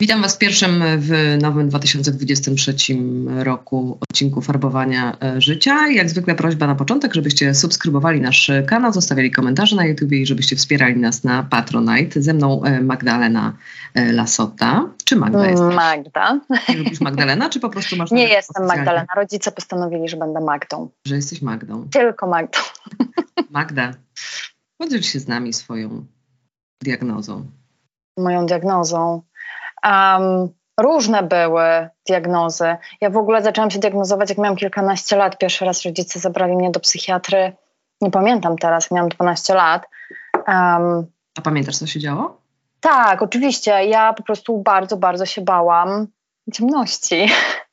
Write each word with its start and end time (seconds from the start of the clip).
Witam 0.00 0.22
Was 0.22 0.34
w 0.34 0.38
pierwszym 0.38 0.82
w 0.98 1.38
nowym 1.42 1.68
2023 1.68 2.74
roku 3.26 3.98
odcinku 4.00 4.42
Farbowania 4.42 5.16
e, 5.22 5.40
Życia. 5.40 5.88
Jak 5.88 6.10
zwykle 6.10 6.34
prośba 6.34 6.66
na 6.66 6.74
początek, 6.74 7.14
żebyście 7.14 7.54
subskrybowali 7.54 8.20
nasz 8.20 8.50
kanał, 8.66 8.92
zostawiali 8.92 9.30
komentarze 9.30 9.76
na 9.76 9.86
YouTube 9.86 10.12
i 10.12 10.26
żebyście 10.26 10.56
wspierali 10.56 10.96
nas 11.00 11.24
na 11.24 11.42
Patronite. 11.42 12.22
Ze 12.22 12.34
mną 12.34 12.62
e, 12.62 12.80
Magdalena 12.80 13.56
e, 13.94 14.12
Lasota. 14.12 14.90
Czy 15.04 15.16
Magda 15.16 15.50
jest? 15.50 15.62
Magda. 15.62 16.40
Nie 16.68 16.76
lubisz 16.76 17.00
Magdalena, 17.00 17.48
czy 17.48 17.60
po 17.60 17.70
prostu 17.70 17.96
masz... 17.96 18.10
Nie 18.20 18.28
jestem 18.28 18.62
oficjalnie? 18.62 18.76
Magdalena. 18.76 19.14
Rodzice 19.16 19.52
postanowili, 19.52 20.08
że 20.08 20.16
będę 20.16 20.40
Magdą. 20.40 20.90
Że 21.06 21.16
jesteś 21.16 21.42
Magdą. 21.42 21.88
Tylko 21.88 22.26
Magdą. 22.26 22.58
Magda, 23.50 23.94
podziel 24.78 25.02
się 25.02 25.20
z 25.20 25.28
nami 25.28 25.52
swoją 25.52 26.06
diagnozą. 26.82 27.46
Moją 28.18 28.46
diagnozą. 28.46 29.22
Um, 29.86 30.48
różne 30.80 31.22
były 31.22 31.88
diagnozy. 32.06 32.76
Ja 33.00 33.10
w 33.10 33.16
ogóle 33.16 33.42
zaczęłam 33.42 33.70
się 33.70 33.78
diagnozować, 33.78 34.28
jak 34.28 34.38
miałam 34.38 34.56
kilkanaście 34.56 35.16
lat. 35.16 35.38
Pierwszy 35.38 35.64
raz 35.64 35.84
rodzice 35.84 36.18
zabrali 36.20 36.56
mnie 36.56 36.70
do 36.70 36.80
psychiatry. 36.80 37.52
Nie 38.00 38.10
pamiętam 38.10 38.58
teraz, 38.58 38.90
miałam 38.90 39.08
12 39.08 39.54
lat. 39.54 39.86
Um, 40.34 41.06
A 41.38 41.42
pamiętasz, 41.42 41.76
co 41.76 41.86
się 41.86 42.00
działo? 42.00 42.40
Tak, 42.80 43.22
oczywiście. 43.22 43.70
Ja 43.70 44.12
po 44.12 44.22
prostu 44.22 44.58
bardzo, 44.58 44.96
bardzo 44.96 45.26
się 45.26 45.40
bałam 45.42 46.06
ciemności. 46.52 47.26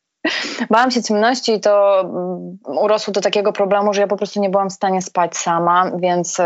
Bałam 0.69 0.91
się 0.91 1.03
ciemności 1.03 1.53
i 1.53 1.59
to 1.59 2.01
mm, 2.01 2.57
urosło 2.65 3.13
do 3.13 3.21
takiego 3.21 3.53
problemu, 3.53 3.93
że 3.93 4.01
ja 4.01 4.07
po 4.07 4.17
prostu 4.17 4.41
nie 4.41 4.49
byłam 4.49 4.69
w 4.69 4.73
stanie 4.73 5.01
spać 5.01 5.37
sama, 5.37 5.91
więc 5.97 6.39
y, 6.39 6.43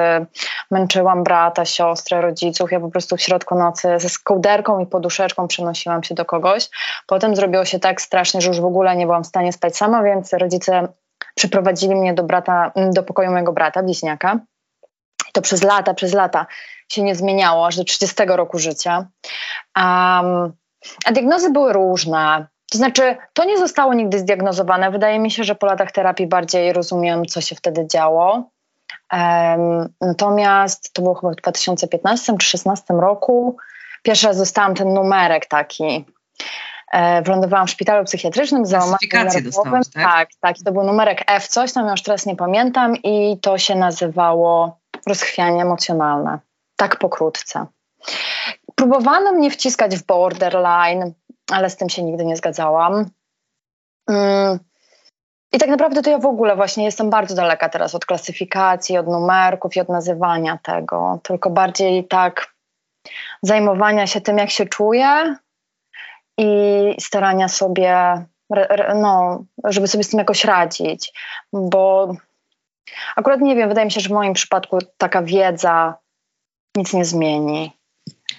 męczyłam 0.72 1.24
brata, 1.24 1.66
siostrę, 1.66 2.22
rodziców. 2.22 2.72
Ja 2.72 2.80
po 2.80 2.90
prostu 2.90 3.18
w 3.18 3.22
środku 3.22 3.56
nocy 3.56 3.88
ze 3.98 4.10
skołderką 4.10 4.80
i 4.80 4.86
poduszeczką 4.86 5.48
przenosiłam 5.48 6.04
się 6.04 6.16
do 6.16 6.26
kogoś. 6.26 6.70
Potem 7.08 7.36
zrobiło 7.36 7.66
się 7.66 7.80
tak 7.80 8.02
strasznie, 8.02 8.42
że 8.42 8.48
już 8.48 8.62
w 8.62 8.66
ogóle 8.66 8.96
nie 8.96 9.06
byłam 9.06 9.24
w 9.24 9.28
stanie 9.28 9.54
spać 9.54 9.78
sama, 9.78 10.04
więc 10.04 10.34
rodzice 10.34 10.88
przyprowadzili 11.36 11.96
mnie 11.96 12.14
do, 12.14 12.24
brata, 12.24 12.72
mm, 12.76 12.92
do 12.92 13.04
pokoju 13.04 13.32
mojego 13.32 13.54
brata, 13.54 13.84
bliźniaka. 13.84 14.40
I 15.30 15.32
to 15.32 15.42
przez 15.42 15.64
lata, 15.64 15.94
przez 15.94 16.14
lata 16.14 16.46
się 16.90 17.04
nie 17.04 17.16
zmieniało, 17.16 17.68
aż 17.68 17.78
do 17.78 17.84
30 17.84 18.16
roku 18.28 18.60
życia. 18.60 19.08
Um, 19.78 20.54
a 21.06 21.12
diagnozy 21.12 21.52
były 21.52 21.74
różne. 21.74 22.48
To 22.72 22.78
znaczy, 22.78 23.18
to 23.34 23.46
nie 23.46 23.58
zostało 23.58 23.94
nigdy 23.94 24.20
zdiagnozowane. 24.20 24.92
Wydaje 24.92 25.20
mi 25.20 25.32
się, 25.32 25.44
że 25.44 25.56
po 25.56 25.66
latach 25.66 25.92
terapii 25.92 26.28
bardziej 26.28 26.74
rozumiem, 26.74 27.26
co 27.26 27.42
się 27.42 27.56
wtedy 27.56 27.88
działo. 27.88 28.50
Um, 29.14 29.90
natomiast 30.02 30.94
to 30.94 31.02
było 31.02 31.16
chyba 31.16 31.34
w 31.34 31.36
2015 31.36 32.26
czy 32.26 32.34
2016 32.34 32.94
roku. 32.94 33.58
Pierwszy 34.04 34.28
raz 34.28 34.38
dostałam 34.38 34.76
ten 34.76 34.94
numerek 34.94 35.46
taki. 35.46 36.06
E, 36.92 37.22
wylądowałam 37.22 37.68
w 37.68 37.70
szpitalu 37.70 38.06
psychiatrycznym 38.06 38.66
z 38.66 38.70
załamaniem 38.70 39.34
nerwowym. 39.34 39.82
Tak? 39.94 40.04
tak, 40.04 40.30
tak. 40.42 40.56
To 40.66 40.72
był 40.72 40.84
numerek 40.84 41.24
F 41.28 41.48
coś, 41.48 41.74
tam 41.74 41.88
już 41.88 42.02
teraz 42.02 42.26
nie 42.26 42.36
pamiętam 42.36 42.96
i 42.96 43.38
to 43.42 43.58
się 43.58 43.76
nazywało 43.76 44.80
rozchwianie 45.08 45.62
emocjonalne. 45.62 46.40
Tak 46.76 47.00
pokrótce. 47.00 47.66
Próbowano 48.76 49.32
mnie 49.32 49.52
wciskać 49.52 49.96
w 49.96 50.06
borderline, 50.06 51.14
ale 51.52 51.70
z 51.70 51.78
tym 51.78 51.90
się 51.90 52.04
nigdy 52.04 52.26
nie 52.26 52.38
zgadzałam. 52.38 53.06
Mm. 54.10 54.60
I 55.54 55.58
tak 55.58 55.70
naprawdę 55.70 56.02
to 56.02 56.10
ja 56.10 56.18
w 56.18 56.26
ogóle 56.26 56.56
właśnie 56.56 56.86
jestem 56.86 57.10
bardzo 57.10 57.36
daleka 57.36 57.70
teraz 57.70 57.96
od 57.96 58.06
klasyfikacji, 58.06 58.98
od 58.98 59.08
numerków 59.08 59.76
i 59.76 59.80
od 59.80 59.90
nazywania 59.90 60.60
tego, 60.64 61.20
tylko 61.24 61.50
bardziej 61.50 62.08
tak 62.08 62.56
zajmowania 63.42 64.08
się 64.08 64.22
tym, 64.22 64.38
jak 64.38 64.50
się 64.50 64.66
czuję 64.66 65.36
i 66.38 66.48
starania 67.00 67.48
sobie, 67.48 68.26
no, 68.96 69.44
żeby 69.64 69.88
sobie 69.88 70.04
z 70.04 70.10
tym 70.10 70.20
jakoś 70.20 70.46
radzić, 70.46 71.14
bo 71.54 72.14
akurat 73.16 73.42
nie 73.42 73.56
wiem, 73.56 73.70
wydaje 73.70 73.86
mi 73.86 73.92
się, 73.92 74.02
że 74.02 74.10
w 74.10 74.12
moim 74.12 74.34
przypadku 74.34 74.78
taka 74.98 75.24
wiedza 75.24 75.96
nic 76.76 76.94
nie 76.94 77.06
zmieni. 77.06 77.77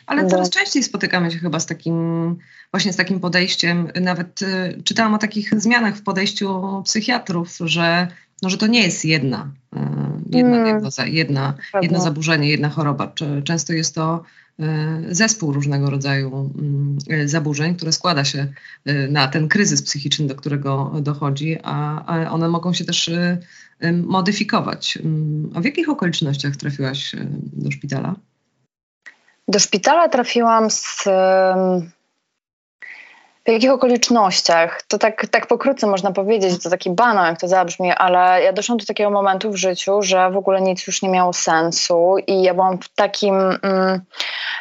Ale 0.06 0.22
no. 0.22 0.28
coraz 0.28 0.50
częściej 0.50 0.82
spotykamy 0.82 1.30
się 1.30 1.38
chyba 1.38 1.60
z 1.60 1.66
takim, 1.66 2.36
właśnie 2.70 2.92
z 2.92 2.96
takim 2.96 3.20
podejściem. 3.20 3.88
Nawet 4.00 4.42
y, 4.42 4.82
czytałam 4.84 5.14
o 5.14 5.18
takich 5.18 5.60
zmianach 5.60 5.96
w 5.96 6.02
podejściu 6.02 6.62
psychiatrów, 6.84 7.58
że, 7.64 8.08
no, 8.42 8.50
że 8.50 8.58
to 8.58 8.66
nie 8.66 8.82
jest 8.82 9.04
jedna, 9.04 9.52
y, 9.76 9.78
jedna 10.36 10.56
mm. 10.56 10.64
diagnoza, 10.64 11.06
jedna, 11.06 11.54
jedno 11.82 12.00
zaburzenie, 12.00 12.48
jedna 12.48 12.68
choroba. 12.68 13.12
Często 13.44 13.72
jest 13.72 13.94
to 13.94 14.22
y, 14.60 14.64
zespół 15.14 15.52
różnego 15.52 15.90
rodzaju 15.90 16.54
y, 17.10 17.28
zaburzeń, 17.28 17.74
które 17.74 17.92
składa 17.92 18.24
się 18.24 18.46
y, 18.88 19.08
na 19.10 19.28
ten 19.28 19.48
kryzys 19.48 19.82
psychiczny, 19.82 20.26
do 20.26 20.34
którego 20.34 20.92
dochodzi, 21.00 21.56
a, 21.62 22.04
a 22.04 22.30
one 22.30 22.48
mogą 22.48 22.72
się 22.72 22.84
też 22.84 23.08
y, 23.08 23.38
modyfikować. 23.92 24.98
A 25.54 25.60
w 25.60 25.64
jakich 25.64 25.88
okolicznościach 25.88 26.56
trafiłaś 26.56 27.16
do 27.52 27.70
szpitala? 27.70 28.14
Do 29.48 29.58
szpitala 29.58 30.08
trafiłam 30.08 30.70
z. 30.70 31.04
W 33.46 33.50
jakich 33.50 33.70
okolicznościach? 33.70 34.82
To 34.82 34.98
tak, 34.98 35.26
tak 35.26 35.46
pokrótce 35.46 35.86
można 35.86 36.12
powiedzieć, 36.12 36.62
to 36.62 36.70
taki 36.70 36.90
banał, 36.90 37.24
jak 37.24 37.40
to 37.40 37.48
zabrzmi, 37.48 37.92
ale 37.92 38.42
ja 38.42 38.52
doszłam 38.52 38.78
do 38.78 38.86
takiego 38.86 39.10
momentu 39.10 39.50
w 39.50 39.56
życiu, 39.56 40.02
że 40.02 40.30
w 40.30 40.36
ogóle 40.36 40.60
nic 40.60 40.86
już 40.86 41.02
nie 41.02 41.08
miało 41.08 41.32
sensu 41.32 42.16
i 42.26 42.42
ja 42.42 42.54
byłam 42.54 42.78
w 42.78 42.88
takim, 42.88 43.34
mm, 43.62 44.00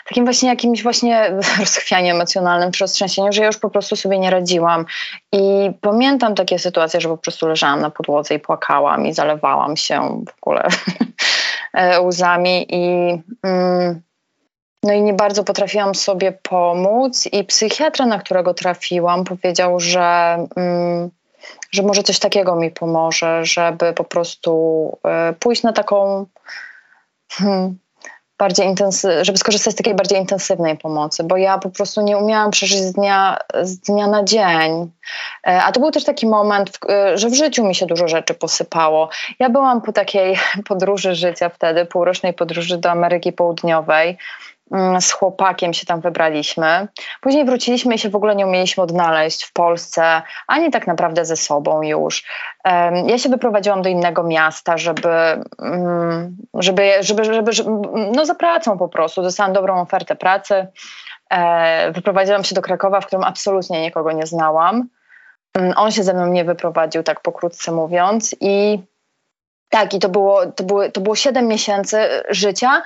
takim 0.07 0.25
właśnie 0.25 0.49
jakimś 0.49 0.83
właśnie 0.83 1.31
rozchwianiu 1.59 2.15
emocjonalnym, 2.15 2.71
czy 2.71 2.83
roztrzęsieniu, 2.83 3.31
że 3.31 3.41
ja 3.41 3.47
już 3.47 3.57
po 3.57 3.69
prostu 3.69 3.95
sobie 3.95 4.19
nie 4.19 4.29
radziłam. 4.29 4.85
I 5.31 5.71
pamiętam 5.81 6.35
takie 6.35 6.59
sytuacje, 6.59 7.01
że 7.01 7.09
po 7.09 7.17
prostu 7.17 7.47
leżałam 7.47 7.81
na 7.81 7.89
podłodze 7.89 8.35
i 8.35 8.39
płakałam 8.39 9.05
i 9.05 9.13
zalewałam 9.13 9.77
się 9.77 10.23
w 10.27 10.33
ogóle 10.41 10.67
łzami 12.07 12.65
i... 12.69 13.13
Mm, 13.43 14.06
no 14.83 14.93
i 14.93 15.01
nie 15.01 15.13
bardzo 15.13 15.43
potrafiłam 15.43 15.95
sobie 15.95 16.31
pomóc, 16.31 17.25
i 17.31 17.43
psychiatra, 17.43 18.05
na 18.05 18.19
którego 18.19 18.53
trafiłam, 18.53 19.23
powiedział, 19.23 19.79
że, 19.79 20.38
mm, 20.55 21.09
że 21.71 21.83
może 21.83 22.03
coś 22.03 22.19
takiego 22.19 22.55
mi 22.55 22.71
pomoże, 22.71 23.45
żeby 23.45 23.93
po 23.93 24.03
prostu 24.03 24.51
y, 25.31 25.33
pójść 25.33 25.63
na 25.63 25.73
taką. 25.73 26.25
Hmm, 27.31 27.77
bardziej 28.37 28.67
intensy- 28.67 29.23
żeby 29.23 29.37
skorzystać 29.37 29.73
z 29.73 29.77
takiej 29.77 29.95
bardziej 29.95 30.19
intensywnej 30.19 30.77
pomocy, 30.77 31.23
bo 31.23 31.37
ja 31.37 31.57
po 31.57 31.69
prostu 31.69 32.01
nie 32.01 32.17
umiałam 32.17 32.51
przeżyć 32.51 32.79
z 32.79 32.93
dnia, 32.93 33.37
z 33.61 33.79
dnia 33.79 34.07
na 34.07 34.23
dzień. 34.23 34.91
E, 35.47 35.63
a 35.63 35.71
to 35.71 35.79
był 35.79 35.91
też 35.91 36.03
taki 36.03 36.27
moment, 36.27 36.79
e, 36.89 37.17
że 37.17 37.29
w 37.29 37.33
życiu 37.33 37.66
mi 37.66 37.75
się 37.75 37.85
dużo 37.85 38.07
rzeczy 38.07 38.33
posypało. 38.33 39.09
Ja 39.39 39.49
byłam 39.49 39.81
po 39.81 39.91
takiej 39.91 40.37
podróży 40.69 41.16
życia 41.16 41.49
wtedy, 41.49 41.85
półrocznej 41.85 42.33
podróży 42.33 42.77
do 42.77 42.91
Ameryki 42.91 43.33
Południowej. 43.33 44.17
Mm, 44.72 45.01
z 45.01 45.11
chłopakiem 45.11 45.73
się 45.73 45.85
tam 45.85 46.01
wybraliśmy. 46.01 46.88
Później 47.22 47.45
wróciliśmy 47.45 47.95
i 47.95 48.00
się 48.00 48.09
w 48.09 48.16
ogóle 48.16 48.35
nie 48.35 48.45
umieliśmy 48.47 48.83
odnaleźć 48.83 49.44
w 49.44 49.53
Polsce, 49.53 50.22
ani 50.47 50.72
tak 50.72 50.88
naprawdę 50.88 51.25
ze 51.25 51.35
sobą 51.35 51.81
już. 51.81 52.23
Ja 53.05 53.17
się 53.17 53.29
wyprowadziłam 53.29 53.81
do 53.81 53.90
innego 53.90 54.23
miasta, 54.23 54.78
żeby, 54.78 55.09
mm, 55.61 56.37
żeby, 56.53 56.91
żeby, 56.99 57.23
żeby, 57.25 57.53
żeby 57.53 57.69
no 58.16 58.25
za 58.25 58.35
pracą 58.35 58.78
po 58.78 58.90
prostu. 58.90 59.22
Dostałam 59.22 59.53
dobrą 59.53 59.81
ofertę 59.81 60.16
pracy. 60.16 60.67
E, 61.29 61.91
wyprowadziłam 61.91 62.43
się 62.43 62.55
do 62.55 62.61
Krakowa, 62.61 63.02
w 63.02 63.05
którym 63.05 63.23
absolutnie 63.23 63.81
nikogo 63.81 64.11
nie 64.11 64.25
znałam. 64.25 64.90
Mm, 65.53 65.73
on 65.75 65.91
się 65.91 66.03
ze 66.03 66.14
mną 66.14 66.28
nie 66.28 66.46
wyprowadził, 66.46 67.03
tak 67.03 67.22
pokrótce 67.22 67.72
mówiąc. 67.72 68.35
I 68.41 68.79
tak, 69.69 69.93
i 69.93 69.99
to 69.99 70.09
było, 70.09 70.52
to, 70.52 70.64
były, 70.64 70.91
to 70.91 71.02
było 71.02 71.16
7 71.16 71.47
miesięcy 71.47 71.97
życia, 72.29 72.81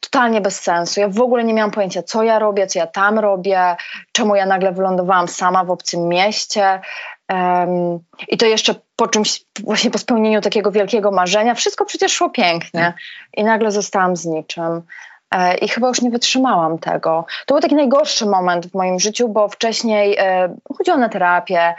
totalnie 0.00 0.40
bez 0.40 0.60
sensu. 0.60 1.00
Ja 1.00 1.08
w 1.08 1.20
ogóle 1.20 1.44
nie 1.44 1.54
miałam 1.54 1.70
pojęcia, 1.70 2.02
co 2.02 2.22
ja 2.22 2.38
robię, 2.38 2.66
co 2.66 2.78
ja 2.78 2.86
tam 2.86 3.18
robię, 3.18 3.76
czemu 4.12 4.36
ja 4.36 4.46
nagle 4.46 4.72
wylądowałam 4.72 5.28
sama 5.28 5.64
w 5.64 5.70
obcym 5.70 6.08
mieście. 6.08 6.80
Um, 7.28 7.98
I 8.28 8.36
to 8.36 8.46
jeszcze 8.46 8.74
po 8.96 9.08
czymś, 9.08 9.44
właśnie 9.64 9.90
po 9.90 9.98
spełnieniu 9.98 10.40
takiego 10.40 10.70
wielkiego 10.70 11.10
marzenia. 11.10 11.54
Wszystko 11.54 11.84
przecież 11.84 12.12
szło 12.12 12.30
pięknie. 12.30 12.94
I 13.36 13.44
nagle 13.44 13.70
zostałam 13.70 14.16
z 14.16 14.24
niczym. 14.24 14.82
E, 15.30 15.56
I 15.58 15.68
chyba 15.68 15.88
już 15.88 16.02
nie 16.02 16.10
wytrzymałam 16.10 16.78
tego. 16.78 17.26
To 17.46 17.54
był 17.54 17.62
taki 17.62 17.74
najgorszy 17.74 18.26
moment 18.26 18.66
w 18.66 18.74
moim 18.74 19.00
życiu, 19.00 19.28
bo 19.28 19.48
wcześniej 19.48 20.16
e, 20.18 20.56
chodziłam 20.76 21.00
na 21.00 21.08
terapię. 21.08 21.74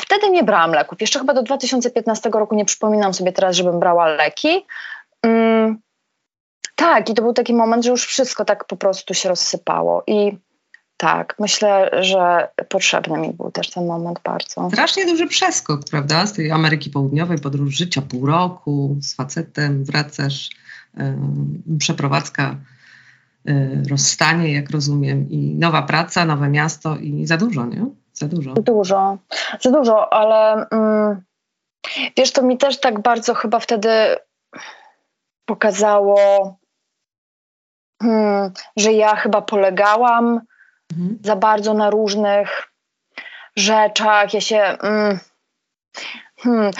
Wtedy 0.00 0.30
nie 0.30 0.44
brałam 0.44 0.72
leków. 0.72 1.00
Jeszcze 1.00 1.18
chyba 1.18 1.34
do 1.34 1.42
2015 1.42 2.30
roku 2.30 2.54
nie 2.54 2.64
przypominam 2.64 3.14
sobie 3.14 3.32
teraz, 3.32 3.56
żebym 3.56 3.80
brała 3.80 4.06
leki. 4.06 4.66
Mm 5.22 5.80
tak, 6.74 7.10
i 7.10 7.14
to 7.14 7.22
był 7.22 7.32
taki 7.32 7.54
moment, 7.54 7.84
że 7.84 7.90
już 7.90 8.06
wszystko 8.06 8.44
tak 8.44 8.64
po 8.64 8.76
prostu 8.76 9.14
się 9.14 9.28
rozsypało. 9.28 10.02
I 10.06 10.38
tak, 10.96 11.34
myślę, 11.38 11.90
że 12.00 12.48
potrzebny 12.68 13.18
mi 13.18 13.32
był 13.32 13.50
też 13.50 13.70
ten 13.70 13.86
moment 13.86 14.20
bardzo. 14.24 14.68
Strasznie 14.68 15.06
duży 15.06 15.26
przeskok, 15.26 15.80
prawda? 15.90 16.26
Z 16.26 16.32
tej 16.32 16.50
Ameryki 16.50 16.90
Południowej, 16.90 17.38
podróż 17.38 17.74
życia 17.74 18.02
pół 18.02 18.26
roku, 18.26 18.96
z 19.00 19.14
facetem, 19.14 19.84
wracasz, 19.84 20.50
yy, 20.96 21.04
przeprowadzka, 21.78 22.56
yy, 23.44 23.82
rozstanie, 23.90 24.52
jak 24.52 24.70
rozumiem, 24.70 25.30
i 25.30 25.54
nowa 25.54 25.82
praca, 25.82 26.24
nowe 26.24 26.48
miasto 26.48 26.96
i 26.96 27.26
za 27.26 27.36
dużo, 27.36 27.66
nie? 27.66 27.86
Za 28.12 28.28
dużo. 28.28 28.54
Za 28.54 28.62
dużo, 28.62 29.18
za 29.60 29.70
dużo, 29.70 30.12
ale 30.12 30.66
mm, 30.70 31.22
wiesz, 32.16 32.32
to 32.32 32.42
mi 32.42 32.58
też 32.58 32.80
tak 32.80 33.02
bardzo 33.02 33.34
chyba 33.34 33.60
wtedy 33.60 33.88
pokazało, 35.50 36.18
hmm, 38.02 38.52
że 38.76 38.92
ja 38.92 39.16
chyba 39.16 39.42
polegałam 39.42 40.40
mhm. 40.92 41.18
za 41.24 41.36
bardzo 41.36 41.74
na 41.74 41.90
różnych 41.90 42.72
rzeczach. 43.56 44.34
Ja 44.34 44.40
się. 44.40 44.58
Mm, 44.58 45.18
hmm, 46.38 46.70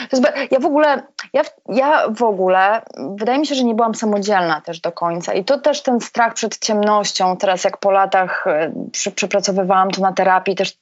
ja 0.51 0.61
w 0.61 0.67
ogóle, 0.67 1.03
ja, 1.33 1.43
ja 1.69 2.09
w 2.09 2.23
ogóle, 2.23 2.83
wydaje 2.97 3.39
mi 3.39 3.47
się, 3.47 3.55
że 3.55 3.65
nie 3.65 3.75
byłam 3.75 3.95
samodzielna 3.95 4.61
też 4.61 4.81
do 4.81 4.93
końca. 4.93 5.35
I 5.35 5.45
to 5.45 5.59
też 5.59 5.83
ten 5.83 6.01
strach 6.01 6.35
przed 6.35 6.59
ciemnością, 6.59 7.37
teraz 7.37 7.65
jak 7.65 7.79
po 7.79 7.91
latach 7.91 8.47
e, 8.47 8.73
przepracowywałam 9.15 9.91
to 9.91 10.01
na 10.01 10.13
terapii, 10.13 10.55
też 10.55 10.79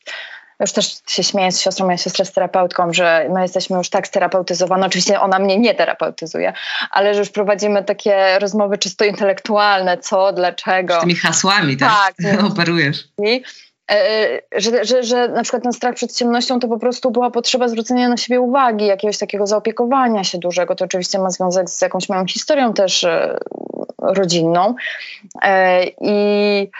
już 0.61 0.73
też 0.73 0.97
się 1.07 1.23
śmieję 1.23 1.53
z 1.53 1.61
siostrą, 1.61 1.87
moja 1.87 1.99
siostra 1.99 2.23
jest 2.23 2.35
terapeutką, 2.35 2.93
że 2.93 3.29
my 3.35 3.43
jesteśmy 3.43 3.77
już 3.79 3.91
tak 3.91 4.07
sterapeutyzowane. 4.07 4.87
Oczywiście 4.87 5.21
ona 5.21 5.39
mnie 5.39 5.59
nie 5.59 5.75
terapeutyzuje, 5.75 6.53
ale 6.91 7.15
że 7.15 7.21
już 7.21 7.31
prowadzimy 7.31 7.85
takie 7.85 8.39
rozmowy 8.39 8.79
czysto 8.79 9.05
intelektualne, 9.05 9.99
co, 9.99 10.33
dlaczego. 10.33 10.99
Z 10.99 11.01
tymi 11.01 11.15
hasłami, 11.15 11.77
tak? 11.77 12.15
tak 12.23 12.45
operujesz. 12.53 13.09
I, 13.19 13.43
e, 13.91 14.41
że, 14.57 14.85
że, 14.85 15.03
że 15.03 15.29
na 15.29 15.43
przykład 15.43 15.63
ten 15.63 15.73
strach 15.73 15.95
przed 15.95 16.17
ciemnością 16.17 16.61
to 16.61 16.69
po 16.69 16.79
prostu 16.79 17.11
była 17.11 17.31
potrzeba 17.31 17.69
zwrócenia 17.69 18.09
na 18.09 18.17
siebie 18.17 18.41
uwagi, 18.41 18.87
jakiegoś 18.87 19.19
takiego 19.19 19.47
zaopiekowania 19.47 20.25
się 20.25 20.39
dużego. 20.39 20.75
To 20.75 20.85
oczywiście 20.85 21.19
ma 21.19 21.31
związek 21.31 21.71
z 21.71 21.83
jakąś 21.83 22.09
moją 22.09 22.27
historią 22.27 22.73
też 22.73 23.05
e, 23.05 23.39
rodzinną. 24.03 24.75
E, 25.43 25.85
i 26.01 26.71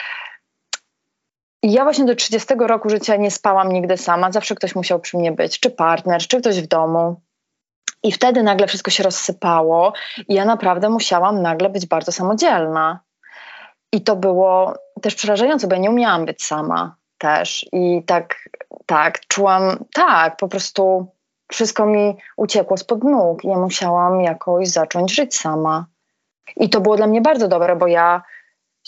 ja 1.63 1.83
właśnie 1.83 2.05
do 2.05 2.15
30 2.15 2.53
roku 2.59 2.89
życia 2.89 3.15
nie 3.15 3.31
spałam 3.31 3.71
nigdy 3.71 3.97
sama, 3.97 4.31
zawsze 4.31 4.55
ktoś 4.55 4.75
musiał 4.75 4.99
przy 4.99 5.17
mnie 5.17 5.31
być, 5.31 5.59
czy 5.59 5.69
partner, 5.69 6.21
czy 6.21 6.41
ktoś 6.41 6.61
w 6.61 6.67
domu. 6.67 7.21
I 8.03 8.11
wtedy 8.11 8.43
nagle 8.43 8.67
wszystko 8.67 8.91
się 8.91 9.03
rozsypało 9.03 9.93
i 10.27 10.33
ja 10.33 10.45
naprawdę 10.45 10.89
musiałam 10.89 11.41
nagle 11.41 11.69
być 11.69 11.85
bardzo 11.85 12.11
samodzielna. 12.11 12.99
I 13.91 14.01
to 14.01 14.15
było 14.15 14.73
też 15.01 15.15
przerażające, 15.15 15.67
bo 15.67 15.75
ja 15.75 15.81
nie 15.81 15.89
umiałam 15.89 16.25
być 16.25 16.43
sama 16.43 16.95
też. 17.17 17.65
I 17.73 18.03
tak, 18.03 18.49
tak, 18.85 19.19
czułam, 19.27 19.85
tak, 19.93 20.37
po 20.37 20.47
prostu 20.47 21.07
wszystko 21.51 21.85
mi 21.85 22.17
uciekło 22.37 22.77
spod 22.77 23.03
nóg 23.03 23.43
i 23.43 23.47
ja 23.47 23.57
musiałam 23.57 24.21
jakoś 24.21 24.69
zacząć 24.69 25.15
żyć 25.15 25.37
sama. 25.37 25.85
I 26.55 26.69
to 26.69 26.81
było 26.81 26.97
dla 26.97 27.07
mnie 27.07 27.21
bardzo 27.21 27.47
dobre, 27.47 27.75
bo 27.75 27.87
ja 27.87 28.21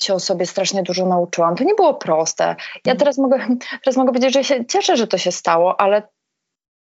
się 0.04 0.14
o 0.14 0.20
sobie 0.20 0.46
strasznie 0.46 0.84
dużo 0.84 1.06
nauczyłam. 1.06 1.56
To 1.56 1.64
nie 1.64 1.76
było 1.76 1.94
proste. 1.94 2.44
Ja 2.86 2.92
mhm. 2.94 2.98
teraz 2.98 3.18
mogę, 3.18 3.48
teraz 3.84 3.98
mogę 3.98 4.12
powiedzieć, 4.12 4.34
że 4.34 4.44
się 4.44 4.66
cieszę, 4.66 4.98
że 4.98 5.08
to 5.08 5.18
się 5.18 5.32
stało, 5.32 5.82
ale. 5.82 6.04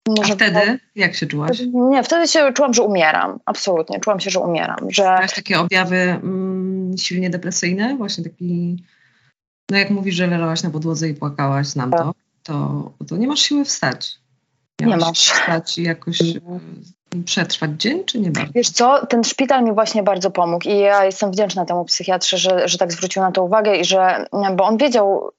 Może 0.08 0.32
A 0.32 0.36
wtedy 0.36 0.60
było... 0.60 0.76
jak 0.94 1.14
się 1.14 1.26
czułaś? 1.26 1.62
Nie, 1.72 2.02
wtedy 2.02 2.28
się 2.28 2.52
czułam, 2.52 2.74
że 2.74 2.82
umieram. 2.82 3.40
Absolutnie. 3.46 4.00
Czułam 4.00 4.20
się, 4.20 4.30
że 4.30 4.40
umieram. 4.40 4.90
Że... 4.90 5.02
Miałaś 5.02 5.34
takie 5.34 5.60
objawy 5.60 5.96
mm, 5.96 6.98
silnie 6.98 7.30
depresyjne? 7.30 7.96
Właśnie 7.96 8.24
taki. 8.24 8.84
No 9.70 9.78
jak 9.78 9.90
mówisz, 9.90 10.14
że 10.14 10.26
leżałaś 10.26 10.62
na 10.62 10.70
podłodze 10.70 11.08
i 11.08 11.14
płakałaś, 11.14 11.66
znam 11.66 11.90
to, 11.90 12.14
to, 12.42 12.92
to 13.08 13.16
nie 13.16 13.28
masz 13.28 13.40
siły 13.40 13.64
wstać. 13.64 14.18
Miałaś 14.80 15.00
nie 15.00 15.06
masz. 15.06 15.18
Wstać 15.18 15.78
i 15.78 15.82
jakoś 15.82 16.18
przetrwać 17.24 17.70
dzień, 17.70 18.04
czy 18.04 18.20
nie 18.20 18.30
bardzo? 18.30 18.52
Wiesz 18.54 18.70
co, 18.70 19.06
ten 19.06 19.24
szpital 19.24 19.64
mi 19.64 19.72
właśnie 19.72 20.02
bardzo 20.02 20.30
pomógł 20.30 20.68
i 20.68 20.78
ja 20.78 21.04
jestem 21.04 21.30
wdzięczna 21.30 21.64
temu 21.64 21.84
psychiatrze, 21.84 22.38
że, 22.38 22.68
że 22.68 22.78
tak 22.78 22.92
zwrócił 22.92 23.22
na 23.22 23.32
to 23.32 23.44
uwagę 23.44 23.76
i 23.76 23.84
że, 23.84 24.26
bo 24.56 24.64
on 24.64 24.76
wiedział, 24.76 25.30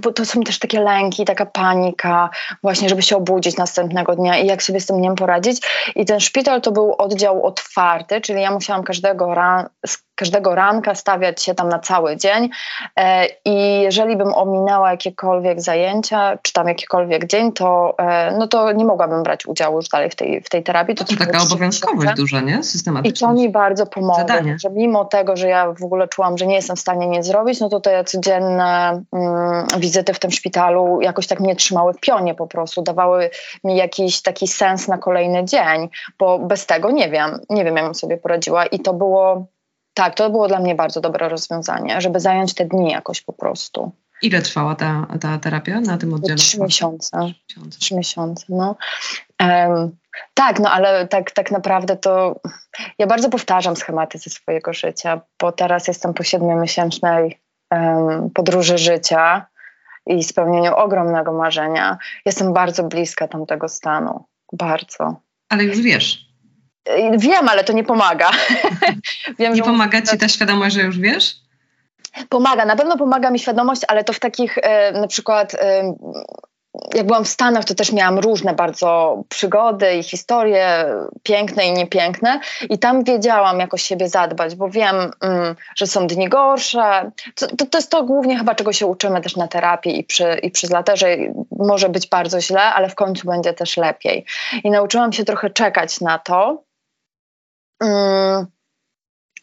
to, 0.00 0.12
to 0.12 0.24
są 0.24 0.40
też 0.40 0.58
takie 0.58 0.80
lęki, 0.80 1.24
taka 1.24 1.46
panika, 1.46 2.30
właśnie, 2.62 2.88
żeby 2.88 3.02
się 3.02 3.16
obudzić 3.16 3.56
następnego 3.56 4.16
dnia 4.16 4.38
i 4.38 4.46
jak 4.46 4.62
sobie 4.62 4.80
z 4.80 4.86
tym 4.86 4.98
dniem 4.98 5.14
poradzić. 5.14 5.62
I 5.96 6.04
ten 6.04 6.20
szpital 6.20 6.60
to 6.60 6.72
był 6.72 6.94
oddział 6.98 7.46
otwarty, 7.46 8.20
czyli 8.20 8.42
ja 8.42 8.50
musiałam 8.50 8.82
każdego, 8.82 9.34
ran, 9.34 9.68
każdego 10.14 10.54
ranka 10.54 10.94
stawiać 10.94 11.42
się 11.42 11.54
tam 11.54 11.68
na 11.68 11.78
cały 11.78 12.16
dzień. 12.16 12.50
E, 12.96 13.26
I 13.44 13.80
jeżeli 13.80 14.16
bym 14.16 14.34
ominęła 14.34 14.90
jakiekolwiek 14.90 15.60
zajęcia, 15.60 16.38
czy 16.42 16.52
tam 16.52 16.68
jakikolwiek 16.68 17.26
dzień, 17.26 17.52
to, 17.52 17.94
e, 17.98 18.36
no 18.38 18.48
to 18.48 18.72
nie 18.72 18.84
mogłabym 18.84 19.22
brać 19.22 19.46
udziału 19.46 19.76
już 19.76 19.88
dalej 19.88 20.10
w 20.10 20.14
tej, 20.14 20.40
w 20.40 20.48
tej 20.48 20.62
terapii. 20.62 20.94
To, 20.94 21.04
to 21.04 21.16
taka 21.16 21.42
obowiązkowość 21.42 22.14
duża, 22.16 22.40
nie? 22.40 22.62
I 23.04 23.12
to 23.12 23.32
mi 23.32 23.48
bardzo 23.48 23.86
pomogło, 23.86 24.14
Zadanie. 24.18 24.56
że 24.58 24.70
mimo 24.70 25.04
tego, 25.04 25.36
że 25.36 25.48
ja 25.48 25.72
w 25.72 25.84
ogóle 25.84 26.08
czułam, 26.08 26.38
że 26.38 26.46
nie 26.46 26.54
jestem 26.54 26.76
w 26.76 26.80
stanie 26.80 27.06
nic 27.06 27.26
zrobić, 27.26 27.60
no 27.60 27.68
to 27.68 27.80
te 27.80 28.04
codzienne 28.04 29.02
mm, 29.12 29.66
wizyty 29.78 30.14
w 30.14 30.18
tym 30.18 30.30
szpitalu 30.30 30.98
jakoś 31.02 31.26
tak 31.26 31.40
mnie 31.40 31.56
trzymały 31.56 31.92
w 31.92 32.00
pionie 32.00 32.34
po 32.34 32.46
prostu, 32.46 32.82
dawały 32.82 33.30
mi 33.64 33.76
jakiś 33.76 34.22
taki 34.22 34.48
sens 34.48 34.88
na 34.88 34.98
kolejny 34.98 35.44
dzień, 35.44 35.88
bo 36.18 36.38
bez 36.38 36.66
tego 36.66 36.90
nie 36.90 37.10
wiem, 37.10 37.40
nie 37.50 37.64
wiem, 37.64 37.76
jak 37.76 37.84
bym 37.84 37.94
sobie 37.94 38.16
poradziła 38.16 38.66
i 38.66 38.80
to 38.80 38.94
było, 38.94 39.46
tak, 39.94 40.14
to 40.14 40.30
było 40.30 40.48
dla 40.48 40.60
mnie 40.60 40.74
bardzo 40.74 41.00
dobre 41.00 41.28
rozwiązanie, 41.28 42.00
żeby 42.00 42.20
zająć 42.20 42.54
te 42.54 42.64
dni 42.64 42.90
jakoś 42.90 43.20
po 43.20 43.32
prostu. 43.32 43.92
Ile 44.22 44.42
trwała 44.42 44.74
ta, 44.74 45.06
ta 45.20 45.38
terapia 45.38 45.80
na 45.80 45.98
tym 45.98 46.14
oddziale? 46.14 46.36
Trzy 46.36 46.60
miesiące. 46.60 47.18
Trzy 47.78 47.94
miesiące, 47.94 48.46
no. 48.48 48.76
Um, 49.40 49.96
tak, 50.34 50.60
no 50.60 50.70
ale 50.70 51.08
tak, 51.08 51.30
tak 51.30 51.50
naprawdę 51.50 51.96
to 51.96 52.40
ja 52.98 53.06
bardzo 53.06 53.30
powtarzam 53.30 53.76
schematy 53.76 54.18
ze 54.18 54.30
swojego 54.30 54.72
życia, 54.72 55.20
bo 55.40 55.52
teraz 55.52 55.88
jestem 55.88 56.14
po 56.14 56.22
siedmiomiesięcznej 56.22 57.40
um, 57.70 58.30
podróży 58.30 58.78
życia 58.78 59.46
i 60.06 60.24
spełnieniu 60.24 60.74
ogromnego 60.74 61.32
marzenia. 61.32 61.98
Jestem 62.26 62.52
bardzo 62.52 62.84
bliska 62.84 63.28
tamtego 63.28 63.68
stanu. 63.68 64.24
Bardzo. 64.52 65.20
Ale 65.48 65.64
już 65.64 65.80
wiesz. 65.80 66.33
Wiem, 67.18 67.48
ale 67.48 67.64
to 67.64 67.72
nie 67.72 67.84
pomaga. 67.84 68.30
Wiem, 69.38 69.54
nie 69.54 69.62
pomaga 69.62 70.02
ci 70.02 70.18
ta 70.18 70.28
świadomość, 70.28 70.74
że 70.74 70.82
już 70.82 70.98
wiesz? 70.98 71.36
Pomaga, 72.28 72.64
na 72.64 72.76
pewno 72.76 72.96
pomaga 72.96 73.30
mi 73.30 73.38
świadomość, 73.38 73.82
ale 73.88 74.04
to 74.04 74.12
w 74.12 74.20
takich 74.20 74.58
e, 74.58 74.92
na 74.92 75.06
przykład 75.06 75.54
e, 75.54 75.94
jak 76.94 77.06
byłam 77.06 77.24
w 77.24 77.28
Stanach, 77.28 77.64
to 77.64 77.74
też 77.74 77.92
miałam 77.92 78.18
różne 78.18 78.54
bardzo 78.54 79.22
przygody 79.28 79.94
i 79.94 80.02
historie, 80.02 80.86
piękne 81.22 81.66
i 81.66 81.72
niepiękne. 81.72 82.40
I 82.70 82.78
tam 82.78 83.04
wiedziałam 83.04 83.60
jakoś 83.60 83.82
siebie 83.82 84.08
zadbać, 84.08 84.54
bo 84.54 84.68
wiem, 84.68 84.96
mm, 85.20 85.56
że 85.76 85.86
są 85.86 86.06
dni 86.06 86.28
gorsze. 86.28 87.10
To, 87.34 87.46
to, 87.46 87.66
to, 87.66 87.78
jest 87.78 87.90
to 87.90 88.02
głównie 88.02 88.38
chyba, 88.38 88.54
czego 88.54 88.72
się 88.72 88.86
uczymy 88.86 89.20
też 89.20 89.36
na 89.36 89.48
terapii 89.48 89.98
i 89.98 90.04
przy, 90.04 90.38
i 90.42 90.50
przy 90.50 90.66
zlaterze. 90.66 91.16
Może 91.58 91.88
być 91.88 92.08
bardzo 92.08 92.40
źle, 92.40 92.62
ale 92.62 92.88
w 92.88 92.94
końcu 92.94 93.26
będzie 93.26 93.52
też 93.52 93.76
lepiej. 93.76 94.26
I 94.64 94.70
nauczyłam 94.70 95.12
się 95.12 95.24
trochę 95.24 95.50
czekać 95.50 96.00
na 96.00 96.18
to. 96.18 96.62
Mm, 97.80 98.46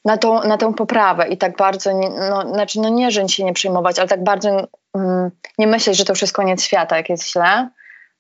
na 0.05 0.17
tą, 0.17 0.43
na 0.43 0.57
tę 0.57 0.73
poprawę 0.73 1.27
i 1.27 1.38
tak 1.38 1.57
bardzo, 1.57 1.91
no, 2.29 2.53
znaczy 2.53 2.79
no 2.79 2.89
nie, 2.89 3.11
że 3.11 3.29
się 3.29 3.43
nie 3.43 3.53
przejmować, 3.53 4.00
ale 4.00 4.07
tak 4.07 4.23
bardzo 4.23 4.67
mm, 4.95 5.31
nie 5.57 5.67
myśleć, 5.67 5.97
że 5.97 6.05
to 6.05 6.13
już 6.13 6.21
jest 6.21 6.33
koniec 6.33 6.63
świata, 6.63 6.97
jak 6.97 7.09
jest 7.09 7.31
źle, 7.31 7.69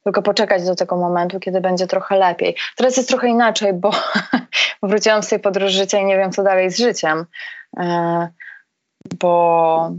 tylko 0.03 0.21
poczekać 0.21 0.65
do 0.65 0.75
tego 0.75 0.97
momentu, 0.97 1.39
kiedy 1.39 1.61
będzie 1.61 1.87
trochę 1.87 2.17
lepiej. 2.17 2.55
Teraz 2.77 2.97
jest 2.97 3.09
trochę 3.09 3.27
inaczej, 3.27 3.73
bo 3.73 3.91
wróciłam 4.83 5.23
z 5.23 5.27
tej 5.27 5.39
podróży 5.39 5.77
życia 5.77 5.99
i 5.99 6.05
nie 6.05 6.17
wiem, 6.17 6.31
co 6.31 6.43
dalej 6.43 6.71
z 6.71 6.77
życiem, 6.77 7.25
e, 7.77 8.27
bo 9.19 9.91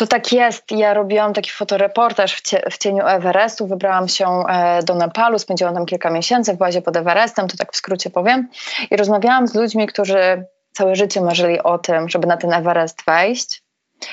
to 0.00 0.06
tak 0.06 0.32
jest. 0.32 0.70
Ja 0.70 0.94
robiłam 0.94 1.32
taki 1.32 1.50
fotoreportaż 1.50 2.34
w, 2.34 2.42
cie, 2.42 2.62
w 2.70 2.78
cieniu 2.78 3.06
Everestu. 3.06 3.66
Wybrałam 3.66 4.08
się 4.08 4.26
e, 4.48 4.82
do 4.82 4.94
Nepalu, 4.94 5.38
spędziłam 5.38 5.74
tam 5.74 5.86
kilka 5.86 6.10
miesięcy 6.10 6.52
w 6.52 6.56
bazie 6.56 6.82
pod 6.82 6.96
Everestem, 6.96 7.48
to 7.48 7.56
tak 7.56 7.72
w 7.72 7.76
skrócie 7.76 8.10
powiem. 8.10 8.48
I 8.90 8.96
rozmawiałam 8.96 9.48
z 9.48 9.54
ludźmi, 9.54 9.86
którzy 9.86 10.44
całe 10.72 10.96
życie 10.96 11.20
marzyli 11.20 11.62
o 11.62 11.78
tym, 11.78 12.08
żeby 12.08 12.26
na 12.26 12.36
ten 12.36 12.52
Everest 12.52 13.02
wejść. 13.06 13.62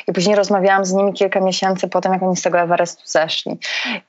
I 0.07 0.13
później 0.13 0.35
rozmawiałam 0.35 0.85
z 0.85 0.93
nimi 0.93 1.13
kilka 1.13 1.39
miesięcy 1.39 1.87
po 1.87 2.01
tym, 2.01 2.13
jak 2.13 2.23
oni 2.23 2.35
z 2.35 2.41
tego 2.41 2.59
Everestu 2.59 3.03
zeszli. 3.05 3.59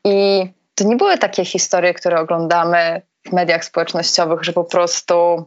I 0.05 0.47
to 0.75 0.85
nie 0.85 0.97
były 0.97 1.19
takie 1.19 1.45
historie, 1.45 1.95
które 1.95 2.21
oglądamy 2.21 3.03
w 3.27 3.33
mediach 3.33 3.65
społecznościowych, 3.65 4.45
że 4.45 4.53
po 4.53 4.65
prostu 4.65 5.45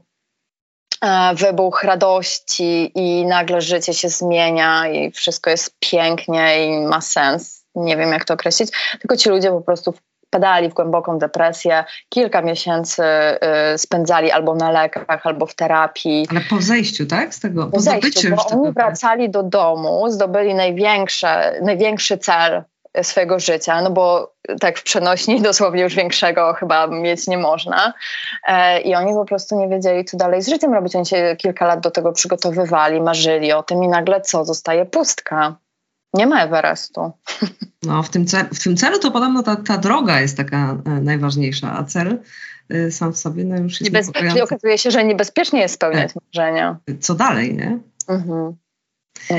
wybuch 1.35 1.83
radości 1.83 2.91
i 2.95 3.25
nagle 3.25 3.61
życie 3.61 3.93
się 3.93 4.09
zmienia 4.09 4.87
i 4.87 5.11
wszystko 5.11 5.49
jest 5.49 5.75
pięknie 5.79 6.65
i 6.65 6.79
ma 6.79 7.01
sens. 7.01 7.65
Nie 7.75 7.97
wiem, 7.97 8.11
jak 8.11 8.25
to 8.25 8.33
określić. 8.33 8.69
Tylko 8.99 9.17
ci 9.17 9.29
ludzie 9.29 9.49
po 9.49 9.61
prostu 9.61 9.93
wpadali 10.31 10.69
w 10.69 10.73
głęboką 10.73 11.19
depresję, 11.19 11.83
kilka 12.09 12.41
miesięcy 12.41 13.03
y, 13.73 13.77
spędzali 13.77 14.31
albo 14.31 14.55
na 14.55 14.71
lekach, 14.71 15.27
albo 15.27 15.45
w 15.45 15.55
terapii. 15.55 16.27
Ale 16.29 16.41
po 16.41 16.61
zejściu, 16.61 17.05
tak? 17.05 17.35
Z 17.35 17.39
tego, 17.39 17.65
po, 17.65 17.71
Po 17.71 17.79
zejściu, 17.79 18.35
bo 18.35 18.45
oni 18.45 18.71
wracali 18.71 19.29
do 19.29 19.43
domu, 19.43 20.05
zdobyli 20.09 20.53
największe, 20.53 21.59
największy 21.61 22.17
cel 22.17 22.63
swojego 23.03 23.39
życia, 23.39 23.81
no 23.81 23.91
bo 23.91 24.33
tak 24.59 24.79
w 24.79 24.83
przenośni 24.83 25.41
dosłownie 25.51 25.81
już 25.81 25.95
większego 25.95 26.53
chyba 26.53 26.87
mieć 26.87 27.27
nie 27.27 27.37
można. 27.37 27.93
E, 28.47 28.81
I 28.81 28.95
oni 28.95 29.13
po 29.13 29.25
prostu 29.25 29.59
nie 29.59 29.67
wiedzieli, 29.67 30.05
co 30.05 30.17
dalej 30.17 30.41
z 30.41 30.49
życiem 30.49 30.73
robić. 30.73 30.95
Oni 30.95 31.05
się 31.05 31.35
kilka 31.37 31.67
lat 31.67 31.79
do 31.79 31.91
tego 31.91 32.11
przygotowywali, 32.11 33.01
marzyli 33.01 33.51
o 33.51 33.63
tym 33.63 33.83
i 33.83 33.87
nagle 33.87 34.21
co? 34.21 34.45
Zostaje 34.45 34.85
pustka. 34.85 35.55
Nie 36.13 36.27
ma 36.27 36.43
Everestu. 36.43 37.11
No, 37.83 38.03
w 38.03 38.09
tym, 38.09 38.25
celu, 38.25 38.49
w 38.53 38.63
tym 38.63 38.77
celu 38.77 38.99
to 38.99 39.11
podobno 39.11 39.43
ta, 39.43 39.55
ta 39.55 39.77
droga 39.77 40.19
jest 40.19 40.37
taka 40.37 40.77
e, 40.85 40.89
najważniejsza, 40.89 41.77
a 41.77 41.83
cel 41.83 42.19
e, 42.69 42.91
sam 42.91 43.13
w 43.13 43.17
sobie 43.17 43.45
no, 43.45 43.57
już 43.57 43.71
jest 43.71 43.81
Niebez... 43.81 44.05
Czyli 44.05 44.25
niepokojący. 44.25 44.43
okazuje 44.43 44.77
się, 44.77 44.91
że 44.91 45.03
niebezpiecznie 45.03 45.59
jest 45.59 45.73
spełniać 45.73 46.11
marzenia. 46.15 46.77
Co 46.99 47.15
dalej, 47.15 47.55
nie? 47.55 47.79
Mhm. 48.07 48.55
No 49.29 49.37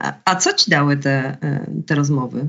a, 0.00 0.12
a 0.24 0.36
co 0.36 0.52
ci 0.52 0.70
dały 0.70 0.96
te, 0.96 1.36
te 1.86 1.94
rozmowy? 1.94 2.48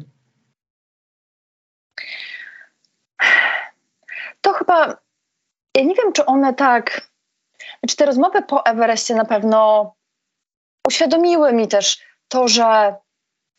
To 4.45 4.53
chyba, 4.53 4.97
ja 5.77 5.83
nie 5.83 5.95
wiem, 5.95 6.13
czy 6.13 6.25
one 6.25 6.53
tak, 6.53 7.01
znaczy 7.79 7.95
te 7.95 8.05
rozmowy 8.05 8.41
po 8.41 8.65
Everestie 8.65 9.15
na 9.15 9.25
pewno 9.25 9.93
uświadomiły 10.87 11.53
mi 11.53 11.67
też 11.67 11.97
to, 12.27 12.47
że 12.47 12.95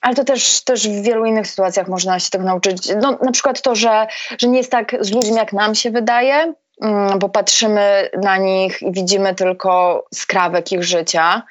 ale 0.00 0.14
to 0.14 0.24
też, 0.24 0.64
też 0.64 0.88
w 0.88 1.02
wielu 1.02 1.24
innych 1.24 1.46
sytuacjach 1.46 1.88
można 1.88 2.18
się 2.18 2.30
tego 2.30 2.44
nauczyć. 2.44 2.92
No, 3.02 3.18
na 3.22 3.32
przykład 3.32 3.62
to, 3.62 3.74
że, 3.74 4.06
że 4.38 4.48
nie 4.48 4.58
jest 4.58 4.70
tak 4.70 4.96
z 5.00 5.12
ludźmi, 5.12 5.36
jak 5.36 5.52
nam 5.52 5.74
się 5.74 5.90
wydaje, 5.90 6.54
mm, 6.82 7.18
bo 7.18 7.28
patrzymy 7.28 8.10
na 8.22 8.36
nich 8.36 8.82
i 8.82 8.92
widzimy 8.92 9.34
tylko 9.34 10.04
skrawek 10.14 10.72
ich 10.72 10.84
życia 10.84 11.42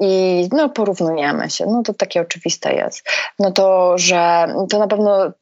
i 0.00 0.48
no, 0.52 0.68
porównujemy 0.68 1.50
się. 1.50 1.66
No 1.66 1.82
to 1.82 1.94
takie 1.94 2.20
oczywiste 2.20 2.74
jest. 2.74 3.08
No 3.38 3.52
to, 3.52 3.98
że 3.98 4.46
to 4.70 4.78
na 4.78 4.88
pewno 4.88 5.32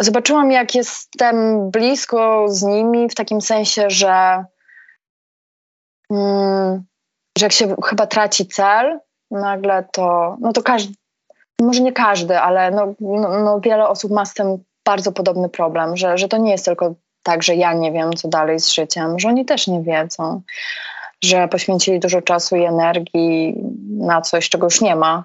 zobaczyłam, 0.00 0.52
jak 0.52 0.74
jestem 0.74 1.70
blisko 1.70 2.46
z 2.48 2.62
nimi, 2.62 3.08
w 3.08 3.14
takim 3.14 3.40
sensie, 3.40 3.90
że, 3.90 4.44
mm, 6.10 6.84
że 7.38 7.46
jak 7.46 7.52
się 7.52 7.76
chyba 7.84 8.06
traci 8.06 8.46
cel, 8.46 9.00
nagle 9.30 9.84
to, 9.92 10.36
no 10.40 10.52
to 10.52 10.62
każdy, 10.62 10.94
może 11.62 11.82
nie 11.82 11.92
każdy, 11.92 12.38
ale 12.38 12.70
no, 12.70 12.94
no, 13.00 13.38
no 13.44 13.60
wiele 13.60 13.88
osób 13.88 14.10
ma 14.10 14.24
z 14.24 14.34
tym 14.34 14.64
bardzo 14.84 15.12
podobny 15.12 15.48
problem, 15.48 15.96
że, 15.96 16.18
że 16.18 16.28
to 16.28 16.36
nie 16.36 16.50
jest 16.50 16.64
tylko 16.64 16.94
tak, 17.22 17.42
że 17.42 17.54
ja 17.54 17.72
nie 17.72 17.92
wiem, 17.92 18.12
co 18.12 18.28
dalej 18.28 18.60
z 18.60 18.68
życiem, 18.68 19.18
że 19.18 19.28
oni 19.28 19.44
też 19.44 19.66
nie 19.66 19.82
wiedzą, 19.82 20.40
że 21.24 21.48
poświęcili 21.48 22.00
dużo 22.00 22.22
czasu 22.22 22.56
i 22.56 22.64
energii 22.64 23.54
na 23.90 24.20
coś, 24.20 24.48
czego 24.48 24.66
już 24.66 24.80
nie 24.80 24.96
ma 24.96 25.24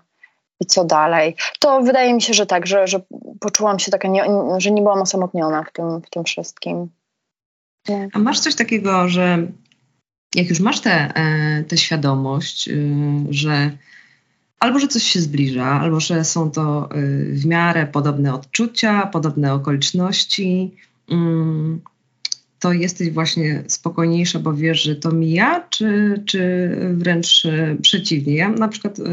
i 0.60 0.66
co 0.66 0.86
dalej. 0.86 1.36
To 1.60 1.82
wydaje 1.82 2.14
mi 2.14 2.22
się, 2.22 2.34
że 2.34 2.46
tak, 2.46 2.68
że, 2.68 2.88
że 2.88 3.02
poczułam 3.40 3.80
się 3.80 3.92
taka, 3.92 4.08
nie, 4.08 4.24
że 4.58 4.72
nie 4.72 4.82
byłam 4.82 5.02
osamotniona 5.02 5.64
w 5.64 5.72
tym, 5.72 6.02
w 6.02 6.10
tym 6.10 6.24
wszystkim. 6.24 6.90
Nie. 7.90 8.10
A 8.14 8.20
masz 8.20 8.40
coś 8.40 8.56
takiego, 8.56 9.10
że 9.10 9.48
jak 10.36 10.50
już 10.50 10.60
masz 10.60 10.80
tę 10.80 11.12
te, 11.16 11.64
te 11.68 11.78
świadomość, 11.78 12.68
y, 12.68 12.94
że 13.30 13.72
albo 14.60 14.80
że 14.80 14.88
coś 14.88 15.04
się 15.04 15.20
zbliża, 15.20 15.66
albo 15.66 16.00
że 16.00 16.24
są 16.24 16.52
to 16.52 16.90
y, 16.96 17.34
w 17.34 17.46
miarę 17.46 17.88
podobne 17.88 18.34
odczucia, 18.34 19.08
podobne 19.08 19.54
okoliczności, 19.54 20.76
mm, 21.10 21.82
to 22.66 22.74
jesteś 22.74 23.12
właśnie 23.12 23.64
spokojniejsza, 23.68 24.40
bo 24.40 24.54
wiesz, 24.54 24.84
że 24.84 24.96
to 24.96 25.12
mija, 25.12 25.68
czy, 25.70 26.22
czy 26.26 26.70
wręcz 26.94 27.46
y, 27.46 27.78
przeciwnie? 27.82 28.36
Ja 28.36 28.50
na 28.50 28.68
przykład 28.68 29.00
y, 29.00 29.04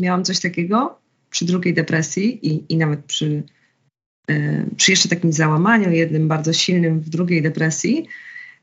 miałam 0.00 0.24
coś 0.24 0.40
takiego 0.40 0.98
przy 1.30 1.44
drugiej 1.44 1.74
depresji 1.74 2.46
i, 2.46 2.72
i 2.72 2.76
nawet 2.76 3.04
przy, 3.04 3.42
y, 4.30 4.66
przy 4.76 4.90
jeszcze 4.90 5.08
takim 5.08 5.32
załamaniu, 5.32 5.90
jednym 5.90 6.28
bardzo 6.28 6.52
silnym 6.52 7.00
w 7.00 7.08
drugiej 7.08 7.42
depresji, 7.42 8.06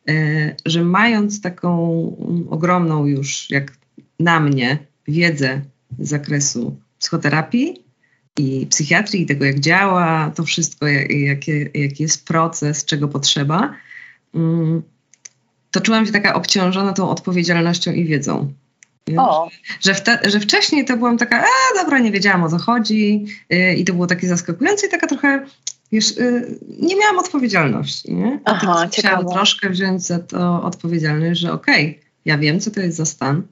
y, 0.10 0.56
że 0.66 0.84
mając 0.84 1.42
taką 1.42 1.72
ogromną 2.50 3.06
już, 3.06 3.50
jak 3.50 3.78
na 4.20 4.40
mnie, 4.40 4.78
wiedzę 5.08 5.62
z 6.00 6.10
zakresu 6.10 6.80
psychoterapii 7.00 7.86
i 8.40 8.68
psychiatrii, 8.68 9.22
i 9.22 9.26
tego 9.26 9.46
jak 9.46 9.60
działa 9.60 10.32
to 10.36 10.44
wszystko, 10.44 10.88
jak, 10.88 11.12
jaki, 11.12 11.52
jaki 11.74 12.04
jest 12.04 12.28
proces, 12.28 12.86
czego 12.86 13.08
potrzeba, 13.08 13.58
mm, 13.58 13.85
to 15.72 15.82
czułam 15.82 16.06
się 16.06 16.12
taka 16.12 16.34
obciążona 16.34 16.94
tą 16.94 17.10
odpowiedzialnością 17.10 17.92
i 17.94 18.06
wiedzą. 18.06 18.54
O, 19.18 19.50
Że, 19.82 19.94
wte, 19.94 20.20
że 20.24 20.40
wcześniej 20.40 20.86
to 20.86 20.98
byłam 20.98 21.18
taka, 21.18 21.44
a 21.44 21.84
dobra, 21.84 22.00
nie 22.00 22.12
wiedziałam 22.12 22.44
o 22.44 22.50
co 22.50 22.58
chodzi 22.58 23.26
yy, 23.50 23.76
i 23.76 23.86
to 23.86 23.94
było 23.94 24.08
takie 24.08 24.28
zaskakujące 24.28 24.88
i 24.88 24.90
taka 24.90 25.08
trochę, 25.08 25.46
wiesz, 25.92 26.18
yy, 26.18 26.60
nie 26.80 26.96
miałam 26.96 27.20
odpowiedzialności, 27.20 28.14
nie? 28.14 28.40
A 28.46 28.52
Aha, 28.52 28.88
ciekawe. 28.88 29.26
troszkę 29.34 29.70
wziąć 29.70 30.04
za 30.04 30.20
to 30.20 30.64
odpowiedzialność, 30.64 31.40
że 31.40 31.54
okej, 31.54 32.00
ja 32.26 32.38
wiem, 32.38 32.60
co 32.60 32.72
to 32.72 32.80
jest 32.80 32.98
za 32.98 33.06
stan, 33.06 33.44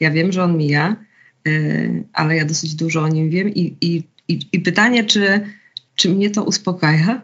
ja 0.00 0.10
wiem, 0.10 0.32
że 0.32 0.44
on 0.44 0.56
mija, 0.56 0.96
yy, 1.44 2.04
ale 2.12 2.36
ja 2.36 2.44
dosyć 2.44 2.74
dużo 2.74 3.02
o 3.02 3.08
nim 3.08 3.30
wiem 3.30 3.48
i, 3.48 3.76
i, 3.80 4.02
i, 4.28 4.40
i 4.52 4.60
pytanie, 4.60 5.04
czy, 5.04 5.40
czy 5.94 6.08
mnie 6.08 6.30
to 6.30 6.44
uspokaja, 6.44 7.22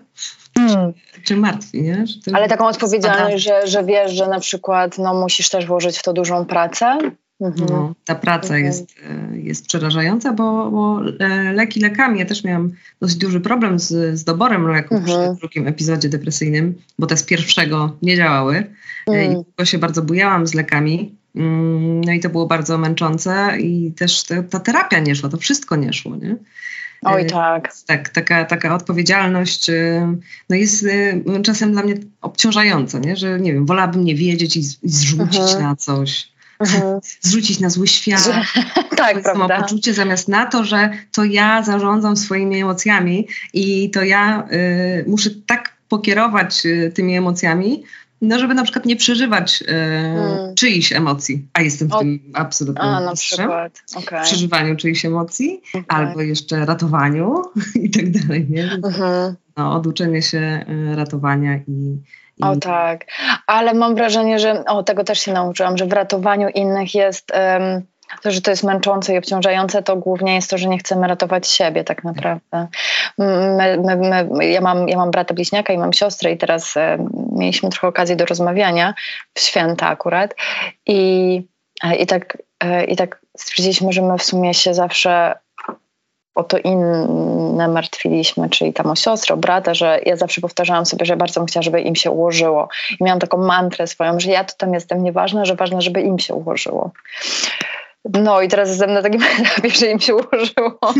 hmm. 0.58 0.92
czy 1.24 1.36
martwi, 1.36 1.82
nie? 1.82 2.04
Ale 2.32 2.48
taką 2.48 2.66
odpowiedzialność, 2.66 3.46
spada- 3.46 3.60
że, 3.62 3.66
że 3.66 3.84
wiesz, 3.84 4.12
że 4.12 4.28
na 4.28 4.40
przykład 4.40 4.98
no, 4.98 5.14
musisz 5.14 5.50
też 5.50 5.66
włożyć 5.66 5.98
w 5.98 6.02
to 6.02 6.12
dużą 6.12 6.44
pracę. 6.44 6.98
Mhm. 7.40 7.66
No, 7.70 7.94
ta 8.04 8.14
praca 8.14 8.46
Mhm. 8.46 8.64
jest, 8.64 8.94
e, 9.32 9.38
jest 9.38 9.66
przerażająca, 9.66 10.32
bo, 10.32 10.70
bo 10.70 11.00
e, 11.20 11.52
leki 11.52 11.80
lekami. 11.80 12.18
Ja 12.18 12.26
też 12.26 12.44
miałam 12.44 12.72
dosyć 13.00 13.16
duży 13.18 13.40
problem 13.40 13.78
z, 13.78 14.18
z 14.18 14.24
doborem 14.24 14.68
leków 14.68 14.98
Mhm. 14.98 15.04
przy 15.34 15.40
drugim 15.40 15.68
epizodzie 15.68 16.08
depresyjnym, 16.08 16.74
bo 16.98 17.06
te 17.06 17.16
z 17.16 17.22
pierwszego 17.22 17.96
nie 18.02 18.16
działały 18.16 18.56
e, 18.56 19.22
i 19.24 19.26
Mm. 19.26 19.32
długo 19.34 19.64
się 19.64 19.78
bardzo 19.78 20.02
bujałam 20.02 20.46
z 20.46 20.54
lekami. 20.54 21.14
Mm, 21.36 22.00
No 22.00 22.12
i 22.12 22.20
to 22.20 22.28
było 22.28 22.46
bardzo 22.46 22.78
męczące 22.78 23.58
i 23.60 23.92
też 23.92 24.22
te, 24.24 24.42
ta 24.42 24.60
terapia 24.60 24.98
nie 25.00 25.14
szła, 25.14 25.28
to 25.28 25.36
wszystko 25.36 25.76
nie 25.76 25.92
szło, 25.92 26.16
nie? 26.16 26.36
Oj 27.04 27.22
E, 27.22 27.24
tak. 27.24 27.72
tak, 27.86 28.08
taka, 28.08 28.44
taka 28.44 28.74
odpowiedzialność 28.74 29.68
y, 29.70 30.06
no 30.50 30.56
jest 30.56 30.82
y, 30.82 31.22
czasem 31.42 31.72
dla 31.72 31.82
mnie 31.82 31.94
obciążająca, 32.20 32.98
nie? 32.98 33.16
że 33.16 33.40
nie 33.40 33.52
wiem, 33.52 33.66
wolałabym 33.66 34.04
nie 34.04 34.14
wiedzieć 34.14 34.56
i, 34.56 34.62
zrzucić 34.82 35.40
Mhm. 35.40 35.62
na 35.62 35.76
coś, 35.76 36.28
Mhm. 36.60 37.00
zrzucić 37.20 37.60
na 37.60 37.70
zły 37.70 37.86
świat, 37.86 38.24
tak, 38.96 39.22
prawda. 39.22 39.22
samopoczucie 39.32 39.94
zamiast 39.94 40.28
na 40.28 40.46
to, 40.46 40.64
że 40.64 40.90
to 41.12 41.24
ja 41.24 41.62
zarządzam 41.62 42.16
swoimi 42.16 42.60
emocjami 42.60 43.28
i 43.52 43.90
to 43.90 44.02
ja 44.02 44.48
y, 44.52 45.04
muszę 45.08 45.30
tak 45.46 45.74
pokierować 45.88 46.66
y, 46.66 46.92
tymi 46.94 47.16
emocjami, 47.16 47.84
no 48.28 48.38
żeby 48.38 48.54
na 48.54 48.62
przykład 48.62 48.86
nie 48.86 48.96
przeżywać 48.96 49.62
y, 49.62 49.66
Mm. 49.74 50.54
czyichś 50.54 50.92
emocji, 50.92 51.48
a 51.52 51.62
jestem 51.62 51.88
w 51.88 51.92
O, 51.94 51.98
tym 51.98 52.20
absolutnym 52.34 52.86
A, 52.86 53.00
na 53.00 53.14
przykład. 53.14 53.82
W 53.88 54.22
przeżywaniu 54.22 54.76
czyichś 54.76 55.04
emocji, 55.04 55.60
Okej. 55.70 55.84
albo 55.88 56.20
jeszcze 56.22 56.64
ratowaniu 56.66 57.42
i 57.84 57.90
tak 57.90 58.10
dalej, 58.10 58.46
nie? 58.50 58.72
Mhm. 58.72 59.34
no, 59.56 59.72
oduczenie 59.74 60.22
się 60.22 60.64
y, 60.92 60.96
ratowania 60.96 61.56
i, 61.56 61.98
i 62.38 62.42
O 62.42 62.56
tak, 62.56 63.04
ale 63.46 63.74
mam 63.74 63.94
wrażenie, 63.94 64.38
że 64.38 64.64
o 64.64 64.82
tego 64.82 65.04
też 65.04 65.18
się 65.18 65.32
nauczyłam, 65.32 65.76
że 65.78 65.86
w 65.86 65.92
ratowaniu 65.92 66.48
innych 66.48 66.94
jest 66.94 67.30
em, 67.34 67.82
to, 68.22 68.30
że 68.30 68.40
to 68.40 68.50
jest 68.50 68.64
męczące 68.64 69.14
i 69.14 69.18
obciążające, 69.18 69.82
to 69.82 69.96
głównie 69.96 70.34
jest 70.34 70.50
to, 70.50 70.58
że 70.58 70.68
nie 70.68 70.78
chcemy 70.78 71.08
ratować 71.08 71.48
siebie 71.48 71.84
tak 71.84 72.04
naprawdę. 72.04 72.66
My, 73.18 73.78
my, 73.84 73.96
my, 74.30 74.46
ja, 74.48 74.60
mam, 74.60 74.88
ja 74.88 74.96
mam 74.96 75.10
brata 75.10 75.34
bliźniaka 75.34 75.72
i 75.72 75.78
mam 75.78 75.92
siostrę 75.92 76.32
i 76.32 76.38
teraz 76.38 76.76
em, 76.76 77.08
mieliśmy 77.32 77.70
trochę 77.70 77.88
okazji 77.88 78.16
do 78.16 78.26
rozmawiania 78.26 78.94
w 79.34 79.40
święta 79.40 79.86
akurat 79.86 80.34
i, 80.86 81.42
e, 81.84 81.96
i, 81.96 82.06
tak, 82.06 82.38
e, 82.60 82.84
i 82.84 82.96
tak 82.96 83.20
stwierdziliśmy, 83.36 83.92
że 83.92 84.02
my 84.02 84.18
w 84.18 84.22
sumie 84.22 84.54
się 84.54 84.74
zawsze 84.74 85.34
o 86.34 86.44
to 86.44 86.58
inne 86.58 87.68
martwiliśmy, 87.68 88.50
czyli 88.50 88.72
tam 88.72 88.86
o 88.86 88.96
siostrę, 88.96 89.34
o 89.34 89.36
brata, 89.36 89.74
że 89.74 90.00
ja 90.06 90.16
zawsze 90.16 90.40
powtarzałam 90.40 90.86
sobie, 90.86 91.06
że 91.06 91.16
bardzo 91.16 91.40
bym 91.40 91.46
chciała, 91.46 91.62
żeby 91.62 91.80
im 91.80 91.96
się 91.96 92.10
ułożyło. 92.10 92.68
I 93.00 93.04
miałam 93.04 93.20
taką 93.20 93.38
mantrę 93.38 93.86
swoją, 93.86 94.20
że 94.20 94.30
ja 94.30 94.44
to 94.44 94.54
tam 94.58 94.74
jestem 94.74 95.02
nieważna, 95.02 95.44
że 95.44 95.54
ważne, 95.54 95.82
żeby 95.82 96.02
im 96.02 96.18
się 96.18 96.34
ułożyło. 96.34 96.90
No 98.12 98.42
i 98.42 98.48
teraz 98.48 98.68
jestem 98.68 98.92
na 98.92 99.02
takim 99.02 99.22
etapie, 99.40 99.70
że 99.70 99.86
im 99.86 100.00
się 100.00 100.14
ułożyło. 100.14 100.78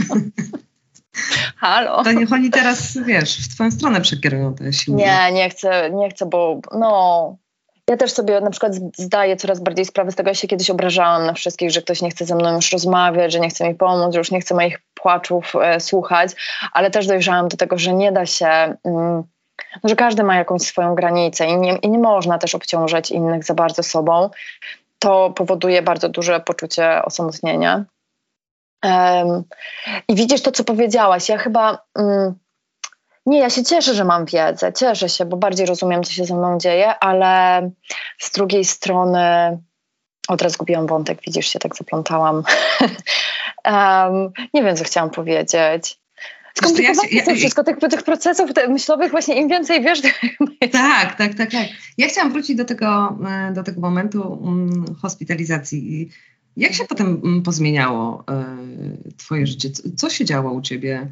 Halo? 1.56 2.04
To 2.04 2.12
niech 2.12 2.32
oni 2.32 2.50
teraz, 2.50 2.98
wiesz, 3.06 3.48
w 3.48 3.54
twoją 3.54 3.70
stronę 3.70 4.00
przekierują 4.00 4.54
te 4.54 4.72
siły. 4.72 4.96
Nie, 4.96 5.32
nie 5.32 5.50
chcę, 5.50 5.90
nie 5.90 6.10
chcę, 6.10 6.26
bo 6.26 6.60
no... 6.72 7.36
Ja 7.90 7.96
też 7.96 8.12
sobie 8.12 8.40
na 8.40 8.50
przykład 8.50 8.72
zdaję 8.96 9.36
coraz 9.36 9.60
bardziej 9.60 9.84
sprawę 9.84 10.10
z 10.10 10.14
tego, 10.14 10.30
ja 10.30 10.34
się 10.34 10.48
kiedyś 10.48 10.70
obrażałam 10.70 11.26
na 11.26 11.32
wszystkich, 11.32 11.70
że 11.70 11.82
ktoś 11.82 12.02
nie 12.02 12.10
chce 12.10 12.24
ze 12.24 12.34
mną 12.34 12.54
już 12.54 12.72
rozmawiać, 12.72 13.32
że 13.32 13.40
nie 13.40 13.48
chce 13.48 13.68
mi 13.68 13.74
pomóc, 13.74 14.12
że 14.12 14.18
już 14.18 14.30
nie 14.30 14.40
chce 14.40 14.54
moich 14.54 14.80
płaczów 14.94 15.52
e, 15.62 15.80
słuchać, 15.80 16.32
ale 16.72 16.90
też 16.90 17.06
dojrzałam 17.06 17.48
do 17.48 17.56
tego, 17.56 17.78
że 17.78 17.94
nie 17.94 18.12
da 18.12 18.26
się, 18.26 18.76
mm, 18.84 19.22
że 19.84 19.96
każdy 19.96 20.22
ma 20.22 20.36
jakąś 20.36 20.62
swoją 20.62 20.94
granicę 20.94 21.46
i 21.46 21.56
nie, 21.56 21.76
i 21.76 21.88
nie 21.88 21.98
można 21.98 22.38
też 22.38 22.54
obciążać 22.54 23.10
innych 23.10 23.44
za 23.44 23.54
bardzo 23.54 23.82
sobą. 23.82 24.30
To 25.04 25.30
powoduje 25.30 25.82
bardzo 25.82 26.08
duże 26.08 26.40
poczucie 26.40 27.02
osamotnienia. 27.02 27.84
I 30.08 30.14
widzisz 30.14 30.42
to, 30.42 30.52
co 30.52 30.64
powiedziałaś. 30.64 31.28
Ja 31.28 31.38
chyba. 31.38 31.78
Mm, 31.98 32.34
nie, 33.26 33.38
ja 33.38 33.50
się 33.50 33.64
cieszę, 33.64 33.94
że 33.94 34.04
mam 34.04 34.24
wiedzę. 34.24 34.72
Cieszę 34.72 35.08
się, 35.08 35.24
bo 35.24 35.36
bardziej 35.36 35.66
rozumiem, 35.66 36.02
co 36.02 36.12
się 36.12 36.24
ze 36.24 36.34
mną 36.34 36.58
dzieje, 36.58 36.98
ale 36.98 37.62
z 38.18 38.32
drugiej 38.32 38.64
strony 38.64 39.58
od 40.28 40.42
razu 40.42 40.54
zgubiłam 40.54 40.86
wątek, 40.86 41.18
widzisz, 41.26 41.46
się 41.46 41.58
tak 41.58 41.76
zaplątałam. 41.76 42.36
um, 43.64 44.32
nie 44.54 44.62
wiem, 44.62 44.76
co 44.76 44.84
chciałam 44.84 45.10
powiedzieć. 45.10 46.00
Skomplikowane 46.58 47.08
ja, 47.10 47.18
ja, 47.18 47.32
ja, 47.32 47.34
wszystko, 47.34 47.64
tych, 47.64 47.78
tych 47.78 48.02
procesów 48.02 48.50
myślowych 48.68 49.10
właśnie 49.10 49.40
im 49.40 49.48
więcej 49.48 49.82
wiesz... 49.82 50.00
Tak, 50.72 51.14
tak, 51.18 51.34
tak, 51.34 51.50
tak. 51.50 51.68
Ja 51.98 52.08
chciałam 52.08 52.32
wrócić 52.32 52.56
do 52.56 52.64
tego, 52.64 53.18
e, 53.28 53.52
do 53.52 53.62
tego 53.62 53.80
momentu 53.80 54.32
um, 54.32 54.84
hospitalizacji. 55.02 56.08
Jak 56.56 56.72
się 56.72 56.84
potem 56.84 57.20
mm, 57.24 57.42
pozmieniało 57.42 58.24
e, 58.30 58.56
twoje 59.16 59.46
życie? 59.46 59.70
Co 59.96 60.10
się 60.10 60.24
działo 60.24 60.52
u 60.52 60.60
ciebie 60.60 61.08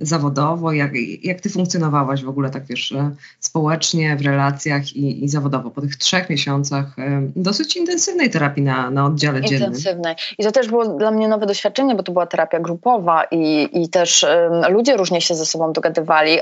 zawodowo? 0.00 0.72
Jak, 0.72 0.90
jak 1.22 1.40
ty 1.40 1.50
funkcjonowałaś 1.50 2.24
w 2.24 2.28
ogóle 2.28 2.50
tak 2.50 2.66
wiesz, 2.66 2.94
społecznie, 3.40 4.16
w 4.16 4.26
relacjach 4.26 4.96
i, 4.96 5.24
i 5.24 5.28
zawodowo 5.28 5.70
po 5.70 5.80
tych 5.80 5.96
trzech 5.96 6.30
miesiącach 6.30 6.96
dosyć 7.36 7.76
intensywnej 7.76 8.30
terapii 8.30 8.62
na, 8.62 8.90
na 8.90 9.06
oddziale 9.06 9.40
dziennym? 9.40 9.68
Intensywnej. 9.68 10.14
I 10.38 10.44
to 10.44 10.52
też 10.52 10.68
było 10.68 10.98
dla 10.98 11.10
mnie 11.10 11.28
nowe 11.28 11.46
doświadczenie, 11.46 11.94
bo 11.94 12.02
to 12.02 12.12
była 12.12 12.26
terapia 12.26 12.60
grupowa 12.60 13.24
i, 13.30 13.68
i 13.82 13.88
też 13.88 14.22
um, 14.22 14.72
ludzie 14.72 14.96
różnie 14.96 15.20
się 15.20 15.34
ze 15.34 15.46
sobą 15.46 15.72
dogadywali. 15.72 16.38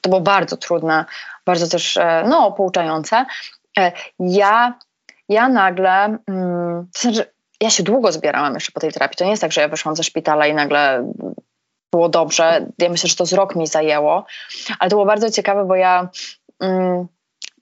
To 0.00 0.10
było 0.10 0.20
bardzo 0.20 0.56
trudne, 0.56 1.04
bardzo 1.46 1.68
też 1.68 1.98
no, 2.28 2.52
pouczające. 2.52 3.26
Ja 4.18 4.78
ja 5.28 5.48
nagle, 5.48 6.18
mm, 6.28 6.88
to 6.92 7.00
znaczy, 7.00 7.24
ja 7.60 7.70
się 7.70 7.82
długo 7.82 8.12
zbierałam 8.12 8.54
jeszcze 8.54 8.72
po 8.72 8.80
tej 8.80 8.92
terapii. 8.92 9.16
To 9.16 9.24
nie 9.24 9.30
jest 9.30 9.42
tak, 9.42 9.52
że 9.52 9.60
ja 9.60 9.68
wyszłam 9.68 9.96
ze 9.96 10.02
szpitala 10.02 10.46
i 10.46 10.54
nagle 10.54 11.12
było 11.92 12.08
dobrze. 12.08 12.66
Ja 12.78 12.88
myślę, 12.88 13.08
że 13.08 13.16
to 13.16 13.26
z 13.26 13.32
rok 13.32 13.56
mi 13.56 13.66
zajęło, 13.66 14.24
ale 14.78 14.90
to 14.90 14.96
było 14.96 15.06
bardzo 15.06 15.30
ciekawe, 15.30 15.64
bo 15.64 15.74
ja 15.76 16.08
mm, 16.60 17.06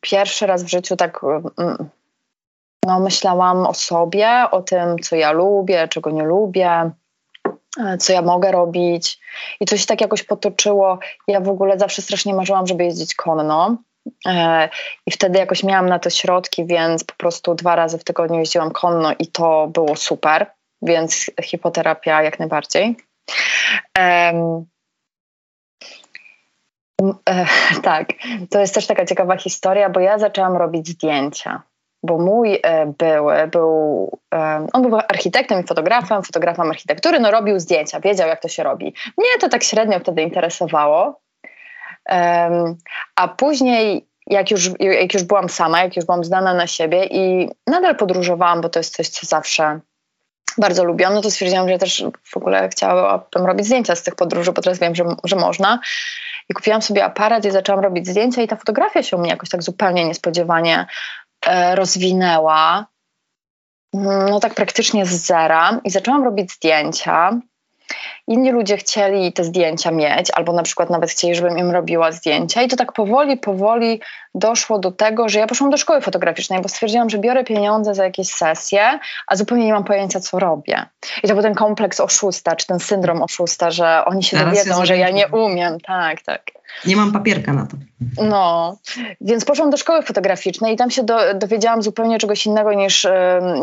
pierwszy 0.00 0.46
raz 0.46 0.64
w 0.64 0.68
życiu 0.68 0.96
tak 0.96 1.20
mm, 1.58 1.88
no, 2.86 3.00
myślałam 3.00 3.66
o 3.66 3.74
sobie, 3.74 4.44
o 4.50 4.62
tym, 4.62 4.98
co 4.98 5.16
ja 5.16 5.32
lubię, 5.32 5.88
czego 5.88 6.10
nie 6.10 6.22
lubię, 6.22 6.90
e, 7.80 7.98
co 7.98 8.12
ja 8.12 8.22
mogę 8.22 8.52
robić. 8.52 9.20
I 9.60 9.78
się 9.78 9.86
tak 9.86 10.00
jakoś 10.00 10.22
potoczyło. 10.22 10.98
Ja 11.28 11.40
w 11.40 11.48
ogóle 11.48 11.78
zawsze 11.78 12.02
strasznie 12.02 12.34
marzyłam, 12.34 12.66
żeby 12.66 12.84
jeździć 12.84 13.14
konno. 13.14 13.76
E, 14.26 14.68
I 15.06 15.10
wtedy 15.10 15.38
jakoś 15.38 15.62
miałam 15.62 15.88
na 15.88 15.98
to 15.98 16.10
środki, 16.10 16.66
więc 16.66 17.04
po 17.04 17.14
prostu 17.14 17.54
dwa 17.54 17.76
razy 17.76 17.98
w 17.98 18.04
tygodniu 18.04 18.38
jeździłam 18.38 18.70
konno 18.70 19.12
i 19.18 19.26
to 19.26 19.66
było 19.66 19.96
super, 19.96 20.46
więc 20.82 21.30
hipoterapia 21.42 22.22
jak 22.22 22.38
najbardziej. 22.38 22.96
Um, 23.98 24.66
tak, 27.82 28.08
to 28.50 28.60
jest 28.60 28.74
też 28.74 28.86
taka 28.86 29.06
ciekawa 29.06 29.36
historia, 29.36 29.90
bo 29.90 30.00
ja 30.00 30.18
zaczęłam 30.18 30.56
robić 30.56 30.88
zdjęcia, 30.88 31.62
bo 32.02 32.18
mój 32.18 32.60
e, 32.62 32.86
były 32.86 33.46
był, 33.46 34.10
on 34.72 34.82
był 34.82 34.96
architektem 34.96 35.60
i 35.60 35.66
fotografem, 35.66 36.22
fotografem 36.22 36.70
architektury, 36.70 37.20
no 37.20 37.30
robił 37.30 37.60
zdjęcia, 37.60 38.00
wiedział 38.00 38.28
jak 38.28 38.40
to 38.40 38.48
się 38.48 38.62
robi. 38.62 38.94
Mnie 39.18 39.38
to 39.40 39.48
tak 39.48 39.62
średnio 39.62 40.00
wtedy 40.00 40.22
interesowało, 40.22 41.20
a 43.16 43.28
później, 43.36 44.06
jak 44.26 44.50
już, 44.50 44.70
jak 44.80 45.14
już 45.14 45.22
byłam 45.22 45.48
sama, 45.48 45.82
jak 45.82 45.96
już 45.96 46.04
byłam 46.04 46.24
zdana 46.24 46.54
na 46.54 46.66
siebie 46.66 47.06
i 47.10 47.50
nadal 47.66 47.96
podróżowałam, 47.96 48.60
bo 48.60 48.68
to 48.68 48.78
jest 48.78 48.96
coś, 48.96 49.08
co 49.08 49.26
zawsze 49.26 49.80
bardzo 50.58 50.84
lubiłam, 50.84 51.14
no 51.14 51.22
to 51.22 51.30
stwierdziłam, 51.30 51.68
że 51.68 51.78
też 51.78 52.04
w 52.24 52.36
ogóle 52.36 52.68
chciałabym 52.68 53.46
robić 53.46 53.66
zdjęcia 53.66 53.96
z 53.96 54.02
tych 54.02 54.14
podróży, 54.14 54.52
bo 54.52 54.62
teraz 54.62 54.78
wiem, 54.78 54.94
że, 54.94 55.04
że 55.24 55.36
można. 55.36 55.78
I 56.48 56.54
kupiłam 56.54 56.82
sobie 56.82 57.04
aparat 57.04 57.44
i 57.44 57.50
zaczęłam 57.50 57.84
robić 57.84 58.08
zdjęcia 58.08 58.42
i 58.42 58.48
ta 58.48 58.56
fotografia 58.56 59.02
się 59.02 59.16
u 59.16 59.20
mnie 59.20 59.30
jakoś 59.30 59.48
tak 59.48 59.62
zupełnie 59.62 60.04
niespodziewanie 60.04 60.86
e, 61.46 61.76
rozwinęła. 61.76 62.86
No 63.92 64.40
tak 64.40 64.54
praktycznie 64.54 65.06
z 65.06 65.26
zera 65.26 65.80
i 65.84 65.90
zaczęłam 65.90 66.24
robić 66.24 66.52
zdjęcia. 66.52 67.40
Inni 68.28 68.50
ludzie 68.50 68.76
chcieli 68.76 69.32
te 69.32 69.44
zdjęcia 69.44 69.90
mieć, 69.90 70.30
albo 70.30 70.52
na 70.52 70.62
przykład 70.62 70.90
nawet 70.90 71.10
chcieli, 71.10 71.34
żebym 71.34 71.58
im 71.58 71.70
robiła 71.70 72.12
zdjęcia. 72.12 72.62
I 72.62 72.68
to 72.68 72.76
tak 72.76 72.92
powoli, 72.92 73.36
powoli 73.36 74.00
doszło 74.34 74.78
do 74.78 74.92
tego, 74.92 75.28
że 75.28 75.38
ja 75.38 75.46
poszłam 75.46 75.70
do 75.70 75.76
szkoły 75.76 76.00
fotograficznej, 76.00 76.62
bo 76.62 76.68
stwierdziłam, 76.68 77.10
że 77.10 77.18
biorę 77.18 77.44
pieniądze 77.44 77.94
za 77.94 78.04
jakieś 78.04 78.28
sesje, 78.28 78.98
a 79.26 79.36
zupełnie 79.36 79.66
nie 79.66 79.72
mam 79.72 79.84
pojęcia, 79.84 80.20
co 80.20 80.38
robię. 80.38 80.86
I 81.22 81.28
to 81.28 81.34
był 81.34 81.42
ten 81.42 81.54
kompleks 81.54 82.00
oszusta, 82.00 82.56
czy 82.56 82.66
ten 82.66 82.78
syndrom 82.78 83.22
oszusta, 83.22 83.70
że 83.70 84.04
oni 84.04 84.22
się 84.22 84.36
Teraz 84.36 84.54
dowiedzą, 84.54 84.86
że 84.86 84.96
ja 84.96 85.10
nie 85.10 85.28
umiem. 85.28 85.80
Tak, 85.80 86.22
tak. 86.22 86.42
Nie 86.86 86.96
mam 86.96 87.12
papierka 87.12 87.52
na 87.52 87.66
to. 87.66 87.76
No, 88.22 88.76
więc 89.20 89.44
poszłam 89.44 89.70
do 89.70 89.76
szkoły 89.76 90.02
fotograficznej 90.02 90.74
i 90.74 90.76
tam 90.76 90.90
się 90.90 91.02
do, 91.02 91.34
dowiedziałam 91.34 91.82
zupełnie 91.82 92.18
czegoś 92.18 92.46
innego 92.46 92.72
niż, 92.72 93.06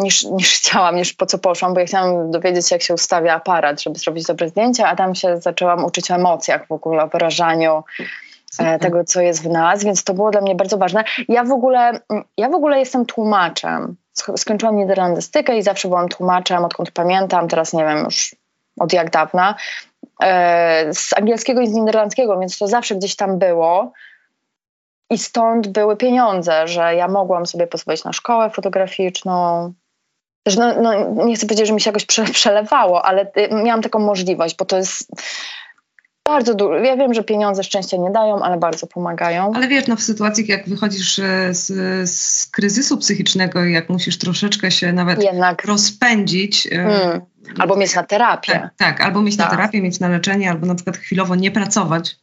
niż, 0.01 0.23
niż 0.23 0.53
chciałam, 0.53 0.95
niż 0.95 1.13
po 1.13 1.25
co 1.25 1.37
poszłam, 1.37 1.73
bo 1.73 1.79
ja 1.79 1.85
chciałam 1.85 2.31
dowiedzieć 2.31 2.67
się, 2.67 2.75
jak 2.75 2.81
się 2.83 2.93
ustawia 2.93 3.33
aparat, 3.33 3.81
żeby 3.81 3.99
zrobić 3.99 4.25
dobre 4.25 4.49
zdjęcia, 4.53 4.87
a 4.87 4.95
tam 4.95 5.15
się 5.15 5.37
zaczęłam 5.37 5.85
uczyć 5.85 6.11
o 6.11 6.15
emocjach 6.15 6.67
w 6.67 6.71
ogóle, 6.71 7.03
o 7.03 7.07
wyrażaniu 7.07 7.83
e, 7.99 8.03
Super. 8.51 8.79
tego, 8.79 9.03
co 9.03 9.21
jest 9.21 9.43
w 9.43 9.49
nas, 9.49 9.83
więc 9.83 10.03
to 10.03 10.13
było 10.13 10.31
dla 10.31 10.41
mnie 10.41 10.55
bardzo 10.55 10.77
ważne. 10.77 11.03
Ja 11.27 11.43
w 11.43 11.51
ogóle, 11.51 11.99
ja 12.37 12.49
w 12.49 12.53
ogóle 12.53 12.79
jestem 12.79 13.05
tłumaczem. 13.05 13.95
Skończyłam 14.37 14.77
niderlandystykę 14.77 15.57
i 15.57 15.61
zawsze 15.61 15.87
byłam 15.87 16.09
tłumaczem, 16.09 16.65
odkąd 16.65 16.91
pamiętam, 16.91 17.47
teraz 17.47 17.73
nie 17.73 17.85
wiem 17.85 17.97
już 18.05 18.35
od 18.79 18.93
jak 18.93 19.09
dawna. 19.09 19.55
E, 20.23 20.93
z 20.93 21.13
angielskiego 21.17 21.61
i 21.61 21.67
z 21.67 21.73
niderlandzkiego, 21.73 22.39
więc 22.39 22.57
to 22.57 22.67
zawsze 22.67 22.95
gdzieś 22.95 23.15
tam 23.15 23.39
było. 23.39 23.91
I 25.09 25.17
stąd 25.17 25.67
były 25.67 25.97
pieniądze, 25.97 26.67
że 26.67 26.95
ja 26.95 27.07
mogłam 27.07 27.45
sobie 27.45 27.67
pozwolić 27.67 28.03
na 28.03 28.13
szkołę 28.13 28.49
fotograficzną. 28.49 29.73
Też 30.43 30.55
no, 30.55 30.81
no, 30.81 31.25
nie 31.25 31.35
chcę 31.35 31.47
powiedzieć, 31.47 31.67
że 31.67 31.73
mi 31.73 31.81
się 31.81 31.89
jakoś 31.89 32.05
prze, 32.05 32.23
przelewało, 32.23 33.05
ale 33.05 33.21
y, 33.21 33.63
miałam 33.63 33.81
taką 33.81 33.99
możliwość, 33.99 34.55
bo 34.57 34.65
to 34.65 34.77
jest 34.77 35.11
bardzo 36.27 36.53
dużo. 36.53 36.75
Ja 36.75 36.97
wiem, 36.97 37.13
że 37.13 37.23
pieniądze 37.23 37.63
szczęścia 37.63 37.97
nie 37.97 38.11
dają, 38.11 38.41
ale 38.41 38.57
bardzo 38.57 38.87
pomagają. 38.87 39.51
Ale 39.55 39.67
wiesz, 39.67 39.87
no 39.87 39.95
w 39.95 40.01
sytuacji, 40.01 40.45
jak 40.47 40.69
wychodzisz 40.69 41.19
e, 41.19 41.53
z, 41.53 41.69
z 42.09 42.47
kryzysu 42.47 42.97
psychicznego 42.97 43.65
i 43.65 43.73
jak 43.73 43.89
musisz 43.89 44.17
troszeczkę 44.17 44.71
się 44.71 44.93
nawet 44.93 45.23
Jednak. 45.23 45.65
rozpędzić, 45.65 46.67
e, 46.67 46.69
hmm. 46.69 47.21
Albo 47.59 47.75
mieć 47.75 47.95
na 47.95 48.03
terapię. 48.03 48.53
Tak, 48.53 48.71
tak 48.77 49.01
albo 49.01 49.21
mieć 49.21 49.37
tak. 49.37 49.45
na 49.45 49.55
terapię, 49.55 49.81
mieć 49.81 49.99
na 49.99 50.07
leczenie, 50.07 50.49
albo 50.49 50.65
na 50.65 50.75
przykład 50.75 50.97
chwilowo 50.97 51.35
nie 51.35 51.51
pracować. 51.51 52.15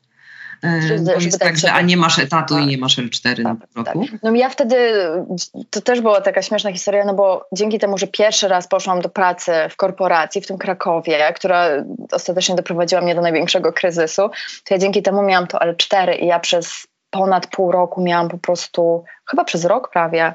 Bo 1.04 1.20
jest 1.20 1.38
tak, 1.40 1.58
że 1.58 1.72
a 1.72 1.80
nie 1.80 1.96
masz 1.96 2.18
etatu 2.18 2.54
tak. 2.54 2.64
i 2.64 2.66
nie 2.66 2.78
masz 2.78 2.98
L4 2.98 3.22
tak, 3.22 3.44
na 3.44 3.56
roku. 3.74 4.06
Tak. 4.06 4.22
No 4.22 4.34
ja 4.34 4.48
wtedy, 4.48 4.76
to 5.70 5.80
też 5.80 6.00
była 6.00 6.20
taka 6.20 6.42
śmieszna 6.42 6.72
historia, 6.72 7.04
no 7.04 7.14
bo 7.14 7.48
dzięki 7.52 7.78
temu, 7.78 7.98
że 7.98 8.06
pierwszy 8.06 8.48
raz 8.48 8.68
poszłam 8.68 9.00
do 9.00 9.08
pracy 9.08 9.52
w 9.70 9.76
korporacji, 9.76 10.40
w 10.40 10.46
tym 10.46 10.58
Krakowie, 10.58 11.32
która 11.36 11.68
ostatecznie 12.12 12.54
doprowadziła 12.54 13.00
mnie 13.00 13.14
do 13.14 13.20
największego 13.20 13.72
kryzysu, 13.72 14.30
to 14.64 14.74
ja 14.74 14.78
dzięki 14.78 15.02
temu 15.02 15.22
miałam 15.22 15.46
to 15.46 15.58
L4 15.58 16.18
i 16.20 16.26
ja 16.26 16.40
przez 16.40 16.86
ponad 17.10 17.46
pół 17.46 17.72
roku 17.72 18.02
miałam 18.02 18.28
po 18.28 18.38
prostu, 18.38 19.04
chyba 19.30 19.44
przez 19.44 19.64
rok 19.64 19.90
prawie, 19.90 20.34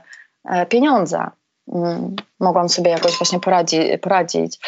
e, 0.49 0.65
pieniądze. 0.65 1.29
Mm, 1.73 2.15
mogłam 2.39 2.69
sobie 2.69 2.91
jakoś 2.91 3.17
właśnie 3.17 3.39
poradzi, 3.39 3.97
poradzić. 4.01 4.59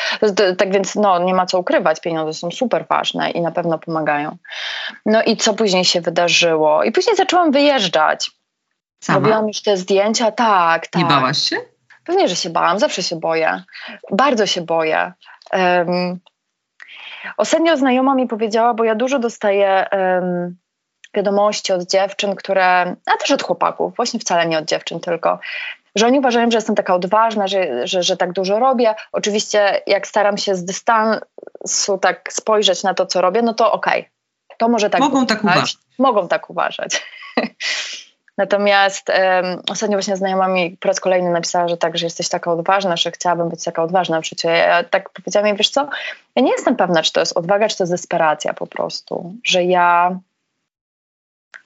Tak 0.57 0.71
więc 0.71 0.95
no, 0.95 1.19
nie 1.23 1.33
ma 1.33 1.45
co 1.45 1.59
ukrywać, 1.59 2.01
pieniądze 2.01 2.33
są 2.33 2.51
super 2.51 2.85
ważne 2.89 3.31
i 3.31 3.41
na 3.41 3.51
pewno 3.51 3.79
pomagają. 3.79 4.37
No 5.05 5.23
i 5.23 5.37
co 5.37 5.53
później 5.53 5.85
się 5.85 6.01
wydarzyło? 6.01 6.83
I 6.83 6.91
później 6.91 7.15
zaczęłam 7.15 7.51
wyjeżdżać. 7.51 8.31
Sama? 9.03 9.19
Robiłam 9.19 9.47
już 9.47 9.61
te 9.61 9.77
zdjęcia, 9.77 10.31
tak, 10.31 10.87
tak. 10.87 11.01
Nie 11.01 11.09
bałaś 11.09 11.37
się? 11.37 11.55
Pewnie, 12.05 12.27
że 12.27 12.35
się 12.35 12.49
bałam, 12.49 12.79
zawsze 12.79 13.03
się 13.03 13.15
boję. 13.15 13.63
Bardzo 14.11 14.45
się 14.45 14.61
boję. 14.61 15.13
Um, 15.53 16.19
ostatnio 17.37 17.77
znajoma 17.77 18.15
mi 18.15 18.27
powiedziała, 18.27 18.73
bo 18.73 18.83
ja 18.83 18.95
dużo 18.95 19.19
dostaję 19.19 19.85
um, 19.91 20.57
wiadomości 21.13 21.73
od 21.73 21.89
dziewczyn, 21.89 22.35
które, 22.35 22.95
a 23.05 23.17
też 23.19 23.31
od 23.31 23.43
chłopaków, 23.43 23.95
właśnie 23.95 24.19
wcale 24.19 24.45
nie 24.45 24.57
od 24.57 24.65
dziewczyn 24.65 24.99
tylko, 24.99 25.39
że 25.97 26.07
oni 26.07 26.19
uważają, 26.19 26.51
że 26.51 26.57
jestem 26.57 26.75
taka 26.75 26.95
odważna, 26.95 27.47
że, 27.47 27.87
że, 27.87 28.03
że 28.03 28.17
tak 28.17 28.33
dużo 28.33 28.59
robię. 28.59 28.95
Oczywiście, 29.11 29.81
jak 29.87 30.07
staram 30.07 30.37
się 30.37 30.55
z 30.55 30.65
dystansu 30.65 31.97
tak 32.01 32.33
spojrzeć 32.33 32.83
na 32.83 32.93
to, 32.93 33.05
co 33.05 33.21
robię, 33.21 33.41
no 33.41 33.53
to 33.53 33.71
okej, 33.71 33.99
okay, 33.99 34.57
to 34.57 34.69
może 34.69 34.89
tak 34.89 35.01
Mogą 35.01 35.25
tak 35.25 35.43
uważać. 35.43 35.77
Mogą 35.99 36.27
tak 36.27 36.49
uważać. 36.49 37.03
Natomiast 38.37 39.09
um, 39.09 39.61
ostatnio 39.69 39.97
właśnie 39.97 40.17
znajoma 40.17 40.47
mi 40.47 40.77
po 40.79 40.87
raz 40.87 40.99
kolejny 40.99 41.29
napisała, 41.29 41.67
że 41.67 41.77
tak, 41.77 41.97
że 41.97 42.05
jesteś 42.05 42.29
taka 42.29 42.51
odważna, 42.51 42.97
że 42.97 43.11
chciałabym 43.11 43.49
być 43.49 43.63
taka 43.63 43.83
odważna 43.83 44.21
w 44.21 44.25
życiu. 44.25 44.47
Ja 44.47 44.83
tak 44.83 45.09
powiedziałam 45.09 45.47
jej, 45.47 45.57
wiesz 45.57 45.69
co, 45.69 45.89
ja 46.35 46.43
nie 46.43 46.51
jestem 46.51 46.75
pewna, 46.75 47.03
czy 47.03 47.13
to 47.13 47.19
jest 47.19 47.37
odwaga, 47.37 47.67
czy 47.67 47.77
to 47.77 47.83
jest 47.83 47.93
desperacja 47.93 48.53
po 48.53 48.67
prostu, 48.67 49.33
że 49.43 49.63
ja 49.63 50.19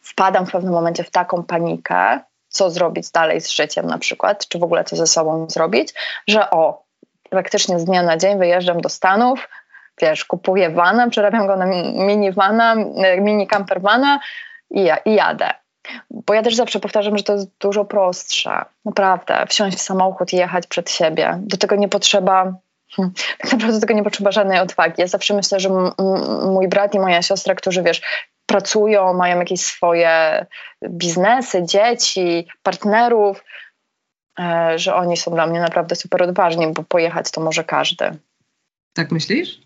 wpadam 0.01 0.45
w 0.45 0.51
pewnym 0.51 0.73
momencie 0.73 1.03
w 1.03 1.11
taką 1.11 1.43
panikę, 1.43 2.19
co 2.51 2.69
zrobić 2.69 3.11
dalej 3.11 3.41
z 3.41 3.49
życiem 3.49 3.87
na 3.87 3.97
przykład, 3.97 4.47
czy 4.47 4.59
w 4.59 4.63
ogóle 4.63 4.83
co 4.83 4.95
ze 4.95 5.07
sobą 5.07 5.49
zrobić, 5.49 5.93
że 6.27 6.49
o, 6.49 6.83
praktycznie 7.29 7.79
z 7.79 7.85
dnia 7.85 8.03
na 8.03 8.17
dzień 8.17 8.39
wyjeżdżam 8.39 8.81
do 8.81 8.89
Stanów, 8.89 9.49
wiesz, 10.01 10.25
kupuję 10.25 10.69
vana, 10.69 11.09
przerabiam 11.09 11.47
go 11.47 11.55
na 11.55 11.65
mini 12.05 12.31
vana, 12.31 12.75
mini 13.17 13.47
campervana 13.47 14.19
i, 14.69 14.83
ja, 14.83 14.97
i 14.97 15.15
jadę. 15.15 15.49
Bo 16.09 16.33
ja 16.33 16.43
też 16.43 16.55
zawsze 16.55 16.79
powtarzam, 16.79 17.17
że 17.17 17.23
to 17.23 17.33
jest 17.33 17.47
dużo 17.59 17.85
prostsze. 17.85 18.65
Naprawdę, 18.85 19.45
wsiąść 19.49 19.77
w 19.77 19.81
samochód 19.81 20.33
i 20.33 20.35
jechać 20.35 20.67
przed 20.67 20.91
siebie. 20.91 21.39
Do 21.41 21.57
tego 21.57 21.75
nie 21.75 21.89
potrzeba 21.89 22.53
hmm, 22.95 23.13
tak 23.39 23.51
naprawdę 23.51 23.73
do 23.73 23.81
tego 23.81 23.93
nie 23.93 24.03
potrzeba 24.03 24.31
żadnej 24.31 24.59
odwagi. 24.59 24.93
Ja 24.97 25.07
zawsze 25.07 25.33
myślę, 25.33 25.59
że 25.59 25.69
mój 26.45 26.67
brat 26.67 26.95
i 26.95 26.99
moja 26.99 27.21
siostra, 27.21 27.55
którzy 27.55 27.83
wiesz, 27.83 28.01
pracują, 28.51 29.13
mają 29.13 29.39
jakieś 29.39 29.61
swoje 29.61 30.45
biznesy, 30.89 31.63
dzieci, 31.65 32.47
partnerów, 32.63 33.43
e, 34.39 34.79
że 34.79 34.95
oni 34.95 35.17
są 35.17 35.31
dla 35.31 35.47
mnie 35.47 35.59
naprawdę 35.59 35.95
super 35.95 36.23
odważni, 36.23 36.67
bo 36.73 36.83
pojechać 36.83 37.31
to 37.31 37.41
może 37.41 37.63
każdy. 37.63 38.05
Tak 38.93 39.11
myślisz? 39.11 39.61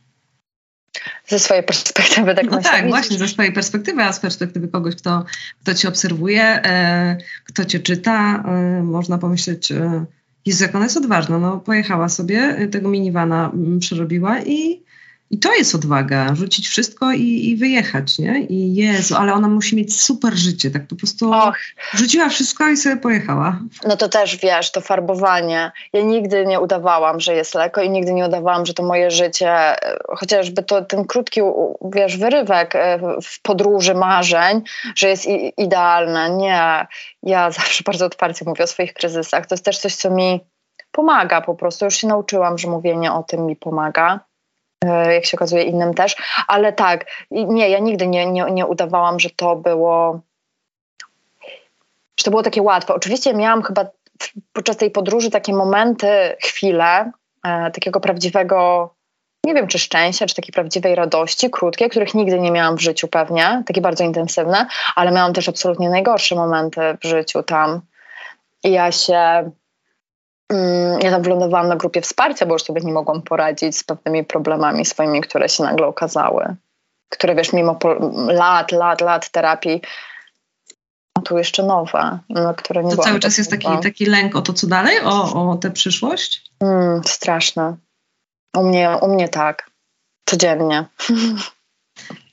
Ze 1.27 1.39
swojej 1.39 1.63
perspektywy 1.63 2.35
tak 2.35 2.51
No 2.51 2.61
tak, 2.61 2.87
właśnie 2.87 3.17
ze 3.17 3.27
swojej 3.27 3.53
perspektywy, 3.53 4.03
a 4.03 4.13
z 4.13 4.19
perspektywy 4.19 4.67
kogoś, 4.67 4.95
kto, 4.95 5.25
kto 5.61 5.73
cię 5.73 5.89
obserwuje, 5.89 6.43
e, 6.43 7.17
kto 7.45 7.65
cię 7.65 7.79
czyta, 7.79 8.43
e, 8.47 8.83
można 8.83 9.17
pomyśleć, 9.17 9.71
e, 9.71 10.05
Jezu, 10.45 10.63
jak 10.63 10.75
ona 10.75 10.83
jest 10.83 10.97
odważna. 10.97 11.39
No, 11.39 11.57
pojechała 11.57 12.09
sobie, 12.09 12.67
tego 12.71 12.89
minivana 12.89 13.51
mm, 13.53 13.79
przerobiła 13.79 14.41
i 14.41 14.84
i 15.31 15.39
to 15.39 15.53
jest 15.53 15.75
odwaga, 15.75 16.35
rzucić 16.35 16.67
wszystko 16.67 17.11
i, 17.11 17.49
i, 17.49 17.55
wyjechać, 17.55 18.19
nie? 18.19 18.39
I 18.39 18.75
Jezu, 18.75 19.15
ale 19.15 19.33
ona 19.33 19.47
musi 19.47 19.75
mieć 19.75 20.01
super 20.01 20.33
życie, 20.33 20.71
tak 20.71 20.87
po 20.87 20.95
prostu 20.95 21.31
Och. 21.33 21.57
rzuciła 21.93 22.29
wszystko 22.29 22.69
i 22.69 22.77
sobie 22.77 22.97
pojechała. 22.97 23.59
No 23.87 23.97
to 23.97 24.09
też, 24.09 24.37
wiesz, 24.37 24.71
to 24.71 24.81
farbowanie. 24.81 25.71
Ja 25.93 26.01
nigdy 26.01 26.45
nie 26.45 26.59
udawałam, 26.59 27.19
że 27.19 27.35
jest 27.35 27.55
lekko 27.55 27.81
i 27.81 27.89
nigdy 27.89 28.13
nie 28.13 28.25
udawałam, 28.25 28.65
że 28.65 28.73
to 28.73 28.83
moje 28.83 29.11
życie, 29.11 29.75
chociażby 30.07 30.63
to 30.63 30.81
ten 30.81 31.05
krótki, 31.05 31.41
wiesz, 31.81 32.17
wyrywek 32.17 32.75
e, 32.75 32.99
w 33.23 33.41
podróży 33.41 33.95
marzeń, 33.95 34.61
że 34.95 35.09
jest 35.09 35.25
idealne. 35.57 36.29
Nie, 36.29 36.87
ja 37.23 37.51
zawsze 37.59 37.83
bardzo 37.83 38.05
otwarcie 38.05 38.45
mówię 38.45 38.63
o 38.63 38.67
swoich 38.67 38.93
kryzysach. 38.93 39.45
To 39.45 39.55
jest 39.55 39.65
też 39.65 39.77
coś, 39.77 39.95
co 39.95 40.11
mi 40.11 40.39
pomaga 40.91 41.41
po 41.41 41.55
prostu. 41.55 41.85
Już 41.85 41.95
się 41.95 42.07
nauczyłam, 42.07 42.57
że 42.57 42.69
mówienie 42.69 43.13
o 43.13 43.23
tym 43.23 43.45
mi 43.45 43.55
pomaga. 43.55 44.24
E, 44.89 45.13
jak 45.13 45.25
się 45.25 45.37
okazuje 45.37 45.63
innym 45.63 45.93
też, 45.93 46.15
ale 46.47 46.73
tak, 46.73 47.05
nie, 47.31 47.69
ja 47.69 47.79
nigdy 47.79 48.07
nie, 48.07 48.25
nie, 48.25 48.45
nie 48.51 48.65
udawałam, 48.65 49.19
że 49.19 49.29
to 49.29 49.55
było 49.55 50.19
że 52.17 52.23
to 52.23 52.31
było 52.31 52.43
takie 52.43 52.61
łatwe. 52.61 52.93
Oczywiście 52.93 53.33
miałam 53.33 53.63
chyba 53.63 53.85
podczas 54.53 54.77
tej 54.77 54.91
podróży 54.91 55.29
takie 55.29 55.53
momenty, 55.53 56.07
chwile 56.43 57.11
e, 57.43 57.71
takiego 57.71 57.99
prawdziwego, 57.99 58.89
nie 59.43 59.53
wiem 59.53 59.67
czy 59.67 59.79
szczęścia, 59.79 60.25
czy 60.25 60.35
takiej 60.35 60.53
prawdziwej 60.53 60.95
radości, 60.95 61.49
krótkie, 61.49 61.89
których 61.89 62.13
nigdy 62.13 62.39
nie 62.39 62.51
miałam 62.51 62.77
w 62.77 62.81
życiu 62.81 63.07
pewnie, 63.07 63.63
takie 63.65 63.81
bardzo 63.81 64.03
intensywne, 64.03 64.67
ale 64.95 65.11
miałam 65.11 65.33
też 65.33 65.49
absolutnie 65.49 65.89
najgorsze 65.89 66.35
momenty 66.35 66.81
w 67.03 67.07
życiu 67.07 67.43
tam. 67.43 67.81
I 68.63 68.71
ja 68.71 68.91
się 68.91 69.51
ja 70.99 71.11
tam 71.11 71.21
wylądowałam 71.21 71.67
na 71.67 71.75
grupie 71.75 72.01
wsparcia, 72.01 72.45
bo 72.45 72.53
już 72.53 72.63
sobie 72.63 72.81
nie 72.81 72.93
mogłam 72.93 73.21
poradzić 73.21 73.77
z 73.77 73.83
pewnymi 73.83 74.23
problemami 74.23 74.85
swoimi, 74.85 75.21
które 75.21 75.49
się 75.49 75.63
nagle 75.63 75.87
okazały. 75.87 76.55
Które 77.09 77.35
wiesz, 77.35 77.53
mimo 77.53 77.79
lat, 78.27 78.71
lat, 78.71 79.01
lat 79.01 79.29
terapii, 79.29 79.81
a 81.17 81.21
tu 81.21 81.37
jeszcze 81.37 81.63
nowe, 81.63 82.19
no, 82.29 82.53
które 82.53 82.83
nie 82.83 82.95
To 82.95 83.03
cały 83.03 83.19
czas 83.19 83.37
jest 83.37 83.51
taki, 83.51 83.67
taki 83.83 84.05
lęk 84.05 84.35
o 84.35 84.41
to, 84.41 84.53
co 84.53 84.67
dalej? 84.67 84.99
O, 85.05 85.51
o 85.51 85.55
tę 85.55 85.71
przyszłość? 85.71 86.51
Mm, 86.59 87.01
straszne. 87.03 87.75
U 88.57 88.63
mnie, 88.63 88.97
u 89.01 89.07
mnie 89.07 89.29
tak. 89.29 89.69
Codziennie. 90.25 90.85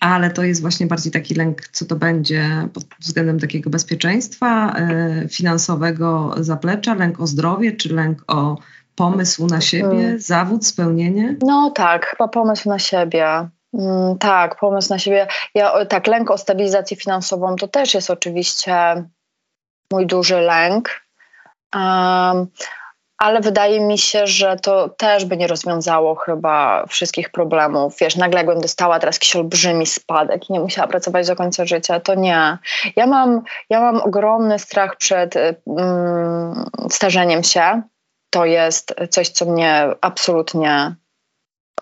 ale 0.01 0.31
to 0.31 0.42
jest 0.42 0.61
właśnie 0.61 0.87
bardziej 0.87 1.12
taki 1.12 1.35
lęk, 1.35 1.68
co 1.68 1.85
to 1.85 1.96
będzie 1.96 2.68
pod 2.75 2.85
względem 3.01 3.40
takiego 3.40 3.70
bezpieczeństwa 3.70 4.75
e, 4.77 5.29
finansowego 5.29 6.35
zaplecza, 6.37 6.94
lęk 6.94 7.20
o 7.20 7.27
zdrowie, 7.27 7.72
czy 7.72 7.94
lęk 7.94 8.25
o 8.27 8.59
pomysł 8.94 9.46
na 9.46 9.61
siebie, 9.61 9.88
hmm. 9.88 10.20
zawód, 10.20 10.66
spełnienie? 10.66 11.37
No 11.42 11.70
tak, 11.70 12.07
chyba 12.07 12.29
pomysł 12.29 12.68
na 12.68 12.79
siebie. 12.79 13.48
Mm, 13.75 14.18
tak, 14.18 14.59
pomysł 14.59 14.92
na 14.92 14.98
siebie. 14.98 15.27
Ja, 15.55 15.87
tak, 15.87 16.07
lęk 16.07 16.31
o 16.31 16.38
stabilizację 16.38 16.96
finansową 16.96 17.57
to 17.57 17.68
też 17.68 17.94
jest 17.94 18.11
oczywiście 18.11 19.05
mój 19.92 20.07
duży 20.07 20.40
lęk. 20.40 20.90
Um, 21.75 22.46
ale 23.22 23.40
wydaje 23.40 23.80
mi 23.80 23.98
się, 23.98 24.26
że 24.26 24.56
to 24.56 24.88
też 24.88 25.24
by 25.24 25.37
nie 25.37 25.46
rozwiązało 25.46 26.14
chyba 26.14 26.87
wszystkich 26.87 27.30
problemów. 27.30 27.96
Wiesz, 28.00 28.16
nagle 28.16 28.38
jakbym 28.40 28.61
dostała 28.61 28.98
teraz 28.98 29.16
jakiś 29.16 29.37
olbrzymi 29.37 29.87
spadek 29.87 30.50
i 30.50 30.52
nie 30.52 30.61
musiała 30.61 30.88
pracować 30.88 31.26
do 31.26 31.37
końca 31.37 31.64
życia, 31.64 32.00
to 32.00 32.14
nie. 32.14 32.58
Ja 32.96 33.06
mam, 33.06 33.42
ja 33.70 33.80
mam 33.80 33.96
ogromny 33.96 34.58
strach 34.58 34.96
przed 34.96 35.35
mm, 35.37 36.64
starzeniem 36.90 37.42
się. 37.42 37.82
To 38.30 38.44
jest 38.44 38.94
coś, 39.11 39.28
co 39.28 39.44
mnie 39.44 39.88
absolutnie 40.00 40.94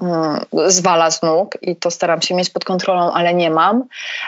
mm, 0.03 0.41
zwala 0.67 1.11
z 1.11 1.23
nóg 1.23 1.59
i 1.63 1.77
to 1.77 1.91
staram 1.91 2.23
się 2.23 2.35
mieć 2.35 2.51
pod 2.51 2.65
kontrolą, 2.65 3.13
ale 3.13 3.35
nie 3.35 3.51
mam. 3.51 3.85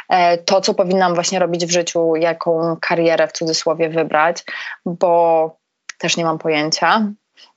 E, 0.08 0.38
to, 0.38 0.60
co 0.60 0.74
powinnam 0.74 1.14
właśnie 1.14 1.38
robić 1.38 1.66
w 1.66 1.72
życiu, 1.72 2.16
jaką 2.16 2.76
karierę 2.80 3.28
w 3.28 3.32
cudzysłowie 3.32 3.88
wybrać, 3.88 4.44
bo 4.86 5.61
też 6.02 6.16
nie 6.16 6.24
mam 6.24 6.38
pojęcia. 6.38 7.12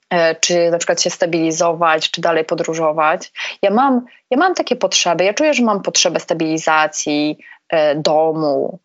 E, 0.10 0.36
czy 0.36 0.72
na 0.72 0.78
przykład 0.78 1.02
się 1.02 1.10
stabilizować, 1.10 2.12
czy 2.12 2.22
dalej 2.22 2.46
podróżować. 2.46 3.32
Ja 3.62 3.72
mam, 3.72 4.06
ja 4.32 4.38
mam 4.38 4.56
takie 4.56 4.76
potrzeby. 4.76 5.24
Ja 5.24 5.34
czuję, 5.34 5.54
że 5.54 5.64
mam 5.64 5.82
potrzebę 5.82 6.20
stabilizacji 6.20 7.38
e, 7.70 7.96
domu. 7.96 8.80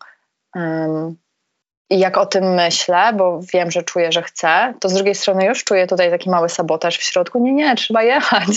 I 1.89 1.99
jak 1.99 2.17
o 2.17 2.25
tym 2.25 2.53
myślę, 2.53 3.13
bo 3.13 3.39
wiem, 3.53 3.71
że 3.71 3.83
czuję, 3.83 4.11
że 4.11 4.21
chcę, 4.21 4.73
to 4.79 4.89
z 4.89 4.93
drugiej 4.93 5.15
strony 5.15 5.45
już 5.45 5.63
czuję 5.63 5.87
tutaj 5.87 6.09
taki 6.09 6.29
mały 6.29 6.49
sabotaż 6.49 6.97
w 6.97 7.03
środku. 7.03 7.39
Nie, 7.39 7.53
nie, 7.53 7.75
trzeba 7.75 8.03
jechać. 8.03 8.47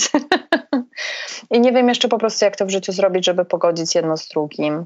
I 1.51 1.59
nie 1.59 1.71
wiem 1.71 1.89
jeszcze 1.89 2.07
po 2.07 2.17
prostu, 2.17 2.45
jak 2.45 2.55
to 2.55 2.65
w 2.65 2.69
życiu 2.69 2.91
zrobić, 2.91 3.25
żeby 3.25 3.45
pogodzić 3.45 3.95
jedno 3.95 4.17
z 4.17 4.27
drugim. 4.27 4.85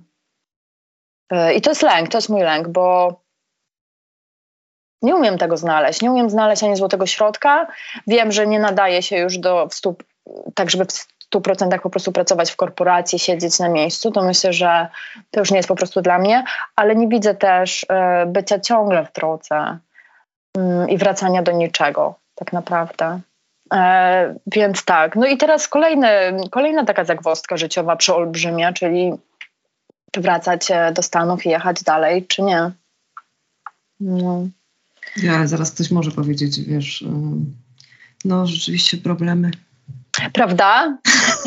E, 1.32 1.54
I 1.54 1.62
to 1.62 1.72
jest 1.72 1.82
lęk, 1.82 2.10
to 2.10 2.18
jest 2.18 2.30
mój 2.30 2.42
lęk, 2.42 2.68
bo 2.68 3.20
nie 5.02 5.16
umiem 5.16 5.38
tego 5.38 5.58
znaleźć. 5.58 6.02
Nie 6.02 6.12
umiem 6.12 6.30
znaleźć 6.30 6.64
ani 6.64 6.76
złotego 6.76 7.06
środka. 7.06 7.68
Wiem, 8.08 8.32
że 8.32 8.48
nie 8.48 8.60
nadaje 8.60 9.02
się 9.02 9.18
już 9.18 9.38
do 9.38 9.68
wstup, 9.68 10.04
tak 10.56 10.70
żeby 10.70 10.86
w 10.86 11.08
100% 11.36 11.80
po 11.80 11.90
prostu 11.90 12.12
pracować 12.12 12.52
w 12.52 12.56
korporacji, 12.56 13.20
siedzieć 13.20 13.60
na 13.60 13.70
miejscu. 13.70 14.12
To 14.12 14.22
myślę, 14.22 14.54
że 14.54 14.88
to 15.32 15.40
już 15.40 15.52
nie 15.52 15.58
jest 15.58 15.70
po 15.70 15.76
prostu 15.76 16.02
dla 16.02 16.20
mnie, 16.20 16.44
ale 16.76 16.96
nie 16.96 17.08
widzę 17.08 17.36
też 17.36 17.86
e, 17.90 18.26
bycia 18.26 18.60
ciągle 18.60 19.06
w 19.06 19.14
drodze 19.14 19.78
mm, 20.58 20.90
i 20.90 20.98
wracania 20.98 21.44
do 21.44 21.52
niczego, 21.52 22.16
tak 22.36 22.54
naprawdę. 22.54 23.20
E, 23.74 24.36
więc 24.48 24.86
tak. 24.86 25.16
No 25.16 25.28
i 25.28 25.38
teraz 25.38 25.68
kolejny, 25.68 26.10
kolejna 26.52 26.86
taka 26.86 27.04
zagwozdka 27.04 27.58
życiowa 27.58 27.96
przeolbrzymia, 27.96 28.74
czyli 28.74 29.14
czy 30.12 30.22
wracać 30.22 30.72
e, 30.72 30.92
do 30.92 31.02
Stanów 31.02 31.46
i 31.46 31.50
jechać 31.50 31.84
dalej, 31.84 32.26
czy 32.28 32.42
nie. 32.42 32.72
No. 34.00 34.48
Ja, 35.18 35.48
zaraz 35.48 35.72
ktoś 35.72 35.92
może 35.92 36.12
powiedzieć, 36.12 36.62
wiesz, 36.62 37.06
no 38.26 38.48
rzeczywiście 38.48 38.98
problemy. 38.98 39.52
Prawda? 40.34 40.98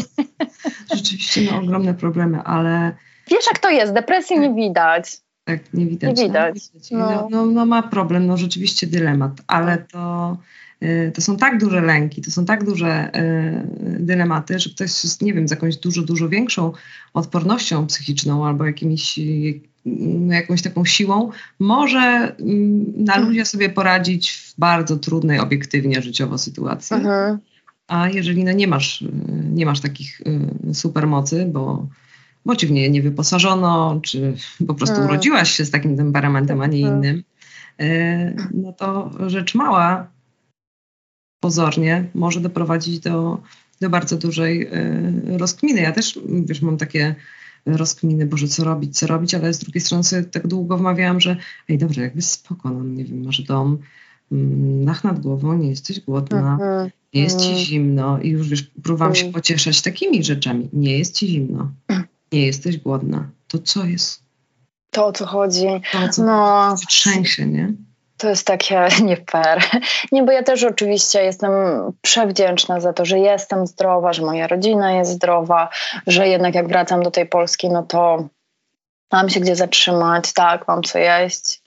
rzeczywiście, 0.95 1.43
no 1.53 1.59
ogromne 1.59 1.95
problemy, 1.95 2.43
ale... 2.43 2.93
Wiesz 3.31 3.47
jak 3.47 3.59
to 3.59 3.71
jest, 3.71 3.93
depresji 3.93 4.41
nie 4.41 4.55
widać. 4.55 5.17
Tak, 5.45 5.75
nie 5.75 5.87
widać. 5.87 6.19
Nie 6.19 6.25
widać. 6.25 6.57
No. 6.91 6.99
No, 6.99 7.29
no, 7.31 7.47
no 7.47 7.67
ma 7.67 7.83
problem, 7.83 8.27
no 8.27 8.37
rzeczywiście 8.37 8.87
dylemat, 8.87 9.33
ale 9.47 9.79
to, 9.79 10.37
y, 10.72 10.72
to 11.15 11.21
są 11.21 11.37
tak 11.37 11.59
duże 11.59 11.81
lęki, 11.81 12.23
to 12.23 12.31
są 12.31 12.45
tak 12.45 12.65
duże 12.65 13.11
y, 13.17 14.01
dylematy, 14.01 14.59
że 14.59 14.71
ktoś 14.71 15.05
jest, 15.05 15.23
nie 15.23 15.35
wiem, 15.35 15.49
z 15.49 15.51
jakąś 15.51 15.77
dużo, 15.77 16.03
dużo 16.03 16.29
większą 16.29 16.73
odpornością 17.15 17.87
psychiczną 17.87 18.47
albo 18.47 18.67
jakimiś 18.67 19.19
no, 19.85 20.35
jakąś 20.35 20.63
taką 20.63 20.85
siłą, 20.85 21.31
może 21.59 22.01
mm, 22.01 22.85
na 22.97 23.13
mhm. 23.13 23.29
ludzie 23.29 23.45
sobie 23.45 23.69
poradzić 23.69 24.31
w 24.31 24.55
bardzo 24.59 24.97
trudnej 24.97 25.39
obiektywnie 25.39 26.03
życiowo 26.03 26.39
sytuacji. 26.39 26.97
Mhm. 26.97 27.39
A 27.89 28.09
jeżeli 28.09 28.45
no 28.45 28.53
nie, 28.53 28.67
masz, 28.67 29.05
nie 29.53 29.67
masz 29.67 29.81
takich 29.81 30.21
y, 30.71 30.75
supermocy, 30.75 31.47
bo 31.53 31.87
bo 32.45 32.57
cię 32.57 32.67
w 32.67 32.71
nie 32.71 32.91
nie 32.91 33.03
wyposażono, 33.03 34.01
czy 34.03 34.35
po 34.67 34.75
prostu 34.75 34.97
Mm. 34.97 35.09
urodziłaś 35.09 35.51
się 35.51 35.65
z 35.65 35.71
takim 35.71 35.97
temperamentem, 35.97 36.61
a 36.61 36.67
nie 36.67 36.87
Mhm. 36.87 36.99
innym, 36.99 37.23
no 38.55 38.73
to 38.73 39.11
rzecz 39.27 39.55
mała 39.55 40.07
pozornie 41.43 42.05
może 42.15 42.41
doprowadzić 42.41 43.01
do, 43.01 43.39
do 43.81 43.91
bardzo 43.91 44.17
dużej 44.19 44.67
e, 44.67 45.39
rozkminy. 45.39 45.81
Ja 45.81 45.93
też, 45.93 46.19
wiesz, 46.45 46.63
mam 46.63 46.77
takie 46.77 47.15
rozkminy, 47.67 48.27
Boże, 48.27 48.49
co 48.49 48.65
robić, 48.65 48.99
co 48.99 49.07
robić, 49.07 49.35
ale 49.35 49.55
z 49.55 49.59
drugiej 49.59 49.81
strony 49.81 50.05
sobie 50.05 50.25
tak 50.25 50.47
długo 50.47 50.79
wmawiałam, 50.79 51.21
że 51.21 51.37
ej, 51.69 51.79
dobrze, 51.79 52.01
jakby 52.01 52.23
spoko, 52.23 52.71
no 52.71 52.85
nie 52.85 53.05
wiem, 53.05 53.25
masz 53.25 53.41
dom, 53.43 53.79
mm, 54.33 54.85
dach 54.85 55.05
nad 55.05 55.21
głową, 55.21 55.59
nie 55.59 55.69
jesteś 55.69 56.01
głodna, 56.01 56.53
Mhm. 56.53 56.91
nie 57.15 57.23
jest 57.23 57.41
ci 57.41 57.49
Mm. 57.49 57.59
zimno 57.59 58.21
i 58.21 58.29
już 58.29 58.49
wiesz, 58.49 58.63
próbowałam 58.83 59.15
się 59.15 59.23
Mm. 59.23 59.33
pocieszać 59.33 59.83
takimi 59.83 60.25
rzeczami. 60.25 60.69
Nie 60.73 60.99
jest 60.99 61.15
ci 61.17 61.29
zimno, 61.29 61.71
Mm. 61.89 62.05
nie 62.33 62.47
jesteś 62.47 62.77
głodna. 62.79 63.31
To 63.49 63.59
co 63.59 63.85
jest? 63.85 64.23
To 64.91 65.07
o 65.07 65.13
co 65.13 65.27
chodzi. 65.27 65.67
To 65.93 65.99
o 65.99 66.09
co 66.09 66.25
No, 66.25 66.75
trzęsie, 66.89 67.47
nie? 67.47 67.73
To 68.23 68.29
jest 68.29 68.47
takie 68.47 68.89
nie 69.03 69.17
fair. 69.17 69.63
Nie, 70.13 70.23
bo 70.23 70.33
ja 70.33 70.43
też 70.43 70.65
oczywiście 70.65 71.23
jestem 71.23 71.53
przewdzięczna 72.03 72.81
za 72.81 72.93
to, 72.93 73.05
że 73.05 73.19
jestem 73.19 73.67
zdrowa, 73.67 74.13
że 74.13 74.23
moja 74.23 74.47
rodzina 74.47 74.93
jest 74.93 75.11
zdrowa, 75.11 75.69
że 76.07 76.29
jednak 76.29 76.55
jak 76.55 76.69
wracam 76.69 77.03
do 77.03 77.11
tej 77.11 77.27
Polski, 77.27 77.71
no 77.71 77.83
to 77.83 78.29
mam 79.13 79.29
się 79.29 79.41
gdzie 79.41 79.57
zatrzymać, 79.57 80.33
tak, 80.33 80.69
mam 80.69 80.83
co 80.83 80.99
jeść. 80.99 81.63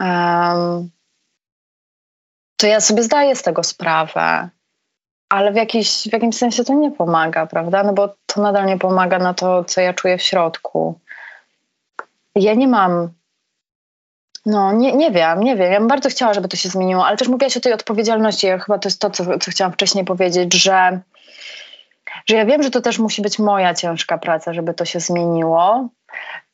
Em, 0.00 0.90
to 2.56 2.66
ja 2.66 2.80
sobie 2.80 3.02
zdaję 3.02 3.36
z 3.36 3.42
tego 3.42 3.62
sprawę, 3.62 4.48
ale 5.28 5.52
w, 5.52 5.56
jakiś, 5.56 6.08
w 6.08 6.12
jakimś 6.12 6.36
sensie 6.36 6.64
to 6.64 6.74
nie 6.74 6.90
pomaga, 6.90 7.46
prawda? 7.46 7.82
No 7.82 7.92
bo 7.92 8.14
to 8.26 8.42
nadal 8.42 8.66
nie 8.66 8.78
pomaga 8.78 9.18
na 9.18 9.34
to, 9.34 9.64
co 9.64 9.80
ja 9.80 9.94
czuję 9.94 10.18
w 10.18 10.22
środku. 10.22 11.00
Ja 12.34 12.54
nie 12.54 12.68
mam 12.68 13.08
no, 14.46 14.72
nie, 14.72 14.92
nie 14.96 15.10
wiem, 15.10 15.40
nie 15.40 15.56
wiem. 15.56 15.72
Ja 15.72 15.78
bym 15.78 15.88
bardzo 15.88 16.08
chciała, 16.08 16.34
żeby 16.34 16.48
to 16.48 16.56
się 16.56 16.68
zmieniło, 16.68 17.06
ale 17.06 17.16
też 17.16 17.28
mówiłaś 17.28 17.56
o 17.56 17.60
tej 17.60 17.72
odpowiedzialności. 17.72 18.46
Ja 18.46 18.58
chyba 18.58 18.78
to 18.78 18.88
jest 18.88 19.00
to, 19.00 19.10
co, 19.10 19.38
co 19.38 19.50
chciałam 19.50 19.72
wcześniej 19.72 20.04
powiedzieć, 20.04 20.54
że, 20.54 21.00
że 22.26 22.36
ja 22.36 22.44
wiem, 22.46 22.62
że 22.62 22.70
to 22.70 22.80
też 22.80 22.98
musi 22.98 23.22
być 23.22 23.38
moja 23.38 23.74
ciężka 23.74 24.18
praca, 24.18 24.52
żeby 24.52 24.74
to 24.74 24.84
się 24.84 25.00
zmieniło. 25.00 25.88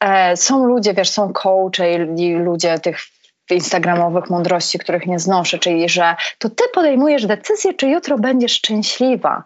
E, 0.01 0.37
są 0.37 0.65
ludzie, 0.65 0.95
wiesz, 0.95 1.11
są 1.11 1.33
coache 1.33 1.95
i, 1.95 2.23
i 2.23 2.35
ludzie 2.35 2.79
tych 2.79 2.99
instagramowych 3.51 4.31
mądrości, 4.31 4.79
których 4.79 5.07
nie 5.07 5.19
znoszę, 5.19 5.59
czyli 5.59 5.89
że 5.89 6.17
to 6.39 6.51
ty 6.51 6.65
podejmujesz 6.75 7.27
decyzję, 7.27 7.75
czy 7.75 7.89
jutro 7.89 8.19
będziesz 8.19 8.53
szczęśliwa. 8.53 9.45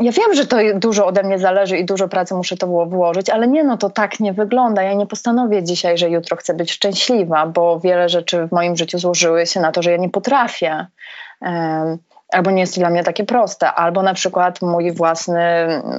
Ja 0.00 0.12
wiem, 0.12 0.34
że 0.34 0.46
to 0.46 0.56
dużo 0.74 1.06
ode 1.06 1.22
mnie 1.22 1.38
zależy 1.38 1.78
i 1.78 1.84
dużo 1.84 2.08
pracy 2.08 2.34
muszę 2.34 2.56
to 2.56 2.66
było 2.66 2.86
włożyć, 2.86 3.30
ale 3.30 3.48
nie, 3.48 3.64
no 3.64 3.76
to 3.76 3.90
tak 3.90 4.20
nie 4.20 4.32
wygląda. 4.32 4.82
Ja 4.82 4.94
nie 4.94 5.06
postanowię 5.06 5.62
dzisiaj, 5.62 5.98
że 5.98 6.10
jutro 6.10 6.36
chcę 6.36 6.54
być 6.54 6.72
szczęśliwa, 6.72 7.46
bo 7.46 7.80
wiele 7.80 8.08
rzeczy 8.08 8.46
w 8.46 8.52
moim 8.52 8.76
życiu 8.76 8.98
złożyły 8.98 9.46
się 9.46 9.60
na 9.60 9.72
to, 9.72 9.82
że 9.82 9.90
ja 9.90 9.96
nie 9.96 10.10
potrafię. 10.10 10.86
Um, 11.40 11.98
albo 12.32 12.50
nie 12.50 12.60
jest 12.60 12.74
to 12.74 12.80
dla 12.80 12.90
mnie 12.90 13.04
takie 13.04 13.24
proste, 13.24 13.72
albo 13.72 14.02
na 14.02 14.14
przykład 14.14 14.62
mój 14.62 14.92
własny, 14.92 15.42